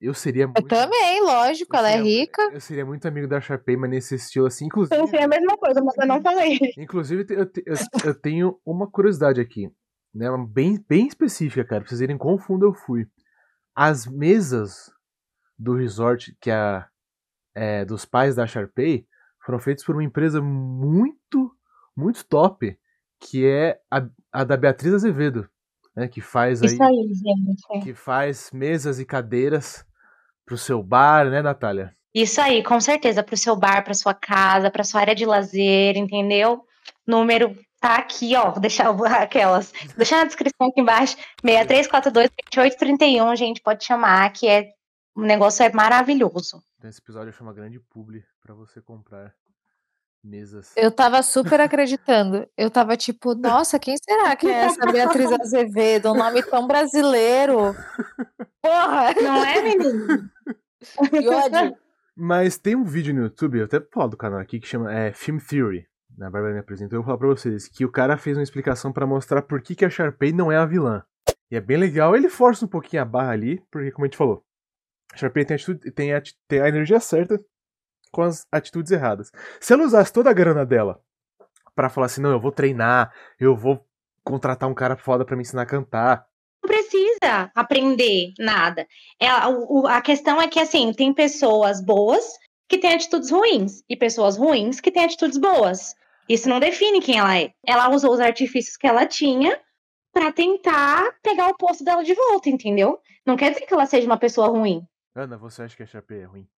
Eu 0.00 0.12
seria 0.12 0.44
Eu 0.44 0.48
muito. 0.48 0.68
também, 0.68 1.22
lógico, 1.22 1.74
eu 1.74 1.78
ela 1.78 1.88
é 1.90 1.96
seria- 1.96 2.04
rica. 2.20 2.42
Eu 2.52 2.60
seria 2.60 2.84
muito 2.84 3.06
amigo 3.08 3.26
da 3.26 3.40
Sharpay, 3.40 3.76
mas 3.76 3.90
nesse 3.90 4.14
estilo 4.16 4.46
assim. 4.46 4.66
Inclusive, 4.66 4.94
eu 4.94 5.04
pensei 5.04 5.22
a 5.22 5.28
mesma 5.28 5.56
coisa, 5.56 5.82
mas 5.82 5.96
eu 5.96 6.06
não 6.06 6.20
falei. 6.20 6.58
inclusive 6.78 7.26
eu, 7.34 7.46
te- 7.46 7.62
eu- 7.66 7.76
eu 8.04 8.14
tenho 8.14 8.60
uma 8.64 8.86
curiosidade 8.90 9.40
aqui. 9.40 9.70
Né, 10.14 10.26
bem, 10.48 10.82
bem 10.88 11.06
específica, 11.06 11.64
cara. 11.64 11.80
Pra 11.82 11.88
vocês 11.88 12.00
verem 12.00 12.16
quão 12.16 12.38
fundo 12.38 12.64
eu 12.66 12.72
fui. 12.74 13.06
As 13.74 14.06
mesas 14.06 14.90
do 15.58 15.74
resort 15.74 16.34
que 16.40 16.50
a, 16.50 16.86
é, 17.54 17.84
dos 17.84 18.04
pais 18.06 18.34
da 18.34 18.46
Sharpay 18.46 19.06
foram 19.44 19.58
feitas 19.58 19.84
por 19.84 19.94
uma 19.94 20.04
empresa 20.04 20.40
muito, 20.40 21.54
muito 21.94 22.24
top, 22.26 22.78
que 23.20 23.46
é 23.46 23.78
a, 23.90 24.06
a 24.32 24.44
da 24.44 24.56
Beatriz 24.56 24.92
Azevedo, 24.94 25.48
né, 25.96 26.06
que 26.08 26.20
faz 26.20 26.62
aí, 26.62 26.68
Isso 26.68 26.82
aí, 26.82 27.14
gente. 27.14 27.84
que 27.84 27.94
faz 27.94 28.50
mesas 28.52 28.98
e 29.00 29.04
cadeiras 29.04 29.84
pro 30.44 30.58
seu 30.58 30.82
bar, 30.82 31.30
né, 31.30 31.42
Natália? 31.42 31.94
Isso 32.14 32.40
aí, 32.40 32.62
com 32.62 32.80
certeza, 32.80 33.22
pro 33.22 33.36
seu 33.36 33.56
bar, 33.56 33.82
pra 33.84 33.92
sua 33.94 34.14
casa, 34.14 34.70
pra 34.70 34.84
sua 34.84 35.00
área 35.00 35.14
de 35.14 35.26
lazer, 35.26 35.96
entendeu? 35.96 36.62
Número 37.06 37.54
tá 37.80 37.96
aqui, 37.96 38.34
ó. 38.36 38.50
Vou 38.52 38.60
deixar 38.60 38.90
o- 38.90 39.04
aquelas. 39.04 39.72
Vou 39.86 39.96
deixar 39.96 40.18
na 40.18 40.24
descrição 40.24 40.68
aqui 40.68 40.80
embaixo. 40.80 41.16
6342 41.44 42.30
2831, 42.52 43.36
gente, 43.36 43.60
pode 43.60 43.84
chamar, 43.84 44.32
que 44.32 44.48
é 44.48 44.70
o 45.14 45.22
negócio 45.22 45.62
é 45.64 45.70
maravilhoso. 45.72 46.62
Então 46.78 46.88
esse 46.90 47.00
episódio 47.00 47.32
chama 47.32 47.52
grande 47.52 47.78
publi 47.80 48.22
pra 48.42 48.54
você 48.54 48.80
comprar 48.80 49.32
mesas. 50.26 50.72
Eu 50.76 50.90
tava 50.90 51.22
super 51.22 51.60
acreditando. 51.60 52.46
Eu 52.56 52.70
tava 52.70 52.96
tipo, 52.96 53.34
nossa, 53.34 53.78
quem 53.78 53.96
será 53.96 54.34
que 54.36 54.46
é 54.46 54.64
essa 54.64 54.84
Beatriz 54.90 55.32
Azevedo? 55.32 56.12
Um 56.12 56.16
nome 56.16 56.42
tão 56.42 56.66
brasileiro. 56.66 57.74
Porra! 58.60 59.14
Não 59.22 59.44
é, 59.44 59.62
menino? 59.62 60.28
Que 61.10 61.28
ódio. 61.30 61.76
Mas 62.16 62.58
tem 62.58 62.74
um 62.74 62.84
vídeo 62.84 63.14
no 63.14 63.22
YouTube, 63.22 63.58
eu 63.58 63.66
até 63.66 63.80
falo 63.92 64.08
do 64.08 64.16
canal 64.16 64.40
aqui, 64.40 64.58
que 64.58 64.66
chama 64.66 64.92
é, 64.92 65.12
Film 65.12 65.38
Theory. 65.38 65.86
Na 66.16 66.30
Bárbara 66.30 66.54
me 66.54 66.60
apresentou, 66.60 66.96
eu 66.96 67.02
vou 67.02 67.06
falar 67.06 67.18
pra 67.18 67.28
vocês 67.28 67.68
que 67.68 67.84
o 67.84 67.92
cara 67.92 68.16
fez 68.16 68.38
uma 68.38 68.42
explicação 68.42 68.90
pra 68.90 69.06
mostrar 69.06 69.42
por 69.42 69.60
que, 69.60 69.74
que 69.74 69.84
a 69.84 69.90
Sharpay 69.90 70.32
não 70.32 70.50
é 70.50 70.56
a 70.56 70.64
vilã. 70.64 71.04
E 71.50 71.56
é 71.56 71.60
bem 71.60 71.76
legal, 71.76 72.16
ele 72.16 72.30
força 72.30 72.64
um 72.64 72.68
pouquinho 72.68 73.02
a 73.02 73.04
barra 73.04 73.32
ali, 73.32 73.62
porque 73.70 73.90
como 73.90 74.04
a 74.04 74.08
gente 74.08 74.16
falou, 74.16 74.42
a 75.12 75.16
Sharpay 75.16 75.44
tem 75.44 75.54
a, 75.54 75.56
atitude, 75.56 75.90
tem 75.92 76.14
a, 76.14 76.22
tem 76.48 76.60
a 76.60 76.68
energia 76.68 76.98
certa 76.98 77.38
com 78.16 78.22
as 78.22 78.46
atitudes 78.50 78.90
erradas. 78.90 79.30
Se 79.60 79.74
ela 79.74 79.84
usasse 79.84 80.10
toda 80.10 80.30
a 80.30 80.32
grana 80.32 80.64
dela 80.64 80.98
pra 81.74 81.90
falar 81.90 82.06
assim, 82.06 82.22
não, 82.22 82.30
eu 82.30 82.40
vou 82.40 82.50
treinar, 82.50 83.12
eu 83.38 83.54
vou 83.54 83.86
contratar 84.24 84.66
um 84.68 84.74
cara 84.74 84.96
foda 84.96 85.22
pra 85.24 85.36
me 85.36 85.42
ensinar 85.42 85.62
a 85.62 85.66
cantar. 85.66 86.26
Não 86.64 86.68
precisa 86.68 87.50
aprender 87.54 88.32
nada. 88.38 88.86
É, 89.20 89.28
o- 89.46 89.86
a 89.86 90.00
questão 90.00 90.40
é 90.40 90.48
que, 90.48 90.58
assim, 90.58 90.92
tem 90.92 91.12
pessoas 91.12 91.84
boas 91.84 92.24
que 92.68 92.78
têm 92.78 92.94
atitudes 92.94 93.30
ruins 93.30 93.84
e 93.88 93.94
pessoas 93.94 94.36
ruins 94.38 94.80
que 94.80 94.90
têm 94.90 95.04
atitudes 95.04 95.36
boas. 95.38 95.94
Isso 96.28 96.48
não 96.48 96.58
define 96.58 97.00
quem 97.00 97.18
ela 97.18 97.38
é. 97.38 97.52
Ela 97.64 97.90
usou 97.90 98.12
os 98.14 98.18
artifícios 98.20 98.76
que 98.78 98.86
ela 98.86 99.06
tinha 99.06 99.60
pra 100.12 100.32
tentar 100.32 101.04
pegar 101.22 101.48
o 101.48 101.56
posto 101.56 101.84
dela 101.84 102.02
de 102.02 102.14
volta, 102.14 102.48
entendeu? 102.48 102.98
Não 103.24 103.36
quer 103.36 103.50
dizer 103.52 103.66
que 103.66 103.74
ela 103.74 103.86
seja 103.86 104.06
uma 104.06 104.18
pessoa 104.18 104.48
ruim. 104.48 104.82
Ana, 105.14 105.36
você 105.36 105.62
acha 105.62 105.76
que 105.76 105.82
a 105.82 105.86
Sharpay 105.86 106.20
é 106.22 106.24
ruim? 106.24 106.48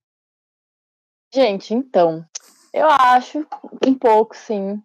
Gente, 1.33 1.74
então, 1.74 2.24
eu 2.72 2.87
acho 2.89 3.47
um 3.87 3.95
pouco, 3.95 4.37
sim. 4.37 4.81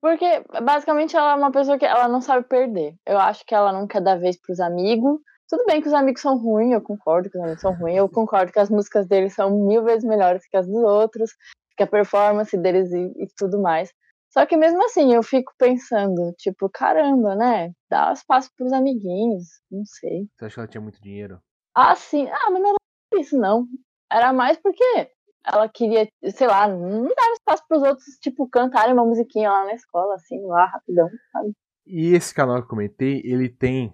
Porque 0.00 0.44
basicamente 0.62 1.16
ela 1.16 1.32
é 1.32 1.34
uma 1.34 1.50
pessoa 1.50 1.78
que 1.78 1.84
ela 1.86 2.06
não 2.08 2.20
sabe 2.20 2.46
perder. 2.46 2.94
Eu 3.06 3.18
acho 3.18 3.44
que 3.46 3.54
ela 3.54 3.72
não 3.72 3.86
quer 3.86 4.02
dar 4.02 4.18
vez 4.18 4.38
pros 4.40 4.60
amigos. 4.60 5.18
Tudo 5.48 5.64
bem 5.66 5.80
que 5.80 5.88
os 5.88 5.94
amigos 5.94 6.20
são 6.20 6.38
ruins, 6.38 6.72
eu 6.72 6.80
concordo 6.80 7.30
que 7.30 7.36
os 7.36 7.42
amigos 7.42 7.60
são 7.60 7.72
ruins, 7.72 7.96
eu 7.96 8.08
concordo 8.08 8.52
que 8.52 8.58
as 8.58 8.70
músicas 8.70 9.06
deles 9.06 9.34
são 9.34 9.66
mil 9.66 9.84
vezes 9.84 10.04
melhores 10.04 10.46
que 10.48 10.56
as 10.56 10.66
dos 10.66 10.82
outros, 10.82 11.30
que 11.76 11.82
a 11.82 11.86
performance 11.86 12.56
deles 12.56 12.92
e, 12.92 13.12
e 13.16 13.28
tudo 13.36 13.60
mais. 13.60 13.92
Só 14.30 14.44
que 14.46 14.56
mesmo 14.56 14.84
assim, 14.84 15.14
eu 15.14 15.22
fico 15.22 15.52
pensando, 15.56 16.32
tipo, 16.36 16.68
caramba, 16.68 17.36
né? 17.36 17.72
Dá 17.88 18.12
espaço 18.12 18.50
pros 18.56 18.72
amiguinhos, 18.72 19.44
não 19.70 19.84
sei. 19.84 20.26
Você 20.36 20.46
acha 20.46 20.54
que 20.54 20.60
ela 20.60 20.68
tinha 20.68 20.80
muito 20.80 21.00
dinheiro? 21.00 21.40
Ah, 21.74 21.94
sim. 21.94 22.28
Ah, 22.28 22.50
mas 22.50 22.60
não 22.60 22.70
era 22.70 23.22
isso, 23.22 23.38
não. 23.38 23.66
Era 24.10 24.32
mais 24.32 24.58
porque 24.58 25.10
ela 25.44 25.68
queria, 25.68 26.08
sei 26.30 26.46
lá, 26.46 26.66
não 26.66 27.04
dava 27.04 27.32
espaço 27.32 27.62
pros 27.68 27.82
outros, 27.82 28.06
tipo, 28.20 28.48
cantarem 28.48 28.94
uma 28.94 29.04
musiquinha 29.04 29.50
lá 29.50 29.64
na 29.64 29.74
escola, 29.74 30.14
assim, 30.14 30.40
lá, 30.46 30.66
rapidão, 30.66 31.08
sabe? 31.32 31.52
E 31.86 32.14
esse 32.14 32.34
canal 32.34 32.56
que 32.56 32.64
eu 32.64 32.68
comentei, 32.68 33.20
ele 33.24 33.48
tem. 33.48 33.92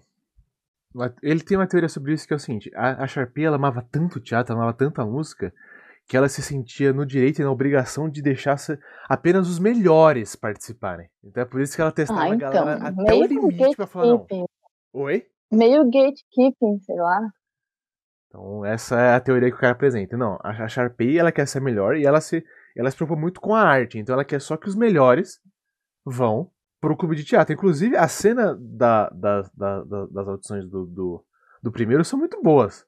Ele 1.22 1.40
tem 1.40 1.56
uma 1.56 1.68
teoria 1.68 1.88
sobre 1.88 2.12
isso 2.12 2.26
que 2.26 2.32
é 2.32 2.36
o 2.36 2.40
seguinte: 2.40 2.70
a, 2.74 3.04
a 3.04 3.06
Sharpay 3.06 3.44
ela 3.44 3.56
amava 3.56 3.86
tanto 3.90 4.18
o 4.18 4.22
teatro, 4.22 4.54
amava 4.54 4.72
tanto 4.72 5.00
a 5.00 5.06
música, 5.06 5.52
que 6.06 6.16
ela 6.16 6.28
se 6.28 6.42
sentia 6.42 6.92
no 6.92 7.06
direito 7.06 7.40
e 7.40 7.44
na 7.44 7.50
obrigação 7.50 8.08
de 8.08 8.22
deixar 8.22 8.56
apenas 9.08 9.48
os 9.48 9.58
melhores 9.58 10.34
participarem. 10.34 11.08
Então 11.22 11.42
é 11.42 11.46
por 11.46 11.60
isso 11.60 11.74
que 11.74 11.82
ela 11.82 11.92
testava 11.92 12.20
Ah, 12.20 12.24
a 12.24 12.34
então, 12.34 12.52
galera 12.52 12.88
até 12.88 13.14
o 13.14 13.24
limite 13.24 13.76
pra 13.76 13.86
falar: 13.86 14.06
não. 14.06 14.26
Oi? 14.92 15.26
Meio 15.52 15.84
gatekeeping, 15.84 16.78
sei 16.80 16.96
lá. 16.96 17.20
Então 18.30 18.64
essa 18.64 18.98
é 19.00 19.14
a 19.16 19.20
teoria 19.20 19.50
que 19.50 19.56
o 19.56 19.60
cara 19.60 19.72
apresenta. 19.72 20.16
Não, 20.16 20.38
a 20.42 20.68
Sharpay 20.68 21.18
ela 21.18 21.32
quer 21.32 21.46
ser 21.46 21.60
melhor 21.60 21.96
e 21.96 22.06
ela 22.06 22.20
se, 22.20 22.44
ela 22.76 22.88
se 22.88 22.96
preocupa 22.96 23.20
muito 23.20 23.40
com 23.40 23.54
a 23.54 23.60
arte. 23.62 23.98
Então 23.98 24.12
ela 24.12 24.24
quer 24.24 24.40
só 24.40 24.56
que 24.56 24.68
os 24.68 24.76
melhores 24.76 25.40
vão 26.04 26.48
pro 26.80 26.96
clube 26.96 27.16
de 27.16 27.24
teatro. 27.24 27.52
Inclusive 27.52 27.96
a 27.96 28.06
cena 28.06 28.56
da, 28.58 29.10
da- 29.10 29.42
da- 29.52 29.84
da- 29.84 30.06
das 30.06 30.28
audições 30.28 30.64
do, 30.70 30.86
do, 30.86 31.24
do 31.60 31.72
primeiro 31.72 32.04
são 32.04 32.18
muito 32.18 32.40
boas. 32.40 32.86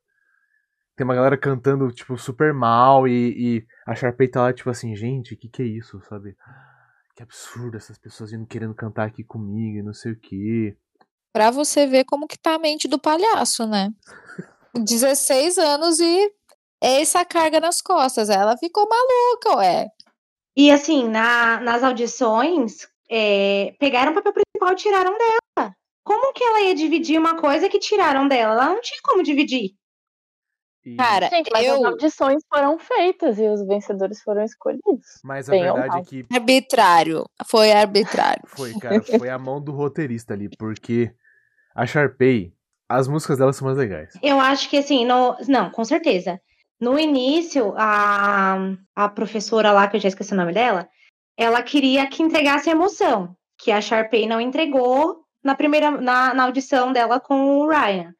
Tem 0.96 1.04
uma 1.04 1.14
galera 1.14 1.36
cantando, 1.36 1.90
tipo, 1.90 2.16
super 2.16 2.54
mal 2.54 3.08
e, 3.08 3.12
e 3.58 3.66
a 3.86 3.94
Sharpay 3.96 4.28
tá 4.28 4.42
lá, 4.42 4.52
tipo 4.52 4.70
assim, 4.70 4.94
gente, 4.94 5.34
o 5.34 5.36
que, 5.36 5.48
que 5.48 5.62
é 5.62 5.66
isso, 5.66 6.00
sabe? 6.08 6.36
Que 7.16 7.22
absurdo 7.22 7.76
essas 7.76 7.98
pessoas 7.98 8.30
vindo 8.30 8.46
querendo 8.46 8.74
cantar 8.74 9.06
aqui 9.06 9.24
comigo 9.24 9.78
e 9.78 9.82
não 9.82 9.92
sei 9.94 10.12
o 10.12 10.16
que. 10.20 10.76
Pra 11.32 11.50
você 11.50 11.86
ver 11.86 12.04
como 12.04 12.28
que 12.28 12.38
tá 12.38 12.54
a 12.54 12.58
mente 12.58 12.86
do 12.86 12.98
palhaço, 13.00 13.66
né? 13.66 13.90
16 14.74 15.58
anos 15.58 16.00
e 16.00 16.32
essa 16.80 17.24
carga 17.24 17.60
nas 17.60 17.80
costas. 17.80 18.28
Ela 18.30 18.56
ficou 18.56 18.88
maluca, 18.88 19.56
ué. 19.58 19.88
E 20.56 20.70
assim, 20.70 21.08
na- 21.08 21.60
nas 21.60 21.82
audições, 21.82 22.86
é, 23.10 23.74
pegaram 23.78 24.12
o 24.12 24.14
papel 24.14 24.32
principal 24.32 24.72
e 24.72 24.76
tiraram 24.76 25.16
dela. 25.16 25.74
Como 26.04 26.32
que 26.32 26.42
ela 26.42 26.60
ia 26.62 26.74
dividir 26.74 27.18
uma 27.18 27.40
coisa 27.40 27.68
que 27.68 27.78
tiraram 27.78 28.26
dela? 28.26 28.54
Ela 28.54 28.74
não 28.74 28.80
tinha 28.80 28.98
como 29.04 29.22
dividir. 29.22 29.70
E- 30.84 30.96
Cara, 30.96 31.28
Gente, 31.28 31.48
mas 31.52 31.64
eu. 31.64 31.76
as 31.76 31.84
audições 31.84 32.42
foram 32.52 32.76
feitas 32.76 33.38
e 33.38 33.46
os 33.48 33.64
vencedores 33.64 34.20
foram 34.20 34.42
escolhidos. 34.42 35.20
mas 35.22 35.48
a 35.48 35.52
verdade 35.52 35.98
é 35.98 36.02
que 36.04 36.26
Arbitrário. 36.32 37.24
Foi 37.46 37.70
arbitrário. 37.72 38.42
Foi, 38.48 38.74
cara, 38.80 39.00
foi 39.00 39.30
a 39.30 39.38
mão 39.38 39.62
do 39.62 39.70
roteirista 39.70 40.34
ali, 40.34 40.48
porque 40.58 41.14
a 41.74 41.86
Sharpay, 41.86 42.52
as 42.96 43.08
músicas 43.08 43.38
dela 43.38 43.52
são 43.52 43.66
mais 43.66 43.78
legais. 43.78 44.14
Eu 44.22 44.38
acho 44.40 44.68
que 44.68 44.76
assim, 44.76 45.04
no- 45.04 45.36
não, 45.48 45.70
com 45.70 45.84
certeza. 45.84 46.40
No 46.80 46.98
início, 46.98 47.72
a, 47.76 48.56
a 48.96 49.08
professora 49.08 49.70
lá, 49.72 49.86
que 49.88 49.96
eu 49.96 50.00
já 50.00 50.08
esqueci 50.08 50.32
o 50.32 50.36
nome 50.36 50.52
dela, 50.52 50.88
ela 51.36 51.62
queria 51.62 52.06
que 52.08 52.22
entregasse 52.22 52.68
emoção, 52.70 53.36
que 53.58 53.70
a 53.70 53.80
Sharpay 53.80 54.26
não 54.26 54.40
entregou 54.40 55.24
na 55.44 55.54
primeira 55.54 55.90
na, 55.90 56.34
na 56.34 56.44
audição 56.44 56.92
dela 56.92 57.20
com 57.20 57.58
o 57.58 57.68
Ryan. 57.68 58.12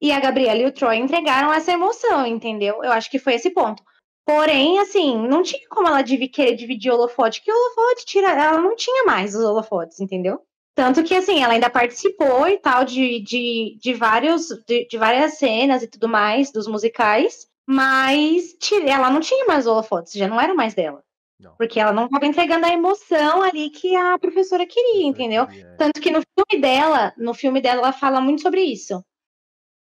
E 0.00 0.12
a 0.12 0.20
Gabriela 0.20 0.60
e 0.60 0.66
o 0.66 0.72
Troy 0.72 0.96
entregaram 0.96 1.52
essa 1.52 1.72
emoção, 1.72 2.26
entendeu? 2.26 2.82
Eu 2.84 2.92
acho 2.92 3.10
que 3.10 3.18
foi 3.18 3.34
esse 3.34 3.50
ponto. 3.50 3.82
Porém, 4.26 4.78
assim, 4.78 5.16
não 5.28 5.42
tinha 5.42 5.66
como 5.68 5.86
ela 5.88 6.02
querer 6.02 6.54
dividir 6.56 6.90
o 6.90 6.94
holofote, 6.94 7.42
que 7.42 7.50
o 7.52 7.54
holofote 7.54 8.06
tira, 8.06 8.30
ela 8.30 8.58
não 8.58 8.74
tinha 8.74 9.04
mais 9.04 9.34
os 9.34 9.44
holofotes, 9.44 10.00
entendeu? 10.00 10.40
Tanto 10.74 11.04
que, 11.04 11.14
assim, 11.14 11.42
ela 11.42 11.54
ainda 11.54 11.70
participou 11.70 12.48
e 12.48 12.58
tal 12.58 12.84
de, 12.84 13.20
de, 13.20 13.78
de, 13.80 13.94
vários, 13.94 14.48
de, 14.66 14.86
de 14.88 14.98
várias 14.98 15.38
cenas 15.38 15.82
e 15.82 15.86
tudo 15.86 16.08
mais, 16.08 16.50
dos 16.50 16.66
musicais, 16.66 17.46
mas 17.66 18.56
ela 18.84 19.08
não 19.08 19.20
tinha 19.20 19.46
mais 19.46 19.66
holofotes, 19.66 20.14
já 20.14 20.26
não 20.26 20.40
era 20.40 20.52
mais 20.52 20.74
dela. 20.74 21.02
Não. 21.38 21.54
Porque 21.56 21.78
ela 21.78 21.92
não 21.92 22.06
estava 22.06 22.26
entregando 22.26 22.66
a 22.66 22.72
emoção 22.72 23.42
ali 23.42 23.70
que 23.70 23.94
a 23.94 24.18
professora 24.18 24.66
queria, 24.66 25.06
entendeu? 25.06 25.44
É. 25.44 25.76
Tanto 25.76 26.00
que 26.00 26.10
no 26.10 26.22
filme 26.22 26.60
dela, 26.60 27.12
no 27.16 27.34
filme 27.34 27.60
dela, 27.60 27.80
ela 27.80 27.92
fala 27.92 28.20
muito 28.20 28.42
sobre 28.42 28.62
isso. 28.62 29.04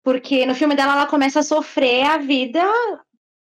Porque 0.02 0.46
no 0.46 0.54
filme 0.54 0.74
dela, 0.74 0.92
ela 0.92 1.06
começa 1.06 1.40
a 1.40 1.44
sofrer 1.44 2.04
a 2.06 2.18
vida 2.18 2.62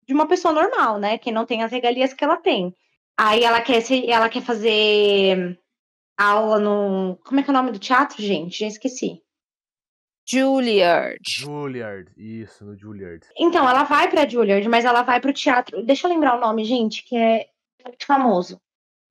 de 0.07 0.13
uma 0.13 0.27
pessoa 0.27 0.53
normal, 0.53 0.97
né? 0.99 1.17
Que 1.17 1.31
não 1.31 1.45
tem 1.45 1.63
as 1.63 1.71
regalias 1.71 2.13
que 2.13 2.23
ela 2.23 2.38
tem. 2.38 2.75
Aí 3.17 3.43
ela 3.43 3.61
quer, 3.61 3.81
se, 3.81 4.09
ela 4.09 4.29
quer 4.29 4.41
fazer 4.41 5.59
aula 6.18 6.59
no. 6.59 7.18
Como 7.24 7.39
é 7.39 7.43
que 7.43 7.49
é 7.49 7.53
o 7.53 7.55
nome 7.55 7.72
do 7.72 7.80
teatro, 7.80 8.22
gente? 8.22 8.59
Já 8.59 8.68
esqueci. 8.68 9.22
Juilliard. 10.26 11.20
Juilliard, 11.28 12.11
isso, 12.16 12.64
no 12.64 12.78
Juilliard. 12.78 13.28
Então, 13.38 13.68
ela 13.68 13.84
vai 13.84 14.09
pra 14.09 14.28
Juilliard, 14.28 14.68
mas 14.70 14.86
ela 14.86 15.03
vai 15.03 15.20
pro 15.20 15.34
teatro. 15.34 15.86
Deixa 15.86 16.07
eu 16.07 16.11
lembrar 16.11 16.38
o 16.38 16.39
nome, 16.39 16.64
gente, 16.64 17.03
que 17.03 17.16
é 17.16 17.47
muito 17.86 18.05
famoso. 18.05 18.59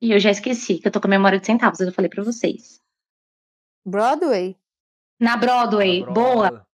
E 0.00 0.10
eu 0.10 0.18
já 0.18 0.30
esqueci, 0.30 0.78
que 0.78 0.88
eu 0.88 0.92
tô 0.92 1.00
com 1.00 1.06
a 1.06 1.10
memória 1.10 1.38
de 1.38 1.46
centavos, 1.46 1.80
eu 1.80 1.92
falei 1.92 2.08
pra 2.08 2.24
vocês. 2.24 2.80
Broadway? 3.84 4.56
Na 5.20 5.36
Broadway, 5.36 6.02
A 6.02 6.10
boa. 6.10 6.48
Broadway. 6.48 6.66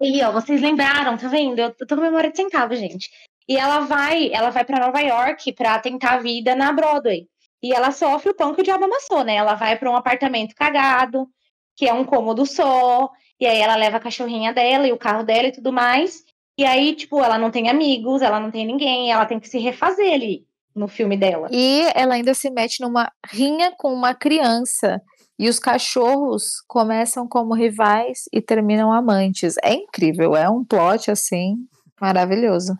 E 0.00 0.22
ó, 0.22 0.32
vocês 0.32 0.60
lembraram, 0.60 1.16
tá 1.16 1.28
vendo? 1.28 1.60
Eu 1.60 1.72
tô 1.74 1.94
com 1.94 2.02
memória 2.02 2.30
de 2.30 2.36
centavo, 2.36 2.74
gente. 2.74 3.08
E 3.48 3.56
ela 3.56 3.80
vai, 3.80 4.32
ela 4.32 4.50
vai 4.50 4.64
para 4.64 4.84
Nova 4.84 5.00
York 5.00 5.52
pra 5.52 5.78
tentar 5.78 6.14
a 6.14 6.20
vida 6.20 6.56
na 6.56 6.72
Broadway. 6.72 7.28
E 7.62 7.72
ela 7.72 7.92
sofre 7.92 8.30
o 8.30 8.34
pão 8.34 8.54
que 8.54 8.60
o 8.60 8.64
diabo 8.64 8.84
amassou, 8.84 9.24
né? 9.24 9.36
Ela 9.36 9.54
vai 9.54 9.78
pra 9.78 9.90
um 9.90 9.96
apartamento 9.96 10.54
cagado, 10.54 11.28
que 11.76 11.88
é 11.88 11.92
um 11.92 12.04
cômodo 12.04 12.44
só, 12.44 13.10
e 13.40 13.46
aí 13.46 13.58
ela 13.58 13.76
leva 13.76 13.96
a 13.98 14.00
cachorrinha 14.00 14.52
dela 14.52 14.86
e 14.86 14.92
o 14.92 14.98
carro 14.98 15.24
dela 15.24 15.48
e 15.48 15.52
tudo 15.52 15.72
mais. 15.72 16.24
E 16.58 16.64
aí, 16.64 16.94
tipo, 16.94 17.22
ela 17.22 17.38
não 17.38 17.50
tem 17.50 17.70
amigos, 17.70 18.20
ela 18.20 18.38
não 18.38 18.50
tem 18.50 18.66
ninguém, 18.66 19.10
ela 19.10 19.26
tem 19.26 19.40
que 19.40 19.48
se 19.48 19.58
refazer 19.58 20.12
ali 20.12 20.46
no 20.74 20.88
filme 20.88 21.16
dela. 21.16 21.48
E 21.50 21.82
ela 21.94 22.14
ainda 22.14 22.34
se 22.34 22.50
mete 22.50 22.80
numa 22.80 23.10
rinha 23.26 23.72
com 23.76 23.92
uma 23.92 24.14
criança. 24.14 25.00
E 25.38 25.48
os 25.48 25.58
cachorros 25.58 26.62
começam 26.68 27.26
como 27.26 27.54
rivais 27.54 28.24
e 28.32 28.40
terminam 28.40 28.92
amantes. 28.92 29.56
É 29.62 29.72
incrível, 29.72 30.36
é 30.36 30.48
um 30.48 30.64
plot 30.64 31.10
assim 31.10 31.56
maravilhoso. 32.00 32.76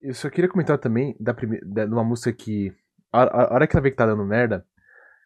Eu 0.00 0.14
só 0.14 0.28
queria 0.28 0.50
comentar 0.50 0.78
também 0.78 1.14
da 1.20 1.32
primeira, 1.32 1.64
da, 1.66 1.84
de 1.84 1.92
uma 1.92 2.04
música 2.04 2.32
que. 2.32 2.72
A, 3.12 3.22
a- 3.22 3.54
hora 3.54 3.66
que 3.66 3.76
ela 3.76 3.82
vê 3.82 3.90
que 3.90 3.96
tá 3.96 4.06
dando 4.06 4.24
merda, 4.24 4.66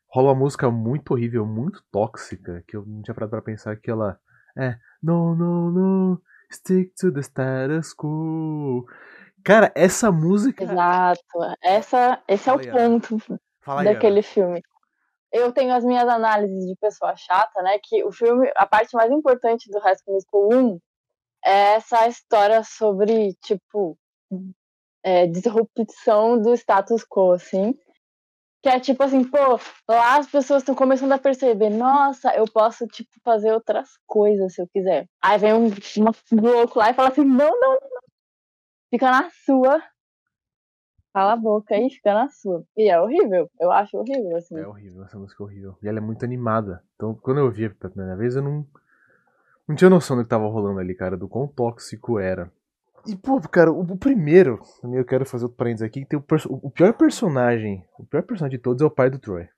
rola 0.09 0.29
uma 0.33 0.35
música 0.41 0.71
muito 0.71 1.13
horrível, 1.13 1.47
muito 1.47 1.83
tóxica, 1.93 2.63
que 2.67 2.77
eu 2.77 2.85
não 2.87 3.03
tinha 3.03 3.15
parado 3.15 3.31
pra 3.31 3.43
pensar 3.43 3.77
que 3.77 3.91
ela. 3.91 4.19
É. 4.59 4.77
No, 5.03 5.35
no, 5.35 5.71
no. 5.71 6.23
Stick 6.53 6.93
to 6.99 7.13
the 7.13 7.21
status 7.21 7.93
quo. 7.95 8.85
Cara, 9.45 9.71
essa 9.75 10.11
música. 10.11 10.65
Exato. 10.65 11.21
Essa, 11.63 12.23
esse 12.29 12.49
é 12.49 12.53
o 12.53 12.57
Fala 12.57 12.63
aí, 12.63 12.69
Ana. 12.69 13.01
ponto 13.01 13.41
Fala 13.61 13.85
daquele 13.85 14.23
filme. 14.23 14.63
Eu 15.33 15.53
tenho 15.53 15.75
as 15.75 15.85
minhas 15.85 16.09
análises 16.09 16.67
de 16.67 16.75
pessoa 16.81 17.15
chata, 17.17 17.63
né? 17.63 17.79
Que 17.83 18.03
o 18.05 18.13
filme, 18.13 18.51
a 18.57 18.67
parte 18.67 18.95
mais 18.95 19.11
importante 19.11 19.71
do 19.71 19.79
High 19.81 19.97
School 19.99 20.15
Musical 20.15 20.49
1 20.53 20.81
é 21.45 21.75
essa 21.75 22.07
história 22.09 22.63
sobre, 22.65 23.35
tipo, 23.45 23.99
é, 25.07 25.25
disrupção 25.25 26.43
do 26.43 26.53
status 26.55 27.05
quo, 27.05 27.31
assim. 27.31 27.79
Que 28.61 28.69
é 28.69 28.81
tipo 28.81 29.01
assim, 29.05 29.23
pô, 29.23 29.39
lá 29.89 30.19
as 30.19 30.27
pessoas 30.27 30.63
estão 30.63 30.75
começando 30.75 31.13
a 31.13 31.19
perceber, 31.19 31.71
nossa, 31.71 32.35
eu 32.35 32.45
posso, 32.53 32.85
tipo, 32.89 33.11
fazer 33.23 33.53
outras 33.53 33.89
coisas 34.05 34.53
se 34.53 34.61
eu 34.61 34.67
quiser. 34.67 35.07
Aí 35.23 35.39
vem 35.39 35.53
um, 35.55 35.67
um 35.67 36.41
louco 36.41 36.81
lá 36.81 36.91
e 36.91 36.95
fala 36.95 37.11
assim, 37.11 37.25
não, 37.25 37.49
não, 37.61 37.73
não. 37.75 38.01
Fica 38.91 39.09
na 39.09 39.31
sua. 39.45 39.81
Cala 41.15 41.35
a 41.35 41.37
boca 41.37 41.77
aí, 41.77 41.89
fica 41.89 42.13
na 42.13 42.29
sua. 42.29 42.65
E 42.77 42.91
é 42.91 43.01
horrível, 43.01 43.49
eu 43.61 43.71
acho 43.71 43.97
horrível, 43.97 44.37
assim. 44.37 44.59
É 44.59 44.67
horrível, 44.67 45.05
essa 45.05 45.17
música 45.17 45.41
é 45.41 45.47
horrível. 45.47 45.79
E 45.81 45.87
ela 45.87 45.99
é 45.99 46.01
muito 46.01 46.25
animada. 46.25 46.83
Então, 46.97 47.15
quando 47.15 47.39
eu 47.39 47.45
ouvi 47.45 47.69
pela 47.69 47.93
primeira 47.93 48.17
vez, 48.17 48.35
eu 48.35 48.43
não. 48.43 48.67
Não 49.69 49.77
tinha 49.77 49.91
noção 49.91 50.17
do 50.17 50.25
que 50.25 50.29
tava 50.29 50.47
rolando 50.47 50.81
ali, 50.81 50.95
cara, 50.95 51.17
do 51.17 51.29
quão 51.29 51.47
tóxico 51.47 52.19
era. 52.19 52.53
E, 53.07 53.17
pô, 53.17 53.41
cara, 53.41 53.71
o, 53.71 53.81
o 53.81 53.97
primeiro, 53.97 54.61
também 54.81 54.99
eu 54.99 55.05
quero 55.05 55.25
fazer 55.25 55.45
outro 55.45 55.57
parênteses 55.57 55.87
aqui, 55.87 56.01
que 56.01 56.07
tem 56.07 56.19
o, 56.19 56.25
o 56.63 56.71
pior 56.71 56.93
personagem, 56.95 57.85
o 57.99 58.05
pior 58.05 58.23
personagem 58.23 58.59
de 58.59 58.63
todos 58.63 58.83
é 58.83 58.85
o 58.85 58.91
pai 58.91 59.11
do 59.11 59.19
Troy. 59.19 59.49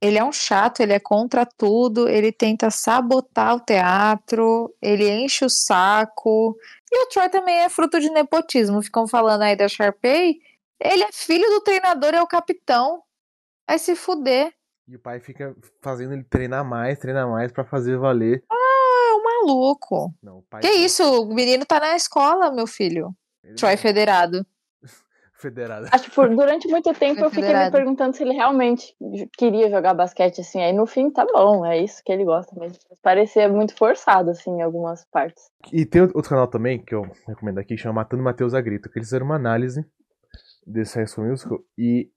Ele 0.00 0.18
é 0.18 0.24
um 0.24 0.32
chato, 0.32 0.80
ele 0.80 0.92
é 0.92 1.00
contra 1.00 1.46
tudo, 1.46 2.06
ele 2.08 2.30
tenta 2.30 2.70
sabotar 2.70 3.54
o 3.54 3.60
teatro, 3.60 4.74
ele 4.82 5.08
enche 5.08 5.44
o 5.44 5.48
saco. 5.48 6.56
E 6.92 7.04
o 7.04 7.08
Troy 7.08 7.28
também 7.30 7.56
é 7.60 7.68
fruto 7.68 7.98
de 7.98 8.10
nepotismo. 8.10 8.82
Ficam 8.82 9.08
falando 9.08 9.42
aí 9.42 9.56
da 9.56 9.68
Sharpay. 9.68 10.38
Ele 10.78 11.02
é 11.02 11.10
filho 11.12 11.48
do 11.48 11.62
treinador, 11.62 12.14
é 12.14 12.20
o 12.20 12.26
capitão. 12.26 13.02
Vai 13.66 13.78
se 13.78 13.96
fuder. 13.96 14.52
E 14.86 14.96
o 14.96 15.00
pai 15.00 15.18
fica 15.18 15.56
fazendo 15.82 16.12
ele 16.12 16.24
treinar 16.24 16.64
mais, 16.64 16.98
treinar 16.98 17.28
mais 17.28 17.50
pra 17.50 17.64
fazer 17.64 17.96
valer. 17.96 18.44
Um 18.52 18.65
maluco. 19.44 20.14
Não. 20.22 20.42
Que 20.60 20.70
isso? 20.70 21.02
O 21.22 21.34
menino 21.34 21.64
tá 21.64 21.80
na 21.80 21.96
escola, 21.96 22.50
meu 22.52 22.66
filho. 22.66 23.14
Ele 23.44 23.54
Troy 23.54 23.72
é 23.72 23.76
federado. 23.76 24.44
federado. 25.38 25.88
Acho 25.92 26.04
que 26.04 26.14
por, 26.14 26.28
durante 26.28 26.68
muito 26.68 26.92
tempo 26.94 27.20
eu 27.20 27.30
fiquei 27.30 27.44
me 27.44 27.48
Federado. 27.48 27.72
perguntando 27.72 28.16
se 28.16 28.22
ele 28.22 28.32
realmente 28.32 28.94
queria 29.36 29.70
jogar 29.70 29.94
basquete, 29.94 30.40
assim. 30.40 30.62
Aí 30.62 30.72
no 30.72 30.86
fim, 30.86 31.10
tá 31.10 31.24
bom, 31.24 31.64
é 31.64 31.78
isso 31.78 32.02
que 32.04 32.12
ele 32.12 32.24
gosta 32.24 32.58
mesmo. 32.58 32.78
Parecia 33.02 33.48
muito 33.48 33.76
forçado, 33.76 34.30
assim, 34.30 34.50
em 34.50 34.62
algumas 34.62 35.04
partes. 35.10 35.44
E 35.72 35.84
tem 35.84 36.02
outro 36.02 36.22
canal 36.22 36.48
também 36.48 36.82
que 36.82 36.94
eu 36.94 37.02
recomendo 37.26 37.58
aqui, 37.58 37.76
que 37.76 37.80
chama 37.80 38.02
Matando 38.02 38.22
Matheus 38.22 38.54
a 38.54 38.60
Grito, 38.60 38.90
que 38.90 38.98
eles 38.98 39.08
fizeram 39.08 39.26
uma 39.26 39.36
análise 39.36 39.84
desse 40.66 40.96
High 40.96 41.06
School 41.06 41.28
Musical 41.28 41.60
e 41.78 42.10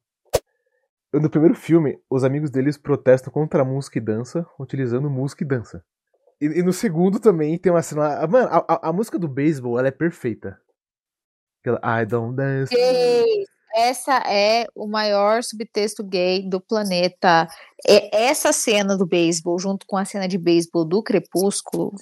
no 1.11 1.29
primeiro 1.29 1.55
filme, 1.55 1.99
os 2.07 2.23
amigos 2.23 2.51
deles 2.51 2.77
protestam 2.77 3.33
contra 3.33 3.63
a 3.63 3.65
música 3.65 3.97
e 3.97 4.01
dança, 4.01 4.45
utilizando 4.59 5.09
música 5.09 5.43
e 5.43 5.47
dança. 5.47 5.83
E, 6.41 6.45
e 6.45 6.63
no 6.63 6.71
segundo 6.73 7.19
também 7.19 7.57
tem 7.57 7.71
uma 7.71 7.81
cena. 7.81 8.01
lá- 8.19 8.27
Mano, 8.27 8.47
a, 8.49 8.57
a- 8.57 8.89
a 8.89 8.93
música 8.93 9.17
do 9.19 9.27
beisebol 9.27 9.77
ela 9.77 9.87
é 9.89 9.91
perfeita. 9.91 10.59
Aquela 11.61 12.01
I 12.01 12.05
don't 12.05 12.35
dance. 12.35 12.73
Gay. 12.73 13.45
Essa 13.75 14.17
é 14.25 14.65
o 14.73 14.87
maior 14.87 15.43
subtexto 15.43 16.03
gay 16.03 16.47
do 16.49 16.59
planeta. 16.59 17.47
É 17.87 18.23
essa 18.25 18.51
cena 18.51 18.97
do 18.97 19.05
beisebol, 19.05 19.59
junto 19.59 19.85
com 19.85 19.95
a 19.95 20.05
cena 20.05 20.27
de 20.27 20.39
beisebol 20.39 20.83
do 20.85 21.03
Crepúsculo, 21.03 21.93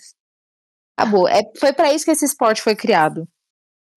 acabou. 0.97 1.27
É, 1.27 1.41
foi 1.59 1.73
pra 1.73 1.91
isso 1.93 2.05
que 2.05 2.11
esse 2.11 2.23
esporte 2.23 2.61
foi 2.61 2.73
criado. 2.75 3.27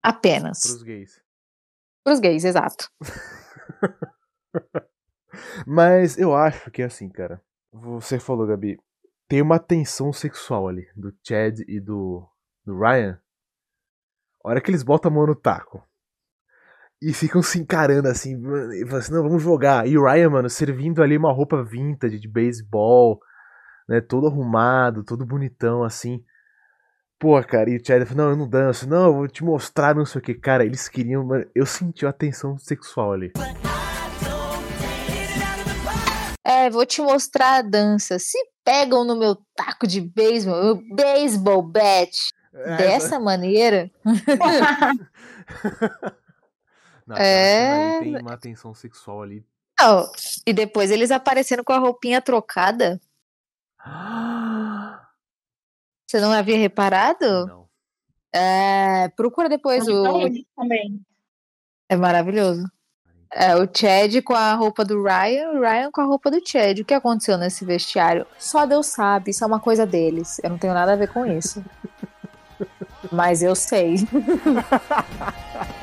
Apenas. 0.03 0.59
Pros 0.61 0.83
gays. 0.83 1.21
Pros 2.03 2.19
gays, 2.19 2.43
exato. 2.43 2.89
Mas 5.65 6.17
eu 6.17 6.35
acho 6.35 6.69
que 6.71 6.81
é 6.81 6.85
assim, 6.85 7.07
cara. 7.09 7.41
Você 7.71 8.19
falou, 8.19 8.45
Gabi. 8.45 8.77
Tem 9.31 9.41
uma 9.41 9.59
tensão 9.59 10.11
sexual 10.11 10.67
ali, 10.67 10.85
do 10.93 11.13
Chad 11.25 11.61
e 11.65 11.79
do, 11.79 12.27
do 12.65 12.77
Ryan. 12.77 13.17
A 14.43 14.49
hora 14.49 14.59
que 14.59 14.69
eles 14.69 14.83
botam 14.83 15.09
a 15.09 15.15
mão 15.15 15.25
no 15.25 15.33
taco. 15.33 15.81
E 17.01 17.13
ficam 17.13 17.41
se 17.41 17.57
encarando 17.57 18.09
assim, 18.09 18.37
e 18.73 18.93
assim, 18.93 19.13
não, 19.13 19.23
vamos 19.23 19.41
jogar. 19.41 19.87
E 19.87 19.97
o 19.97 20.03
Ryan, 20.03 20.31
mano, 20.31 20.49
servindo 20.49 21.01
ali 21.01 21.15
uma 21.15 21.31
roupa 21.31 21.63
vintage 21.63 22.19
de 22.19 22.27
beisebol, 22.27 23.21
né? 23.87 24.01
Todo 24.01 24.27
arrumado, 24.27 25.01
todo 25.01 25.25
bonitão, 25.25 25.81
assim. 25.81 26.21
Pô, 27.17 27.41
cara, 27.41 27.69
e 27.69 27.77
o 27.77 27.85
Chad 27.85 28.05
falou, 28.05 28.25
não, 28.25 28.31
eu 28.31 28.35
não 28.35 28.49
danço, 28.49 28.85
não, 28.85 29.05
eu 29.05 29.13
vou 29.13 29.27
te 29.29 29.45
mostrar, 29.45 29.95
não 29.95 30.05
sei 30.05 30.19
o 30.19 30.21
que. 30.21 30.33
Cara, 30.33 30.65
eles 30.65 30.89
queriam, 30.89 31.25
mano, 31.25 31.49
eu 31.55 31.65
senti 31.65 32.05
a 32.05 32.11
tensão 32.11 32.57
sexual 32.57 33.13
ali. 33.13 33.31
É, 36.43 36.69
vou 36.69 36.85
te 36.85 37.01
mostrar 37.01 37.57
a 37.57 37.61
dança. 37.61 38.17
Se 38.19 38.37
pegam 38.63 39.03
no 39.03 39.15
meu 39.15 39.35
taco 39.55 39.85
de 39.87 40.01
beisebol, 40.01 40.61
meu 40.63 40.95
beisebol 40.95 41.61
bat, 41.61 42.11
dessa 42.77 43.19
maneira, 43.19 43.89
Não, 47.07 47.17
É. 47.17 47.97
é... 47.97 47.99
tem 47.99 48.17
uma 48.21 48.37
tensão 48.37 48.73
sexual 48.73 49.21
ali. 49.23 49.45
não. 49.79 50.09
E 50.45 50.53
depois 50.53 50.91
eles 50.91 51.11
aparecendo 51.11 51.63
com 51.63 51.73
a 51.73 51.79
roupinha 51.79 52.21
trocada. 52.21 52.99
Você 56.07 56.19
não 56.19 56.31
havia 56.31 56.57
reparado? 56.57 57.47
Não. 57.47 57.69
É, 58.33 59.09
procura 59.09 59.49
depois 59.49 59.87
o. 59.87 60.03
também. 60.55 61.01
É 61.89 61.95
maravilhoso. 61.97 62.63
É, 63.33 63.55
o 63.55 63.67
Chad 63.73 64.21
com 64.23 64.33
a 64.33 64.53
roupa 64.53 64.83
do 64.83 65.01
Ryan, 65.01 65.51
o 65.51 65.61
Ryan 65.61 65.89
com 65.91 66.01
a 66.01 66.05
roupa 66.05 66.29
do 66.29 66.41
Chad. 66.45 66.79
O 66.79 66.85
que 66.85 66.93
aconteceu 66.93 67.37
nesse 67.37 67.63
vestiário? 67.63 68.25
Só 68.37 68.65
Deus 68.65 68.87
sabe, 68.87 69.31
isso 69.31 69.43
é 69.43 69.47
uma 69.47 69.59
coisa 69.59 69.85
deles. 69.85 70.39
Eu 70.43 70.49
não 70.49 70.57
tenho 70.57 70.73
nada 70.73 70.93
a 70.93 70.97
ver 70.97 71.07
com 71.07 71.25
isso. 71.25 71.63
Mas 73.11 73.41
eu 73.41 73.55
sei. 73.55 73.95